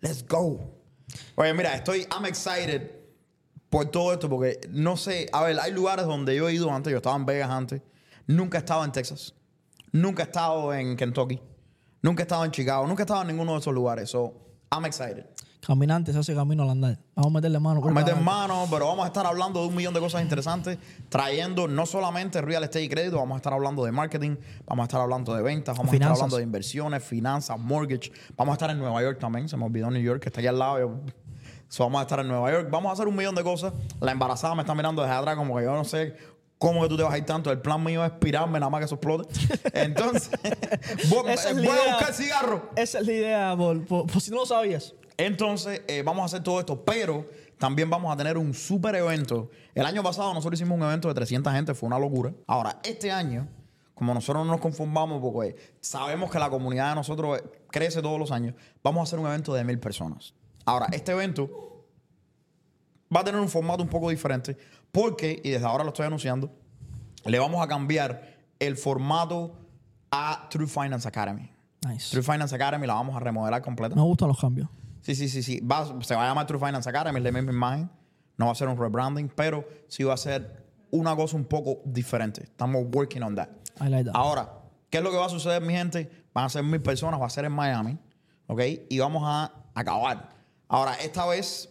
Let's 0.00 0.22
go. 0.22 0.60
Oye, 1.36 1.52
mira, 1.54 1.74
estoy, 1.74 2.06
I'm 2.10 2.24
excited 2.26 2.90
por 3.70 3.86
todo 3.90 4.12
esto 4.12 4.28
porque 4.28 4.60
no 4.70 4.96
sé, 4.96 5.28
a 5.32 5.42
ver, 5.44 5.58
hay 5.60 5.72
lugares 5.72 6.06
donde 6.06 6.34
yo 6.36 6.48
he 6.48 6.54
ido 6.54 6.70
antes, 6.70 6.90
yo 6.90 6.98
estaba 6.98 7.16
en 7.16 7.26
Vegas 7.26 7.50
antes, 7.50 7.80
nunca 8.26 8.58
he 8.58 8.60
estado 8.60 8.84
en 8.84 8.92
Texas, 8.92 9.34
nunca 9.92 10.22
he 10.22 10.26
estado 10.26 10.72
en 10.74 10.96
Kentucky, 10.96 11.40
nunca 12.02 12.22
he 12.22 12.24
estado 12.24 12.44
en 12.44 12.50
Chicago, 12.50 12.86
nunca 12.86 13.02
he 13.02 13.04
estado 13.04 13.22
en 13.22 13.28
ninguno 13.28 13.52
de 13.54 13.58
esos 13.60 13.74
lugares. 13.74 14.10
So, 14.10 14.34
I'm 14.70 14.84
excited. 14.84 15.24
Caminante 15.68 16.14
se 16.14 16.18
hace 16.18 16.34
camino 16.34 16.62
al 16.62 16.70
andar. 16.70 16.98
Vamos 17.14 17.30
a 17.30 17.34
meterle 17.34 17.60
mano. 17.60 17.82
Vamos 17.82 17.94
a 17.94 18.00
meter 18.06 18.16
mano, 18.16 18.66
pero 18.70 18.86
vamos 18.86 19.04
a 19.04 19.08
estar 19.08 19.26
hablando 19.26 19.60
de 19.60 19.68
un 19.68 19.74
millón 19.76 19.92
de 19.92 20.00
cosas 20.00 20.22
interesantes, 20.22 20.78
trayendo 21.10 21.68
no 21.68 21.84
solamente 21.84 22.40
real 22.40 22.64
estate 22.64 22.84
y 22.84 22.88
crédito, 22.88 23.18
vamos 23.18 23.34
a 23.34 23.36
estar 23.36 23.52
hablando 23.52 23.84
de 23.84 23.92
marketing, 23.92 24.36
vamos 24.66 24.84
a 24.84 24.86
estar 24.86 25.00
hablando 25.02 25.34
de 25.34 25.42
ventas, 25.42 25.76
vamos 25.76 25.92
a 25.92 25.96
estar 25.96 26.10
hablando 26.10 26.36
de 26.38 26.42
inversiones, 26.42 27.04
finanzas, 27.04 27.58
mortgage. 27.58 28.10
Vamos 28.34 28.52
a 28.52 28.54
estar 28.54 28.70
en 28.70 28.78
Nueva 28.78 29.02
York 29.02 29.18
también, 29.20 29.46
se 29.46 29.58
me 29.58 29.66
olvidó 29.66 29.90
New 29.90 30.00
York, 30.02 30.22
que 30.22 30.30
está 30.30 30.40
aquí 30.40 30.46
al 30.48 30.58
lado. 30.58 30.78
yo- 30.80 31.00
So, 31.68 31.84
vamos 31.84 31.98
a 31.98 32.02
estar 32.04 32.18
en 32.20 32.28
Nueva 32.28 32.50
York, 32.50 32.68
vamos 32.70 32.88
a 32.88 32.92
hacer 32.94 33.06
un 33.06 33.14
millón 33.14 33.34
de 33.34 33.44
cosas. 33.44 33.74
La 34.00 34.12
embarazada 34.12 34.54
me 34.54 34.62
está 34.62 34.74
mirando 34.74 35.02
desde 35.02 35.14
atrás 35.16 35.36
como 35.36 35.54
que 35.58 35.64
yo 35.64 35.74
no 35.74 35.84
sé 35.84 36.16
cómo 36.56 36.80
que 36.80 36.88
tú 36.88 36.96
te 36.96 37.02
vas 37.02 37.12
a 37.12 37.18
ir 37.18 37.26
tanto. 37.26 37.52
El 37.52 37.60
plan 37.60 37.84
mío 37.84 38.02
es 38.06 38.10
pirarme 38.12 38.58
nada 38.58 38.70
más 38.70 38.78
que 38.78 38.86
eso 38.86 38.94
explote. 38.94 39.28
Entonces, 39.74 40.30
voy, 41.10 41.30
es 41.30 41.44
a 41.44 41.52
buscar 41.52 42.14
cigarro. 42.14 42.70
Esa 42.74 43.00
es 43.00 43.06
la 43.06 43.12
idea, 43.12 43.54
por, 43.54 43.84
por- 43.84 44.06
por 44.06 44.22
si 44.22 44.30
no 44.30 44.38
lo 44.38 44.46
sabías. 44.46 44.94
Entonces, 45.18 45.82
eh, 45.88 46.02
vamos 46.02 46.22
a 46.22 46.26
hacer 46.26 46.44
todo 46.44 46.60
esto, 46.60 46.84
pero 46.84 47.26
también 47.58 47.90
vamos 47.90 48.12
a 48.12 48.16
tener 48.16 48.38
un 48.38 48.54
super 48.54 48.94
evento. 48.94 49.50
El 49.74 49.84
año 49.84 50.00
pasado 50.02 50.32
nosotros 50.32 50.60
hicimos 50.60 50.78
un 50.78 50.84
evento 50.84 51.08
de 51.08 51.14
300 51.14 51.52
gente, 51.52 51.74
fue 51.74 51.88
una 51.88 51.98
locura. 51.98 52.32
Ahora, 52.46 52.78
este 52.84 53.10
año, 53.10 53.48
como 53.94 54.14
nosotros 54.14 54.46
no 54.46 54.52
nos 54.52 54.60
conformamos 54.60 55.20
porque 55.20 55.56
sabemos 55.80 56.30
que 56.30 56.38
la 56.38 56.48
comunidad 56.48 56.90
de 56.90 56.94
nosotros 56.94 57.38
eh, 57.38 57.42
crece 57.68 58.00
todos 58.00 58.18
los 58.18 58.30
años, 58.30 58.54
vamos 58.82 59.00
a 59.00 59.02
hacer 59.02 59.18
un 59.18 59.26
evento 59.26 59.52
de 59.52 59.64
mil 59.64 59.80
personas. 59.80 60.34
Ahora, 60.64 60.86
este 60.92 61.10
evento 61.10 61.84
va 63.14 63.20
a 63.20 63.24
tener 63.24 63.40
un 63.40 63.48
formato 63.48 63.82
un 63.82 63.88
poco 63.88 64.10
diferente 64.10 64.56
porque, 64.92 65.40
y 65.42 65.50
desde 65.50 65.66
ahora 65.66 65.82
lo 65.82 65.90
estoy 65.90 66.06
anunciando, 66.06 66.52
le 67.24 67.38
vamos 67.40 67.60
a 67.60 67.66
cambiar 67.66 68.38
el 68.60 68.76
formato 68.76 69.52
a 70.12 70.46
True 70.48 70.68
Finance 70.68 71.08
Academy. 71.08 71.50
Nice. 71.84 72.10
True 72.10 72.22
Finance 72.22 72.54
Academy 72.54 72.86
la 72.86 72.94
vamos 72.94 73.16
a 73.16 73.20
remodelar 73.20 73.62
completa. 73.62 73.96
Me 73.96 74.02
gustan 74.02 74.28
los 74.28 74.40
cambios. 74.40 74.68
Sí, 75.00 75.14
sí, 75.14 75.28
sí, 75.28 75.42
sí. 75.42 75.60
Va- 75.60 76.02
se 76.02 76.14
va 76.14 76.24
a 76.24 76.28
llamar 76.28 76.46
True 76.46 76.58
Finance 76.58 76.88
Academy, 76.88 77.18
es 77.18 77.24
la 77.24 77.32
misma 77.32 77.52
imagen. 77.52 77.90
No 78.36 78.46
va 78.46 78.52
a 78.52 78.54
ser 78.54 78.68
un 78.68 78.76
rebranding, 78.78 79.28
pero 79.34 79.66
sí 79.88 80.04
va 80.04 80.14
a 80.14 80.16
ser 80.16 80.64
una 80.90 81.14
cosa 81.16 81.36
un 81.36 81.44
poco 81.44 81.80
diferente. 81.84 82.44
Estamos 82.44 82.84
working 82.94 83.22
on 83.22 83.34
that. 83.34 83.48
I 83.80 83.88
like 83.88 84.04
that. 84.04 84.12
Ahora, 84.16 84.52
¿qué 84.90 84.98
es 84.98 85.04
lo 85.04 85.10
que 85.10 85.16
va 85.16 85.26
a 85.26 85.30
suceder, 85.30 85.60
mi 85.62 85.74
gente? 85.74 86.10
Van 86.34 86.44
a 86.44 86.48
ser 86.48 86.62
mil 86.62 86.80
personas, 86.80 87.20
va 87.20 87.26
a 87.26 87.30
ser 87.30 87.44
en 87.44 87.52
Miami, 87.52 87.98
¿ok? 88.46 88.60
Y 88.88 88.98
vamos 88.98 89.22
a 89.26 89.52
acabar. 89.74 90.30
Ahora, 90.68 90.94
esta 90.94 91.26
vez 91.26 91.68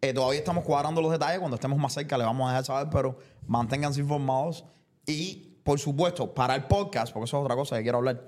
eh, 0.00 0.12
todavía 0.12 0.38
estamos 0.38 0.64
cuadrando 0.64 1.00
los 1.02 1.10
detalles. 1.10 1.38
Cuando 1.40 1.56
estemos 1.56 1.78
más 1.78 1.92
cerca, 1.92 2.16
le 2.18 2.24
vamos 2.24 2.46
a 2.46 2.50
dejar 2.52 2.64
saber, 2.64 2.88
pero 2.90 3.18
manténganse 3.46 4.00
informados. 4.00 4.64
Y, 5.06 5.58
por 5.64 5.78
supuesto, 5.80 6.32
para 6.32 6.54
el 6.54 6.64
podcast, 6.64 7.12
porque 7.12 7.24
eso 7.24 7.38
es 7.38 7.42
otra 7.44 7.56
cosa 7.56 7.76
que 7.76 7.82
quiero 7.82 7.98
hablar. 7.98 8.22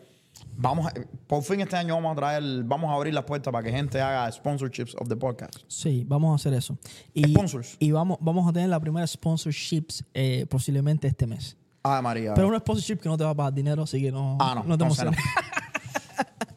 Vamos 0.57 0.87
a- 0.87 0.93
por 1.27 1.43
fin 1.43 1.61
este 1.61 1.77
año 1.77 1.95
vamos 1.95 2.13
a 2.13 2.17
traer, 2.17 2.43
vamos 2.65 2.91
a 2.91 2.95
abrir 2.95 3.15
las 3.15 3.25
puertas 3.25 3.51
para 3.53 3.65
que 3.65 3.71
gente 3.73 4.01
haga 4.01 4.31
sponsorships 4.31 4.95
of 4.97 5.09
the 5.09 5.17
podcast. 5.17 5.55
Sí, 5.69 6.05
vamos 6.07 6.33
a 6.33 6.35
hacer 6.35 6.53
eso. 6.59 6.77
Y, 7.15 7.25
Sponsors. 7.33 7.77
Y 7.79 7.91
vamos, 7.93 8.19
vamos 8.21 8.49
a 8.49 8.53
tener 8.53 8.69
la 8.69 8.79
primera 8.81 9.07
sponsorships 9.07 10.05
eh, 10.13 10.47
posiblemente 10.49 11.09
este 11.09 11.27
mes. 11.27 11.57
Ay, 11.83 12.03
María. 12.03 12.35
Pero 12.35 12.49
una 12.49 12.59
sponsorship 12.59 12.97
que 12.99 13.09
no 13.09 13.17
te 13.17 13.25
va 13.25 13.31
a 13.31 13.35
pagar 13.35 13.55
dinero, 13.55 13.85
así 13.85 14.03
que 14.03 14.13
no, 14.13 14.37
ah, 14.41 14.55
no, 14.55 14.65
no 14.65 14.77
te 14.77 14.85
no. 14.85 14.87
emociones. 14.87 15.19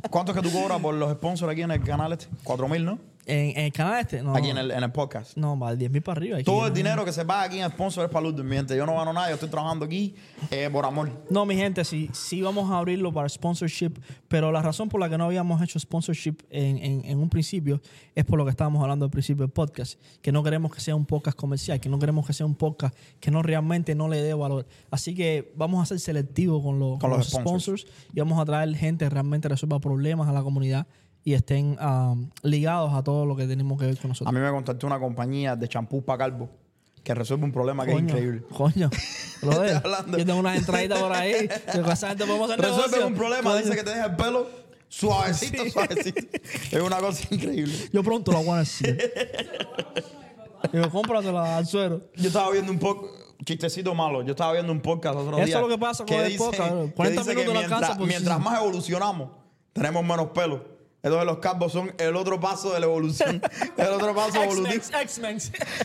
¿Cuánto 0.09 0.31
es 0.33 0.38
que 0.41 0.47
tú 0.47 0.53
cobras 0.53 0.79
por 0.79 0.93
los 0.93 1.12
sponsors 1.13 1.51
aquí 1.51 1.62
en 1.62 1.71
el 1.71 1.81
canal 1.81 2.12
este? 2.13 2.27
Cuatro 2.43 2.67
mil, 2.67 2.83
¿no? 2.86 2.99
En, 3.25 3.51
en 3.57 3.65
el 3.65 3.71
canal 3.73 4.01
este, 4.01 4.21
no. 4.21 4.36
Aquí 4.36 4.49
en 4.49 4.57
el, 4.57 4.71
en 4.71 4.83
el 4.83 4.91
podcast. 4.91 5.38
No, 5.38 5.57
va 5.57 5.71
de 5.71 5.77
10 5.77 5.91
mil 5.91 6.01
para 6.01 6.19
arriba. 6.19 6.36
aquí, 6.38 6.43
Todo 6.45 6.63
el 6.65 6.71
¿no? 6.71 6.75
dinero 6.75 7.05
que 7.05 7.12
se 7.13 7.23
paga 7.23 7.43
aquí 7.43 7.59
en 7.59 7.69
sponsor 7.71 8.03
es 8.05 8.12
para 8.12 8.27
luz 8.29 8.43
mi 8.43 8.55
gente. 8.55 8.75
Yo 8.75 8.86
no 8.86 8.95
gano 8.95 9.13
nada, 9.13 9.29
yo 9.29 9.36
estoy 9.36 9.49
trabajando 9.49 9.86
aquí 9.86 10.15
eh, 10.51 10.69
por 10.71 10.86
amor. 10.86 11.09
No, 11.29 11.45
mi 11.45 11.55
gente, 11.55 11.86
sí, 11.86 12.09
sí 12.12 12.41
vamos 12.41 12.69
a 12.69 12.77
abrirlo 12.79 13.13
para 13.13 13.29
sponsorship, 13.29 13.93
pero 14.27 14.51
la 14.51 14.62
razón 14.62 14.89
por 14.89 14.99
la 14.99 15.09
que 15.09 15.17
no 15.17 15.23
habíamos 15.25 15.62
hecho 15.62 15.79
sponsorship 15.79 16.36
en, 16.49 16.77
en- 16.77 17.05
en 17.05 17.19
un 17.19 17.29
principio 17.29 17.81
es 18.15 18.25
por 18.25 18.38
lo 18.38 18.43
que 18.45 18.51
estábamos 18.51 18.81
hablando 18.81 19.05
al 19.05 19.12
principio 19.12 19.43
del 19.45 19.51
podcast, 19.51 19.99
que 20.21 20.31
no 20.31 20.43
queremos 20.43 20.73
que 20.73 20.81
sea 20.81 20.95
un 20.95 21.05
podcast 21.05 21.38
comercial, 21.38 21.79
que 21.79 21.89
no 21.89 21.99
queremos 21.99 22.27
que 22.27 22.33
sea 22.33 22.45
un 22.45 22.55
podcast 22.55 22.95
que 23.19 23.31
no 23.31 23.41
realmente 23.41 23.95
no 23.95 24.09
le 24.09 24.21
dé 24.21 24.33
valor. 24.33 24.67
Así 24.91 25.15
que 25.15 25.53
vamos 25.55 25.81
a 25.81 25.86
ser 25.86 25.99
selectivos 25.99 26.62
con, 26.62 26.77
los- 26.79 26.99
Con 26.99 26.99
con 26.99 27.09
los 27.12 27.31
los 27.33 27.41
sponsors 27.41 27.86
y 28.13 28.19
vamos 28.19 28.39
a 28.39 28.45
traer 28.45 28.75
gente 28.75 29.05
que 29.05 29.09
realmente 29.09 29.47
resuelva 29.47 29.79
problemas 29.79 30.27
a 30.27 30.33
la 30.33 30.43
comunidad 30.43 30.88
y 31.23 31.33
estén 31.33 31.77
um, 31.79 32.29
ligados 32.41 32.93
a 32.93 33.03
todo 33.03 33.25
lo 33.25 33.36
que 33.36 33.47
tenemos 33.47 33.79
que 33.79 33.86
ver 33.86 33.95
con 33.97 34.05
A 34.05 34.07
nosotros. 34.09 34.33
mí 34.33 34.39
me 34.39 34.49
contactó 34.51 34.88
una 34.88 34.99
compañía 34.99 35.55
de 35.55 35.67
champú 35.67 36.03
para 36.03 36.17
calvo 36.19 36.49
que 37.03 37.13
resuelve 37.13 37.43
un 37.45 37.51
problema 37.51 37.86
que 37.86 37.91
es 37.93 37.99
increíble. 37.99 38.43
Coño, 38.55 38.89
brother, 39.41 39.75
Estoy 39.75 39.91
hablando. 39.91 40.17
yo 40.17 40.25
tengo 40.25 40.39
unas 40.39 40.57
entraditas 40.57 40.99
por 40.99 41.12
ahí. 41.13 41.33
gente 41.33 42.25
podemos 42.25 42.49
hacer 42.49 42.59
Resuelve 42.62 42.81
negocio. 42.88 43.07
un 43.07 43.13
problema, 43.15 43.43
Coño. 43.51 43.57
dice 43.63 43.75
que 43.75 43.83
te 43.83 43.89
deja 43.89 44.05
el 44.05 44.15
pelo 44.15 44.47
suavecito, 44.89 45.69
suavecito. 45.69 46.21
Es 46.71 46.81
una 46.81 46.97
cosa 46.99 47.23
increíble. 47.31 47.73
Yo 47.91 48.03
pronto 48.03 48.31
la 48.31 48.39
voy 48.39 48.49
a 48.51 48.57
decir. 48.59 48.97
Digo, 50.71 50.89
cómpratela 50.89 51.57
al 51.57 51.65
suero. 51.67 52.01
Yo 52.15 52.27
estaba 52.27 52.49
viendo 52.51 52.71
un 52.71 52.79
poco, 52.79 53.09
chistecito 53.45 53.93
malo, 53.93 54.21
yo 54.23 54.31
estaba 54.31 54.53
viendo 54.53 54.71
un 54.71 54.79
podcast 54.81 55.17
otro 55.17 55.38
Eso 55.38 55.45
día. 55.45 55.55
es 55.57 55.62
lo 55.62 55.67
que 55.67 55.77
pasa 55.77 56.05
con 56.05 56.15
el 56.15 56.25
dice- 56.27 56.38
podcast, 56.38 56.71
bro. 56.71 56.86
que 56.86 56.91
40 56.93 57.21
dice 57.21 57.36
minutos 57.36 57.36
que 57.36 57.53
no 57.53 57.59
mientras, 57.59 57.81
alcanza 57.81 57.97
por 57.99 58.07
mientras 58.07 58.39
más 58.39 58.59
evolucionamos, 58.62 59.29
tenemos 59.73 60.03
menos 60.03 60.27
pelo. 60.27 60.72
Entonces 61.04 61.26
los 61.26 61.39
calvos 61.39 61.74
son 61.74 61.94
el 61.98 62.16
otro 62.16 62.39
paso 62.39 62.74
de 62.74 62.80
la 62.80 62.86
evolución. 62.86 63.42
el 63.78 63.88
otro 63.88 64.16
paso 64.16 64.42
evolutivo. 64.42 64.82
X-Men. 65.02 65.38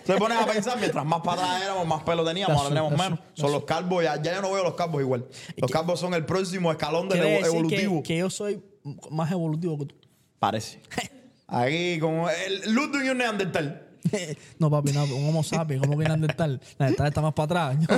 Te 0.07 0.15
pones 0.17 0.39
a 0.39 0.47
pensar, 0.47 0.79
mientras 0.79 1.05
más 1.05 1.21
para 1.23 1.43
atrás 1.43 1.63
éramos, 1.65 1.87
más 1.89 2.03
pelo 2.05 2.25
teníamos, 2.25 2.57
ahora 2.57 2.69
tenemos 2.69 2.93
menos. 2.93 3.19
that's 3.19 3.41
Son 3.41 3.51
los 3.51 3.65
calvos, 3.65 4.05
ya, 4.05 4.23
ya 4.23 4.37
yo 4.37 4.43
no 4.43 4.53
veo 4.53 4.63
los 4.63 4.75
calvos 4.75 5.03
igual. 5.03 5.27
Los 5.57 5.71
calvos 5.73 5.99
son 5.99 6.15
el 6.15 6.25
próximo 6.25 6.71
escalón 6.71 7.09
evo- 7.11 7.15
decir 7.21 7.47
evolutivo. 7.47 8.03
que, 8.03 8.15
que 8.15 8.19
yo 8.19 8.31
soy 8.31 8.63
más 9.11 9.31
evolutivo 9.33 9.77
que 9.79 9.87
tú. 9.87 9.97
Parece. 10.39 10.81
Aquí, 11.49 11.99
como 11.99 12.31
el 12.31 12.73
Ludwig 12.73 13.07
y 13.07 13.09
un 13.09 13.19
Neandertal. 13.19 13.89
no, 14.59 14.71
papi, 14.71 14.93
no, 14.93 15.03
un 15.05 15.29
homo 15.29 15.43
sapiens, 15.43 15.83
¿cómo 15.83 15.99
que 15.99 16.05
Neandertal? 16.05 16.61
Neandertal 16.79 17.07
está 17.09 17.21
más 17.23 17.35
para 17.35 17.71
atrás. 17.71 17.89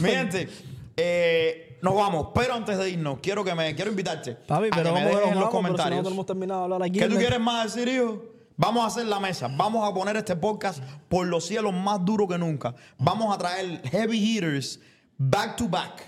Mi 0.00 0.08
gente, 0.08 0.48
eh, 0.96 1.69
nos 1.82 1.94
vamos. 1.94 2.28
Pero 2.34 2.54
antes 2.54 2.76
de 2.78 2.90
irnos, 2.90 3.18
quiero 3.22 3.44
que 3.44 3.54
me 3.54 3.74
quiero 3.74 3.90
invitarte. 3.90 4.34
papi, 4.34 4.68
a 4.68 4.70
pero 4.70 4.94
que 4.94 5.00
me 5.00 5.00
a 5.00 5.06
dejes 5.06 5.28
en 5.32 5.34
los 5.40 5.44
si 5.44 5.50
comentarios. 5.50 5.90
nosotros 5.90 6.12
hemos 6.14 6.26
terminado 6.26 6.60
de 6.60 6.64
hablar 6.64 6.82
aquí. 6.82 6.98
¿Qué 6.98 7.08
tú 7.08 7.16
quieres 7.16 7.40
más 7.40 7.72
decir, 7.74 7.88
hijo? 7.88 8.22
Vamos 8.56 8.84
a 8.84 8.86
hacer 8.88 9.06
la 9.06 9.18
mesa. 9.20 9.48
Vamos 9.50 9.88
a 9.88 9.94
poner 9.94 10.16
este 10.16 10.36
podcast 10.36 10.82
por 11.08 11.26
los 11.26 11.46
cielos 11.46 11.72
más 11.72 12.04
duro 12.04 12.28
que 12.28 12.36
nunca. 12.36 12.74
Vamos 12.98 13.34
a 13.34 13.38
traer 13.38 13.80
heavy 13.88 14.18
hitters 14.18 14.80
back 15.16 15.56
to 15.56 15.66
back. 15.68 16.02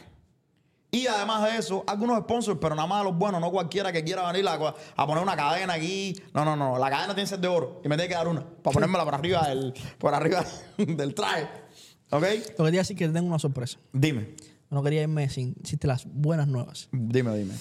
Y 0.90 1.06
además 1.06 1.42
de 1.50 1.56
eso, 1.56 1.82
algunos 1.86 2.18
sponsors, 2.20 2.58
pero 2.60 2.74
nada 2.74 2.86
más 2.86 3.02
los 3.02 3.16
buenos, 3.16 3.40
no 3.40 3.50
cualquiera 3.50 3.90
que 3.90 4.04
quiera 4.04 4.30
venir 4.30 4.46
a, 4.46 4.74
a 4.96 5.06
poner 5.06 5.22
una 5.22 5.34
cadena 5.34 5.72
aquí. 5.72 6.14
No, 6.34 6.44
no, 6.44 6.54
no. 6.54 6.76
La 6.78 6.90
cadena 6.90 7.14
tiene 7.14 7.22
que 7.22 7.28
ser 7.28 7.38
de 7.38 7.48
oro. 7.48 7.80
Y 7.82 7.88
me 7.88 7.96
tiene 7.96 8.10
que 8.10 8.14
dar 8.14 8.28
una. 8.28 8.44
Para 8.44 8.74
ponérmela 8.74 9.04
por 9.06 9.14
arriba 9.14 9.48
del, 9.48 9.72
por 9.96 10.12
arriba 10.14 10.44
del 10.76 11.14
traje. 11.14 11.48
¿Ok? 12.10 12.22
Lo 12.22 12.26
que 12.26 12.64
quería 12.64 12.80
decir 12.82 12.94
que 12.94 13.06
te 13.08 13.14
tengo 13.14 13.28
una 13.28 13.38
sorpresa. 13.38 13.78
Dime. 13.90 14.34
No 14.72 14.82
quería 14.82 15.02
irme 15.02 15.28
sin 15.28 15.54
decirte 15.60 15.86
las 15.86 16.06
buenas 16.06 16.48
nuevas. 16.48 16.88
Dime, 16.92 17.36
dime. 17.36 17.54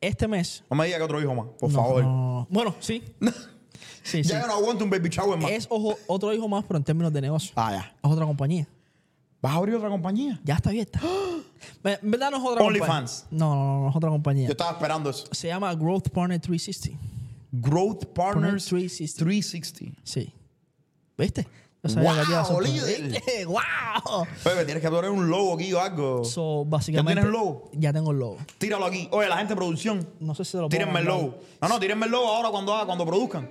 Este 0.00 0.28
mes. 0.28 0.62
No 0.70 0.76
me 0.76 0.84
digas 0.84 0.98
que 0.98 1.04
otro 1.04 1.20
hijo 1.20 1.34
más, 1.34 1.46
por 1.58 1.72
no, 1.72 1.76
favor. 1.76 2.04
no, 2.04 2.10
no. 2.10 2.46
Bueno, 2.48 2.76
sí. 2.78 3.02
Sí, 3.20 3.32
sí. 4.04 4.22
Ya 4.22 4.40
yo 4.40 4.46
no 4.46 4.52
aguanto 4.52 4.84
un 4.84 4.90
baby 4.90 5.08
shower 5.08 5.36
más. 5.36 5.50
Es 5.50 5.66
ojo, 5.68 5.98
otro 6.06 6.32
hijo 6.32 6.48
más, 6.48 6.64
pero 6.64 6.78
en 6.78 6.84
términos 6.84 7.12
de 7.12 7.20
negocio. 7.20 7.50
Ah, 7.56 7.72
ya. 7.72 7.96
Es 8.00 8.10
otra 8.12 8.24
compañía. 8.24 8.68
¿Vas 9.42 9.52
a 9.52 9.56
abrir 9.56 9.74
otra 9.74 9.88
compañía? 9.88 10.40
Ya 10.44 10.54
está 10.54 10.70
abierta. 10.70 11.00
En 11.82 12.10
verdad 12.12 12.30
no 12.30 12.36
es 12.36 12.42
otra 12.44 12.62
compañía. 12.62 12.82
OnlyFans. 12.84 13.26
No, 13.32 13.56
no, 13.56 13.64
no, 13.64 13.80
no 13.82 13.90
es 13.90 13.96
otra 13.96 14.10
compañía. 14.10 14.46
Yo 14.46 14.52
estaba 14.52 14.70
esperando 14.70 15.10
eso. 15.10 15.26
Se 15.32 15.48
llama 15.48 15.74
Growth 15.74 16.08
Partner 16.10 16.40
360. 16.40 16.96
Growth 17.50 18.04
Partners 18.14 18.66
360. 18.66 19.24
360. 19.24 20.00
Sí. 20.04 20.32
¿Viste? 21.16 21.48
Yo 21.84 21.90
sabía 21.90 22.10
que 22.14 22.20
te 22.26 22.30
iba 22.30 22.40
a 22.40 22.42
¡Wow, 22.42 22.52
sorprender. 22.64 23.46
¡Wow! 23.46 24.26
Pepe, 24.42 24.64
tienes 24.64 24.82
que 24.82 24.90
poner 24.90 25.10
un 25.10 25.28
logo 25.30 25.54
aquí 25.54 25.72
o 25.72 25.80
algo. 25.80 26.24
So, 26.24 26.64
básicamente. 26.64 27.20
¿Ya 27.20 27.22
tienes 27.22 27.24
el 27.24 27.30
logo? 27.32 27.70
Ya 27.72 27.92
tengo 27.92 28.10
el 28.10 28.18
logo. 28.18 28.36
Tíralo 28.58 28.84
aquí. 28.86 29.08
Oye, 29.12 29.28
la 29.28 29.36
gente 29.38 29.52
de 29.54 29.56
producción. 29.56 30.08
No 30.18 30.34
sé 30.34 30.44
si 30.44 30.50
se 30.52 30.56
lo 30.58 30.68
puedo 30.68 30.70
Tírenme 30.70 30.98
el 31.00 31.06
mandar. 31.06 31.22
logo. 31.22 31.38
No, 31.62 31.68
no, 31.68 31.78
tírenme 31.80 32.06
el 32.06 32.12
logo 32.12 32.26
ahora 32.26 32.50
cuando, 32.50 32.74
haga- 32.74 32.86
cuando 32.86 33.06
produzcan. 33.06 33.48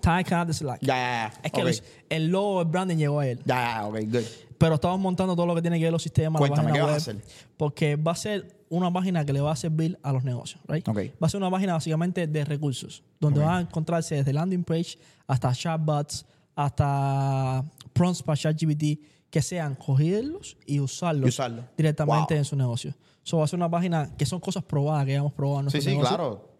Ty 0.00 0.22
Canal 0.24 0.46
de 0.46 0.54
Slack. 0.54 0.80
Ya, 0.82 0.94
ya, 0.94 1.32
ya. 1.32 1.40
Es 1.42 1.52
que 1.52 1.60
Ok. 1.62 1.66
los- 1.68 1.82
el 2.08 2.26
logo, 2.28 2.60
el 2.62 2.68
branding 2.68 2.96
llegó 2.96 3.20
a 3.20 3.26
él. 3.26 3.40
Ya, 3.44 3.54
ya, 3.80 3.86
ok, 3.86 3.94
good. 4.06 4.22
Pero 4.58 4.74
estamos 4.76 4.98
montando 5.00 5.34
todo 5.36 5.46
lo 5.46 5.54
que 5.54 5.62
tiene 5.62 5.78
que 5.78 5.84
ver 5.84 5.92
los 5.92 6.02
sistemas, 6.02 6.38
Cuéntame, 6.40 6.68
la 6.68 6.72
página 6.72 6.86
¿qué 6.86 6.92
vas 6.92 7.08
a 7.08 7.10
web, 7.12 7.18
hacer? 7.22 7.50
Porque 7.56 7.96
va 7.96 8.12
a 8.12 8.16
ser 8.16 8.56
una 8.70 8.92
página 8.92 9.24
que 9.24 9.32
le 9.32 9.40
va 9.40 9.52
a 9.52 9.56
servir 9.56 9.98
a 10.02 10.12
los 10.12 10.24
negocios, 10.24 10.60
right? 10.68 10.86
Ok. 10.88 10.98
Va 11.22 11.26
a 11.26 11.28
ser 11.28 11.38
una 11.38 11.50
página 11.50 11.74
básicamente 11.74 12.26
de 12.26 12.44
recursos, 12.44 13.02
donde 13.20 13.40
van 13.40 13.56
a 13.56 13.60
encontrarse 13.60 14.14
desde 14.16 14.32
landing 14.32 14.64
page 14.64 14.98
hasta 15.26 15.52
chatbots, 15.52 16.24
hasta 16.56 17.64
prompts 17.92 18.22
para 18.22 18.36
ChatGPT, 18.36 19.00
que 19.30 19.42
sean 19.42 19.74
cogerlos 19.74 20.56
y 20.66 20.80
usarlos 20.80 21.26
Y 21.26 21.28
usarlo. 21.28 21.64
directamente 21.76 22.34
Wow. 22.34 22.38
en 22.38 22.44
su 22.44 22.56
negocio. 22.56 22.94
So, 23.22 23.38
va 23.38 23.44
a 23.44 23.48
ser 23.48 23.58
una 23.58 23.70
página 23.70 24.16
que 24.16 24.24
son 24.24 24.40
cosas 24.40 24.64
probadas, 24.64 25.04
que 25.04 25.12
ya 25.12 25.18
hemos 25.18 25.32
probado 25.32 25.60
en 25.60 25.70
Sí, 25.70 25.76
nuestro 25.76 25.80
sí, 25.92 25.96
negocio. 25.96 26.16
claro. 26.16 26.50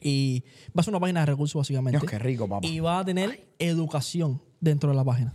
Y 0.00 0.42
va 0.76 0.80
a 0.80 0.82
ser 0.82 0.92
una 0.92 1.00
página 1.00 1.20
de 1.20 1.26
recursos 1.26 1.58
básicamente. 1.58 1.98
Dios, 1.98 2.10
qué 2.10 2.18
rico, 2.18 2.48
papá. 2.48 2.66
Y 2.66 2.80
va 2.80 2.98
a 3.00 3.04
tener 3.04 3.48
educación 3.58 4.42
dentro 4.60 4.90
de 4.90 4.96
la 4.96 5.04
página. 5.04 5.34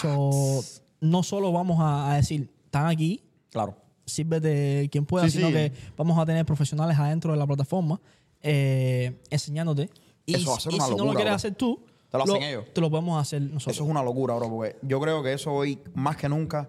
So, 0.00 0.60
no 1.00 1.22
solo 1.22 1.52
vamos 1.52 1.78
a, 1.80 2.12
a 2.12 2.16
decir, 2.16 2.50
están 2.64 2.86
aquí, 2.86 3.22
Claro. 3.50 3.76
sirve 4.06 4.40
de 4.40 4.88
quien 4.90 5.04
pueda, 5.06 5.26
Sí, 5.28 5.36
sino 5.36 5.48
sí. 5.48 5.52
que 5.52 5.72
vamos 5.96 6.18
a 6.18 6.26
tener 6.26 6.44
profesionales 6.44 6.98
adentro 6.98 7.32
de 7.32 7.38
la 7.38 7.46
plataforma 7.46 8.00
eh, 8.42 9.20
enseñándote. 9.30 9.90
Y, 10.26 10.34
Eso 10.36 10.50
va 10.50 10.56
a 10.56 10.60
ser 10.60 10.72
y 10.72 10.76
una 10.76 10.84
si 10.86 10.90
no 10.96 11.04
lo 11.04 11.10
quieres 11.12 11.26
bro. 11.30 11.34
hacer 11.36 11.54
tú, 11.54 11.84
Te 12.22 12.28
lo 12.28 12.34
hacen 12.36 12.42
ellos. 12.48 12.64
te 12.72 12.80
lo 12.80 12.90
podemos 12.90 13.20
hacer 13.20 13.42
nosotros. 13.42 13.76
Eso 13.76 13.84
es 13.84 13.90
una 13.90 14.02
locura, 14.02 14.34
bro, 14.34 14.48
porque 14.48 14.76
yo 14.82 15.00
creo 15.00 15.22
que 15.22 15.32
eso 15.32 15.52
hoy, 15.52 15.78
más 15.94 16.16
que 16.16 16.28
nunca, 16.28 16.68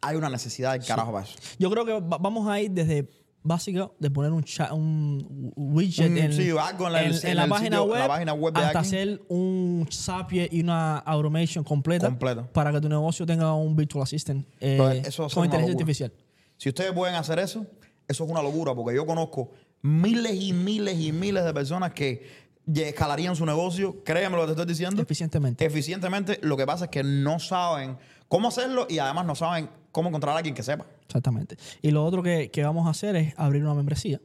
hay 0.00 0.16
una 0.16 0.28
necesidad 0.28 0.72
del 0.72 0.84
carajo 0.84 1.12
para 1.12 1.24
eso. 1.24 1.36
Yo 1.58 1.70
creo 1.70 1.84
que 1.84 1.92
va- 1.92 2.18
vamos 2.18 2.48
a 2.48 2.60
ir 2.60 2.70
desde 2.70 3.08
básico 3.42 3.94
de 3.98 4.10
poner 4.10 4.32
un 4.32 4.42
chat, 4.42 4.72
un 4.72 5.52
widget 5.56 6.10
Un- 6.10 6.16
en, 6.18 6.32
sí, 6.32 6.50
algo 6.58 6.86
en 6.86 6.92
la- 6.94 7.02
en- 7.02 7.12
en 7.14 7.26
en 7.26 7.36
la 7.36 7.44
el 7.44 7.50
página 7.50 7.76
sitio- 7.76 7.84
web, 7.92 7.98
la 8.00 8.08
página 8.08 8.32
web 8.32 8.54
de 8.54 8.60
hasta 8.64 8.78
hacer 8.78 9.22
un 9.28 9.86
Zapier 9.92 10.48
y 10.52 10.60
una 10.62 10.98
automation 10.98 11.62
completa, 11.62 12.06
Completa. 12.08 12.50
para 12.52 12.72
que 12.72 12.80
tu 12.80 12.88
negocio 12.88 13.26
tenga 13.26 13.52
un 13.54 13.76
virtual 13.76 14.02
assistant 14.02 14.46
eh, 14.60 15.02
eso 15.06 15.28
con 15.28 15.44
inteligencia 15.44 15.74
artificial. 15.74 16.12
Si 16.56 16.70
ustedes 16.70 16.92
pueden 16.92 17.16
hacer 17.16 17.38
eso, 17.38 17.66
eso 18.08 18.24
es 18.24 18.30
una 18.30 18.42
locura, 18.42 18.74
porque 18.74 18.94
yo 18.96 19.04
conozco 19.04 19.50
miles 19.82 20.34
y 20.40 20.54
miles 20.54 20.98
y 20.98 21.12
miles 21.12 21.44
de 21.44 21.52
personas 21.52 21.92
que 21.92 22.43
escalarían 22.72 23.36
su 23.36 23.44
negocio, 23.46 24.02
créeme 24.04 24.36
lo 24.36 24.42
que 24.42 24.46
te 24.46 24.52
estoy 24.52 24.66
diciendo, 24.66 25.02
Eficientemente. 25.02 25.64
eficientemente. 25.64 26.38
Lo 26.42 26.56
que 26.56 26.66
pasa 26.66 26.84
es 26.86 26.90
que 26.90 27.02
no 27.02 27.38
saben 27.38 27.96
cómo 28.28 28.48
hacerlo 28.48 28.86
y 28.88 28.98
además 28.98 29.26
no 29.26 29.34
saben 29.34 29.68
cómo 29.92 30.08
encontrar 30.08 30.34
a 30.34 30.38
alguien 30.38 30.54
que 30.54 30.62
sepa. 30.62 30.86
Exactamente. 31.06 31.56
Y 31.82 31.90
lo 31.90 32.04
otro 32.04 32.22
que, 32.22 32.50
que 32.50 32.64
vamos 32.64 32.86
a 32.86 32.90
hacer 32.90 33.16
es 33.16 33.34
abrir 33.36 33.62
una 33.62 33.74
membresía 33.74 34.20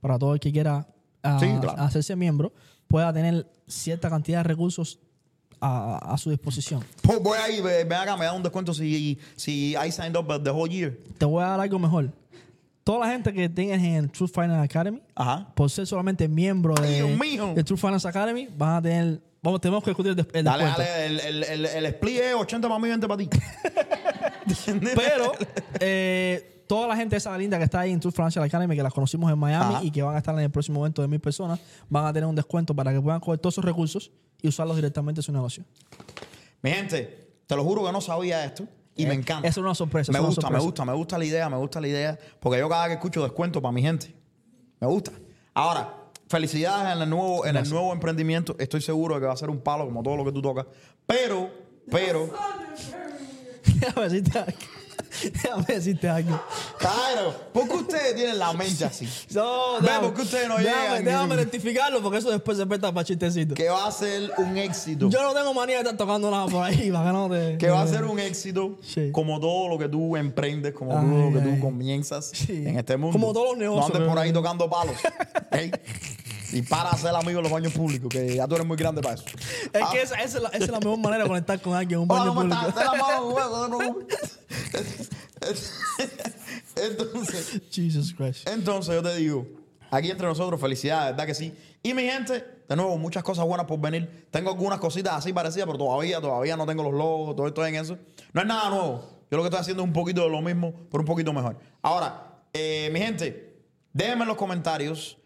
para 0.00 0.18
todo 0.18 0.34
el 0.34 0.40
que 0.40 0.52
quiera 0.52 0.86
ah, 1.22 1.38
Sí, 1.40 1.46
claro. 1.60 1.80
hacerse 1.82 2.14
miembro, 2.14 2.52
pueda 2.86 3.12
tener 3.12 3.46
cierta 3.66 4.08
cantidad 4.10 4.38
de 4.40 4.44
recursos 4.44 4.98
a, 5.60 5.98
a 6.14 6.18
su 6.18 6.30
disposición. 6.30 6.84
Pues 7.02 7.20
voy 7.20 7.36
ahí, 7.38 7.60
ve- 7.60 7.82
ven 7.84 7.98
acá, 7.98 8.16
me 8.16 8.26
da 8.26 8.32
un 8.32 8.42
descuento 8.42 8.72
si, 8.72 9.18
si 9.34 9.74
I 9.74 9.90
signed 9.90 10.16
up 10.16 10.42
the 10.44 10.50
whole 10.50 10.70
year. 10.72 10.96
Te 11.18 11.24
voy 11.24 11.42
a 11.42 11.46
dar 11.48 11.60
algo 11.60 11.78
mejor. 11.80 12.12
Toda 12.88 13.00
la 13.00 13.12
gente 13.12 13.34
que 13.34 13.50
tengas 13.50 13.82
en 13.82 14.08
Truth 14.08 14.30
Finance 14.32 14.62
Academy, 14.64 15.02
Ajá. 15.14 15.52
por 15.54 15.68
ser 15.68 15.86
solamente 15.86 16.26
miembro 16.26 16.72
de, 16.72 17.02
de 17.54 17.62
Truth 17.62 17.80
Finance 17.80 18.08
Academy, 18.08 18.48
van 18.56 18.76
a 18.76 18.80
tener. 18.80 19.20
Vamos, 19.42 19.60
tenemos 19.60 19.84
que 19.84 19.90
discutir 19.90 20.12
el, 20.12 20.26
el 20.32 20.42
Dale, 20.42 20.64
descuento. 20.64 20.90
dale, 20.90 21.06
el, 21.06 21.20
el, 21.20 21.44
el, 21.44 21.66
el 21.66 21.84
split 21.84 22.16
es 22.16 22.34
80 22.34 22.66
para 22.66 22.80
mí, 22.80 22.88
20 22.88 23.06
para 23.06 23.18
ti. 23.18 23.28
Pero 24.94 25.32
eh, 25.80 26.64
toda 26.66 26.88
la 26.88 26.96
gente 26.96 27.14
esa 27.16 27.36
linda 27.36 27.58
que 27.58 27.64
está 27.64 27.80
ahí 27.80 27.92
en 27.92 28.00
Truth 28.00 28.14
Financial 28.14 28.42
Academy, 28.42 28.74
que 28.74 28.82
las 28.82 28.94
conocimos 28.94 29.30
en 29.30 29.38
Miami 29.38 29.74
Ajá. 29.74 29.84
y 29.84 29.90
que 29.90 30.02
van 30.02 30.14
a 30.14 30.18
estar 30.18 30.34
en 30.34 30.40
el 30.40 30.50
próximo 30.50 30.80
evento 30.80 31.02
de 31.02 31.08
mil 31.08 31.20
personas, 31.20 31.60
van 31.90 32.06
a 32.06 32.12
tener 32.14 32.26
un 32.26 32.36
descuento 32.36 32.74
para 32.74 32.90
que 32.90 33.02
puedan 33.02 33.20
coger 33.20 33.38
todos 33.38 33.52
esos 33.52 33.66
recursos 33.66 34.10
y 34.40 34.48
usarlos 34.48 34.76
directamente 34.76 35.18
en 35.18 35.24
su 35.24 35.32
negocio. 35.32 35.62
Mi 36.62 36.70
gente, 36.70 37.32
te 37.46 37.54
lo 37.54 37.64
juro 37.64 37.84
que 37.84 37.92
no 37.92 38.00
sabía 38.00 38.42
esto 38.46 38.66
y 38.98 39.06
me 39.06 39.14
encanta. 39.14 39.48
Eso 39.48 39.60
es 39.60 39.64
una 39.64 39.74
sorpresa. 39.74 40.12
Me 40.12 40.18
eso 40.18 40.28
es 40.28 40.38
una 40.38 40.48
gusta, 40.48 40.50
me 40.50 40.58
gusta, 40.58 40.84
me 40.84 40.92
gusta 40.92 41.18
la 41.18 41.24
idea, 41.24 41.48
me 41.48 41.56
gusta 41.56 41.80
la 41.80 41.88
idea. 41.88 42.18
Porque 42.40 42.58
yo 42.58 42.68
cada 42.68 42.82
vez 42.82 42.90
que 42.90 42.94
escucho 42.94 43.22
descuento 43.22 43.62
para 43.62 43.72
mi 43.72 43.80
gente, 43.80 44.14
me 44.80 44.86
gusta. 44.88 45.12
Ahora, 45.54 45.94
felicidades 46.28 46.94
en 46.94 47.02
el 47.02 47.08
nuevo, 47.08 47.46
en 47.46 47.56
el 47.56 47.68
nuevo 47.70 47.92
emprendimiento. 47.92 48.56
Estoy 48.58 48.80
seguro 48.80 49.14
de 49.14 49.20
que 49.20 49.26
va 49.26 49.32
a 49.32 49.36
ser 49.36 49.50
un 49.50 49.60
palo 49.60 49.84
como 49.84 50.02
todo 50.02 50.16
lo 50.16 50.24
que 50.24 50.32
tú 50.32 50.42
tocas. 50.42 50.66
Pero, 51.06 51.48
pero, 51.90 52.28
Déjame 55.22 55.64
decirte 55.66 56.08
algo. 56.08 56.40
Claro, 56.78 57.34
¿por 57.52 57.68
qué 57.68 57.74
ustedes 57.74 58.14
tienen 58.14 58.38
la 58.38 58.52
mente 58.52 58.84
así? 58.84 59.08
No, 59.34 59.80
Ve, 59.80 59.88
¿por 60.00 60.14
qué 60.14 60.22
ustedes 60.22 60.48
no 60.48 60.56
déjame, 60.58 60.82
llegan? 60.82 61.04
Déjame 61.04 61.36
rectificarlo 61.36 62.02
porque 62.02 62.18
eso 62.18 62.30
después 62.30 62.56
se 62.58 62.66
presta 62.66 62.92
para 62.92 63.04
chistecitos. 63.04 63.56
Que 63.56 63.68
va 63.68 63.86
a 63.86 63.92
ser 63.92 64.32
un 64.38 64.56
éxito. 64.56 65.08
Yo 65.08 65.22
no 65.22 65.32
tengo 65.34 65.52
manía 65.54 65.76
de 65.76 65.82
estar 65.82 65.96
tocando 65.96 66.30
nada 66.30 66.46
por 66.46 66.62
ahí, 66.64 66.90
para 66.90 67.04
que 67.06 67.12
no 67.12 67.28
te... 67.28 67.58
que 67.58 67.68
va 67.70 67.82
a 67.82 67.86
ser 67.86 68.04
un 68.04 68.18
éxito 68.18 68.78
Sí. 68.82 69.10
como 69.12 69.40
todo 69.40 69.68
lo 69.68 69.78
que 69.78 69.88
tú 69.88 70.16
emprendes, 70.16 70.72
como 70.74 70.92
Ay, 70.98 71.06
todo 71.06 71.30
lo 71.30 71.32
que 71.40 71.48
ay. 71.48 71.54
tú 71.56 71.60
comienzas 71.60 72.30
Sí. 72.34 72.64
en 72.66 72.78
este 72.78 72.96
mundo. 72.96 73.18
Como 73.18 73.32
todos 73.32 73.50
los 73.50 73.58
negocios, 73.58 73.88
No 73.90 73.94
andes 73.96 74.08
por 74.08 74.18
ahí 74.18 74.32
tocando 74.32 74.68
palos. 74.70 74.94
Ey. 75.52 75.70
Y 76.50 76.62
para 76.62 76.88
hacer 76.90 77.10
amigos 77.14 77.36
en 77.40 77.42
los 77.42 77.52
baños 77.52 77.72
públicos, 77.74 78.08
que 78.08 78.36
ya 78.36 78.48
tú 78.48 78.54
eres 78.54 78.66
muy 78.66 78.78
grande 78.78 79.02
para 79.02 79.16
eso. 79.16 79.24
Es 79.70 79.82
Ah, 79.82 79.90
que 79.92 80.00
esa, 80.00 80.14
esa 80.14 80.38
es 80.38 80.42
la, 80.42 80.48
esa 80.48 80.64
es 80.64 80.70
la 80.70 80.78
mejor 80.80 80.98
manera 80.98 81.24
de 81.24 81.28
conectar 81.28 81.60
con 81.60 81.74
alguien 81.74 82.00
en 82.00 82.04
un 82.04 82.10
Hola, 82.10 82.20
baño 82.20 82.34
¿cómo 82.34 82.48
público. 82.48 82.68
estás? 82.70 82.84
La 82.86 82.94
mano, 82.94 83.68
no 83.68 83.76
te 83.78 83.84
preocupes. 83.84 84.38
Entonces, 86.76 87.60
Jesus 87.70 88.14
Christ. 88.14 88.48
entonces 88.48 88.94
yo 88.94 89.02
te 89.02 89.16
digo, 89.16 89.46
aquí 89.90 90.10
entre 90.10 90.26
nosotros, 90.26 90.60
felicidades, 90.60 91.12
¿verdad 91.12 91.26
que 91.26 91.34
sí? 91.34 91.54
Y 91.82 91.94
mi 91.94 92.02
gente, 92.02 92.44
de 92.68 92.76
nuevo, 92.76 92.96
muchas 92.98 93.22
cosas 93.22 93.46
buenas 93.46 93.66
por 93.66 93.80
venir. 93.80 94.26
Tengo 94.30 94.50
algunas 94.50 94.78
cositas 94.78 95.14
así 95.14 95.32
parecidas, 95.32 95.66
pero 95.66 95.78
todavía, 95.78 96.20
todavía 96.20 96.56
no 96.56 96.66
tengo 96.66 96.82
los 96.82 96.92
logos, 96.92 97.36
todo 97.36 97.46
estoy 97.46 97.70
en 97.70 97.76
eso. 97.76 97.98
No 98.32 98.40
es 98.40 98.46
nada 98.46 98.70
nuevo. 98.70 99.04
Yo 99.30 99.36
lo 99.36 99.42
que 99.42 99.48
estoy 99.48 99.60
haciendo 99.60 99.82
es 99.82 99.86
un 99.86 99.92
poquito 99.92 100.22
de 100.22 100.30
lo 100.30 100.40
mismo, 100.40 100.72
pero 100.90 101.00
un 101.00 101.06
poquito 101.06 101.32
mejor. 101.32 101.58
Ahora, 101.82 102.40
eh, 102.52 102.90
mi 102.92 103.00
gente, 103.00 103.62
déjenme 103.92 104.22
en 104.22 104.28
los 104.28 104.36
comentarios 104.36 105.18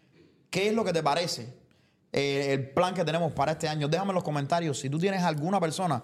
qué 0.49 0.69
es 0.69 0.73
lo 0.73 0.83
que 0.83 0.93
te 0.93 1.01
parece 1.01 1.53
eh, 2.11 2.53
el 2.53 2.69
plan 2.69 2.93
que 2.93 3.03
tenemos 3.03 3.31
para 3.31 3.53
este 3.53 3.67
año. 3.67 3.87
Déjame 3.87 4.11
en 4.11 4.15
los 4.15 4.23
comentarios 4.23 4.79
si 4.79 4.89
tú 4.89 4.99
tienes 4.99 5.23
alguna 5.23 5.59
persona, 5.59 6.03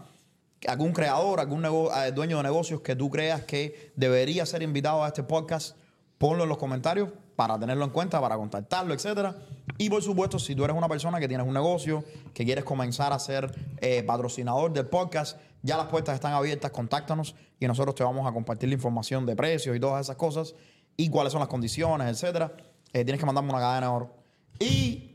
algún 0.67 0.91
creador, 0.91 1.39
algún 1.39 1.65
eh, 1.65 2.11
dueño 2.13 2.37
de 2.37 2.43
negocios 2.43 2.81
que 2.81 2.95
tú 2.95 3.09
creas 3.09 3.43
que 3.43 3.91
debería 3.95 4.45
ser 4.45 4.61
invitado 4.61 5.03
a 5.03 5.07
este 5.07 5.23
podcast, 5.23 5.77
ponlo 6.17 6.43
en 6.43 6.49
los 6.49 6.57
comentarios 6.57 7.09
para 7.35 7.57
tenerlo 7.57 7.85
en 7.85 7.91
cuenta, 7.91 8.19
para 8.19 8.35
contactarlo, 8.35 8.93
etcétera. 8.93 9.35
Y 9.77 9.89
por 9.89 10.03
supuesto, 10.03 10.39
si 10.39 10.55
tú 10.55 10.65
eres 10.65 10.75
una 10.75 10.89
persona 10.89 11.19
que 11.19 11.27
tienes 11.27 11.47
un 11.47 11.53
negocio, 11.53 12.03
que 12.33 12.43
quieres 12.43 12.65
comenzar 12.65 13.13
a 13.13 13.19
ser 13.19 13.49
eh, 13.77 14.03
patrocinador 14.03 14.73
del 14.73 14.87
podcast, 14.87 15.37
ya 15.61 15.77
las 15.77 15.87
puertas 15.87 16.15
están 16.15 16.33
abiertas, 16.33 16.71
contáctanos 16.71 17.35
y 17.59 17.67
nosotros 17.67 17.95
te 17.95 18.03
vamos 18.03 18.27
a 18.27 18.33
compartir 18.33 18.67
la 18.69 18.75
información 18.75 19.25
de 19.25 19.35
precios 19.35 19.75
y 19.75 19.79
todas 19.79 20.05
esas 20.05 20.17
cosas 20.17 20.55
y 20.97 21.09
cuáles 21.09 21.31
son 21.31 21.39
las 21.39 21.47
condiciones, 21.47 22.09
etcétera. 22.09 22.51
Eh, 22.91 23.05
tienes 23.05 23.19
que 23.19 23.25
mandarme 23.25 23.51
una 23.51 23.59
cadena 23.59 23.87
de 23.87 23.93
oro. 23.93 24.15
Y 24.59 25.08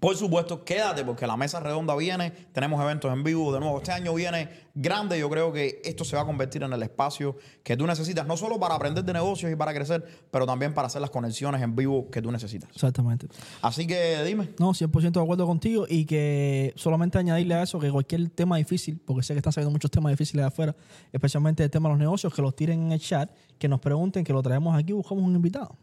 por 0.00 0.16
supuesto, 0.16 0.64
quédate 0.64 1.04
porque 1.04 1.26
la 1.26 1.36
mesa 1.36 1.60
redonda 1.60 1.94
viene, 1.96 2.30
tenemos 2.52 2.80
eventos 2.82 3.12
en 3.12 3.22
vivo 3.22 3.52
de 3.52 3.60
nuevo. 3.60 3.78
Este 3.78 3.92
año 3.92 4.14
viene 4.14 4.48
grande, 4.74 5.18
yo 5.18 5.30
creo 5.30 5.52
que 5.52 5.80
esto 5.84 6.04
se 6.04 6.16
va 6.16 6.22
a 6.22 6.24
convertir 6.24 6.62
en 6.62 6.72
el 6.72 6.82
espacio 6.82 7.36
que 7.62 7.76
tú 7.76 7.86
necesitas, 7.86 8.26
no 8.26 8.36
solo 8.36 8.58
para 8.58 8.74
aprender 8.74 9.04
de 9.04 9.12
negocios 9.12 9.52
y 9.52 9.56
para 9.56 9.72
crecer, 9.72 10.04
pero 10.30 10.46
también 10.46 10.74
para 10.74 10.86
hacer 10.86 11.00
las 11.00 11.10
conexiones 11.10 11.62
en 11.62 11.76
vivo 11.76 12.10
que 12.10 12.20
tú 12.20 12.32
necesitas. 12.32 12.70
Exactamente. 12.70 13.28
Así 13.62 13.86
que 13.86 14.22
dime, 14.24 14.50
No, 14.58 14.70
100% 14.70 15.12
de 15.12 15.20
acuerdo 15.20 15.46
contigo 15.46 15.86
y 15.88 16.04
que 16.06 16.72
solamente 16.76 17.18
añadirle 17.18 17.54
a 17.54 17.62
eso 17.62 17.78
que 17.78 17.90
cualquier 17.90 18.28
tema 18.30 18.56
difícil, 18.56 19.00
porque 19.04 19.22
sé 19.22 19.34
que 19.34 19.38
están 19.38 19.52
saliendo 19.52 19.72
muchos 19.72 19.90
temas 19.90 20.10
difíciles 20.10 20.42
de 20.42 20.48
afuera, 20.48 20.74
especialmente 21.12 21.62
el 21.62 21.70
tema 21.70 21.88
de 21.88 21.94
los 21.94 21.98
negocios, 22.00 22.34
que 22.34 22.42
los 22.42 22.56
tiren 22.56 22.82
en 22.82 22.92
el 22.92 23.00
chat, 23.00 23.30
que 23.58 23.68
nos 23.68 23.80
pregunten, 23.80 24.24
que 24.24 24.32
lo 24.32 24.42
traemos 24.42 24.76
aquí 24.76 24.92
buscamos 24.92 25.24
un 25.24 25.34
invitado. 25.34 25.76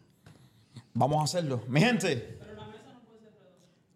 vamos 0.94 1.20
a 1.20 1.24
hacerlo. 1.24 1.62
Mi 1.68 1.80
gente. 1.80 2.41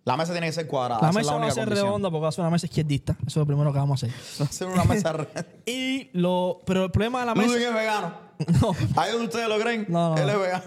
La 0.07 0.16
mesa 0.16 0.33
tiene 0.33 0.47
que 0.47 0.53
ser 0.55 0.66
cuadrada. 0.66 1.03
La 1.03 1.11
esa 1.11 1.19
es 1.21 1.25
mesa 1.27 1.31
va 1.33 1.37
a 1.37 1.40
única 1.40 1.55
ser 1.55 1.64
condición. 1.64 1.87
redonda 1.88 2.11
porque 2.11 2.23
va 2.23 2.29
a 2.29 2.33
ser 2.33 2.42
una 2.42 2.51
mesa 2.51 2.66
izquierdista. 2.66 3.12
Eso 3.21 3.27
es 3.29 3.37
lo 3.37 3.47
primero 3.47 3.73
que 3.73 3.79
vamos 3.79 4.03
a 4.03 4.07
hacer. 4.07 4.16
Va 4.40 4.45
a 4.47 4.53
ser 4.53 4.69
una 4.69 4.85
mesa 4.85 5.12
redonda. 5.12 5.47
Y 5.66 6.09
lo, 6.14 6.61
pero 6.64 6.85
el 6.85 6.90
problema 6.90 7.21
de 7.21 7.27
la 7.27 7.35
Ludwig 7.35 7.51
mesa. 7.51 7.69
es 7.69 7.75
vegano. 7.75 8.14
No, 8.62 8.77
Ahí 9.01 9.11
donde 9.12 9.27
ustedes 9.27 9.49
lo 9.49 9.59
creen, 9.59 9.87
No, 9.88 10.11
no, 10.11 10.16
él 10.16 10.27
no. 10.27 10.33
es 10.33 10.38
vegano. 10.38 10.64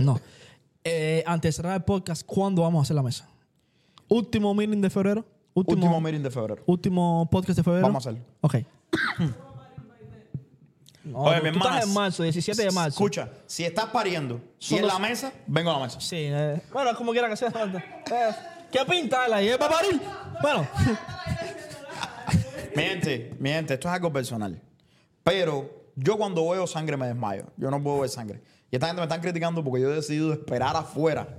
no. 0.00 0.20
Eh, 0.84 1.24
antes 1.26 1.48
de 1.48 1.52
cerrar 1.56 1.74
el 1.76 1.82
podcast, 1.84 2.24
¿cuándo 2.26 2.62
vamos 2.62 2.80
a 2.80 2.82
hacer 2.82 2.94
la 2.96 3.02
mesa? 3.02 3.26
Último 4.08 4.52
meeting 4.54 4.80
de 4.82 4.90
febrero. 4.90 5.24
Último, 5.54 5.76
Último 5.82 6.00
meeting 6.00 6.22
de 6.22 6.30
febrero. 6.30 6.62
último 6.66 7.26
podcast 7.30 7.56
de 7.56 7.62
febrero. 7.64 7.86
Vamos 7.86 8.04
a 8.06 8.10
hacerlo. 8.10 8.26
Ok. 8.42 8.56
No, 11.04 11.18
Oye, 11.18 11.36
tú- 11.38 11.44
mi 11.44 11.50
tú 11.52 11.58
hermana, 11.58 11.74
estás 11.76 11.88
en 11.88 11.94
marzo, 11.94 12.22
17 12.22 12.62
de 12.62 12.70
marzo. 12.70 12.88
Escucha, 12.96 13.28
si 13.46 13.62
estás 13.64 13.86
pariendo 13.90 14.40
y 14.58 14.64
Son 14.64 14.78
en 14.78 14.84
los- 14.86 14.92
la 14.94 14.98
mesa, 14.98 15.32
vengo 15.46 15.70
a 15.70 15.74
la 15.74 15.84
mesa. 15.84 16.00
Sí, 16.00 16.16
eh, 16.18 16.62
bueno, 16.72 16.96
como 16.96 17.12
quiera 17.12 17.28
que 17.28 17.36
sea. 17.36 17.48
Eh, 17.50 18.34
¿Qué 18.74 18.84
pinta? 18.84 19.40
¿Es 19.40 19.56
para 19.56 19.72
parir? 19.72 20.00
Bueno, 20.42 20.66
Mi 22.74 22.82
gente, 22.82 23.32
mi 23.38 23.50
gente, 23.50 23.74
esto 23.74 23.86
es 23.86 23.94
algo 23.94 24.12
personal. 24.12 24.60
Pero 25.22 25.92
yo 25.94 26.16
cuando 26.16 26.50
veo 26.50 26.66
sangre 26.66 26.96
me 26.96 27.06
desmayo. 27.06 27.44
Yo 27.56 27.70
no 27.70 27.80
puedo 27.80 28.00
ver 28.00 28.10
sangre. 28.10 28.42
Y 28.72 28.74
esta 28.74 28.88
gente 28.88 29.00
me 29.00 29.04
están 29.04 29.20
criticando 29.20 29.62
porque 29.62 29.80
yo 29.80 29.92
he 29.92 29.94
decidido 29.94 30.32
esperar 30.32 30.74
afuera 30.74 31.36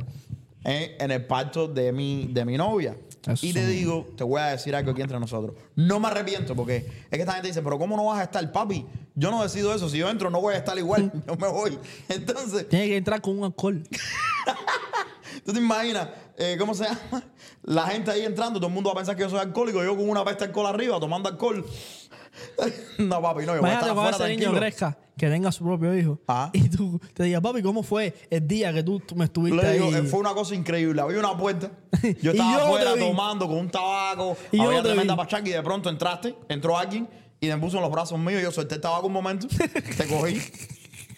eh, 0.64 0.96
en 0.98 1.12
el 1.12 1.26
parto 1.26 1.68
de 1.68 1.92
mi, 1.92 2.30
de 2.32 2.46
mi 2.46 2.56
novia. 2.56 2.96
Eso. 3.28 3.46
Y 3.46 3.52
te 3.52 3.68
digo, 3.68 4.08
te 4.16 4.24
voy 4.24 4.40
a 4.40 4.46
decir 4.46 4.74
algo 4.74 4.92
aquí 4.92 5.02
entre 5.02 5.20
nosotros. 5.20 5.58
No 5.76 6.00
me 6.00 6.08
arrepiento 6.08 6.56
porque 6.56 6.78
es 6.78 7.10
que 7.10 7.20
esta 7.20 7.34
gente 7.34 7.50
dice, 7.50 7.62
pero 7.62 7.78
¿cómo 7.78 7.98
no 7.98 8.06
vas 8.06 8.20
a 8.20 8.24
estar, 8.24 8.50
papi? 8.50 8.86
Yo 9.14 9.30
no 9.30 9.44
decido 9.44 9.76
eso. 9.76 9.90
Si 9.90 9.98
yo 9.98 10.10
entro, 10.10 10.30
no 10.30 10.40
voy 10.40 10.54
a 10.54 10.60
estar 10.60 10.78
igual. 10.78 11.12
Yo 11.28 11.36
me 11.36 11.50
voy. 11.50 11.78
Entonces, 12.08 12.70
tiene 12.70 12.88
que 12.88 12.96
entrar 12.96 13.20
con 13.20 13.38
un 13.38 13.44
alcohol. 13.44 13.84
¿Tú 15.46 15.52
te 15.52 15.60
imaginas 15.60 16.08
eh, 16.38 16.56
cómo 16.60 16.74
se 16.74 16.86
llama? 16.86 17.24
La 17.64 17.88
gente 17.88 18.12
ahí 18.12 18.22
entrando, 18.24 18.60
todo 18.60 18.68
el 18.68 18.74
mundo 18.74 18.90
va 18.90 18.94
a 18.94 18.98
pensar 18.98 19.16
que 19.16 19.24
yo 19.24 19.30
soy 19.30 19.40
alcohólico, 19.40 19.84
yo 19.84 19.96
con 19.96 20.10
una 20.10 20.24
peste 20.24 20.46
de 20.46 20.50
alcohol 20.50 20.68
arriba, 20.68 21.00
tomando 21.00 21.30
alcohol. 21.30 21.66
no, 22.98 23.22
papi, 23.22 23.46
no, 23.46 23.56
yo 23.56 23.62
voy 23.62 23.70
a 23.70 23.74
estar 23.74 23.90
afuera 23.90 24.10
ese 24.18 24.28
niño 24.36 24.54
crezca, 24.54 24.98
que 25.18 25.30
tenga 25.30 25.52
su 25.52 25.64
propio 25.64 25.98
hijo. 25.98 26.20
Ah. 26.28 26.50
Y 26.54 26.68
tú 26.70 27.00
te 27.14 27.24
digas, 27.24 27.42
papi, 27.42 27.62
¿cómo 27.62 27.82
fue 27.84 28.14
el 28.30 28.46
día 28.48 28.74
que 28.74 28.84
tú, 28.84 29.02
me 29.16 29.26
estuviste 29.26 29.62
Le 29.62 29.74
digo, 29.74 29.86
ahí? 29.88 29.96
eh, 29.96 30.04
fue 30.04 30.20
una 30.20 30.34
cosa 30.34 30.54
increíble. 30.56 31.02
Había 31.02 31.20
una 31.20 31.38
puerta. 31.38 31.72
Yo 32.22 32.32
estaba 32.32 32.58
yo 32.58 32.66
afuera 32.66 32.94
te 32.94 33.00
vi. 33.00 33.08
tomando 33.08 33.48
con 33.48 33.58
un 33.58 33.70
tabaco. 33.70 34.36
Y 34.52 34.58
yo 34.58 34.64
había 34.68 34.82
te 34.82 34.90
tremenda 34.90 35.14
vi. 35.14 35.18
pachaca 35.18 35.48
y 35.48 35.52
de 35.54 35.64
pronto 35.64 35.90
entraste, 35.90 36.36
entró 36.50 36.78
alguien 36.78 37.08
y 37.40 37.48
me 37.48 37.58
puso 37.58 37.78
en 37.78 37.84
los 37.84 37.92
brazos 37.92 38.20
míos. 38.20 38.42
Yo 38.42 38.52
solté 38.52 38.76
el 38.76 38.82
tabaco 38.82 39.08
un 39.08 39.14
momento, 39.14 39.48
te 39.98 40.06
cogí. 40.08 40.42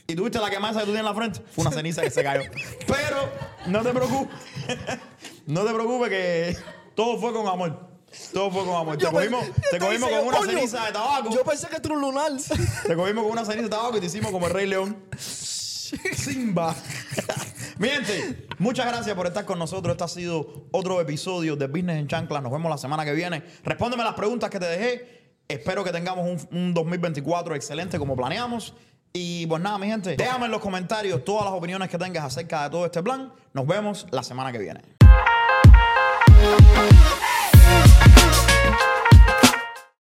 Y 0.09 0.15
tuviste 0.15 0.39
la 0.39 0.49
quemada 0.49 0.71
esa 0.71 0.79
que 0.79 0.85
tú 0.85 0.91
tienes 0.93 1.01
en 1.01 1.05
la 1.05 1.13
frente. 1.13 1.41
Fue 1.51 1.63
una 1.63 1.71
ceniza 1.71 2.01
que 2.01 2.09
se 2.09 2.23
cayó. 2.23 2.49
Pero 2.87 3.29
no 3.67 3.83
te 3.83 3.89
preocupes. 3.89 4.35
no 5.47 5.65
te 5.65 5.73
preocupes 5.73 6.09
que 6.09 6.57
todo 6.95 7.19
fue 7.19 7.33
con 7.33 7.45
amor. 7.45 7.87
Todo 8.33 8.49
fue 8.49 8.63
con 8.63 8.75
amor. 8.75 8.97
Te 8.97 9.05
cogimos, 9.07 9.45
te 9.69 9.77
cogimos 9.79 10.09
con 10.09 10.27
una 10.27 10.37
Coño, 10.37 10.51
ceniza 10.51 10.85
de 10.85 10.93
tabaco. 10.93 11.29
Yo 11.29 11.43
pensé 11.43 11.67
que 11.67 11.81
tú 11.81 11.89
eras 11.89 11.97
un 11.97 12.01
lunar. 12.01 12.31
Te 12.85 12.95
cogimos 12.95 13.23
con 13.23 13.33
una 13.33 13.43
ceniza 13.43 13.63
de 13.63 13.69
tabaco 13.69 13.97
y 13.97 13.99
te 13.99 14.05
hicimos 14.05 14.31
como 14.31 14.47
el 14.47 14.53
Rey 14.53 14.67
León. 14.67 14.97
Simba. 15.17 16.73
Mi 17.77 17.89
gente, 17.89 18.47
muchas 18.59 18.87
gracias 18.87 19.13
por 19.13 19.27
estar 19.27 19.43
con 19.43 19.59
nosotros. 19.59 19.91
Este 19.91 20.05
ha 20.05 20.07
sido 20.07 20.67
otro 20.71 21.01
episodio 21.01 21.57
de 21.57 21.67
Business 21.67 21.97
en 21.97 22.07
Chanclas. 22.07 22.41
Nos 22.41 22.53
vemos 22.53 22.69
la 22.69 22.77
semana 22.77 23.03
que 23.03 23.11
viene. 23.11 23.43
Respóndeme 23.65 24.05
las 24.05 24.13
preguntas 24.13 24.49
que 24.49 24.59
te 24.59 24.67
dejé. 24.67 25.33
Espero 25.49 25.83
que 25.83 25.91
tengamos 25.91 26.25
un, 26.25 26.57
un 26.57 26.73
2024 26.73 27.55
excelente 27.55 27.99
como 27.99 28.15
planeamos. 28.15 28.73
Y 29.13 29.47
pues 29.47 29.61
nada, 29.61 29.77
mi 29.77 29.87
gente, 29.87 30.15
déjame 30.15 30.45
en 30.45 30.51
los 30.51 30.61
comentarios 30.61 31.23
todas 31.23 31.45
las 31.45 31.53
opiniones 31.53 31.89
que 31.89 31.97
tengas 31.97 32.23
acerca 32.25 32.63
de 32.63 32.69
todo 32.69 32.85
este 32.85 33.01
plan. 33.01 33.31
Nos 33.53 33.65
vemos 33.65 34.05
la 34.11 34.23
semana 34.23 34.51
que 34.51 34.59
viene. 34.59 34.81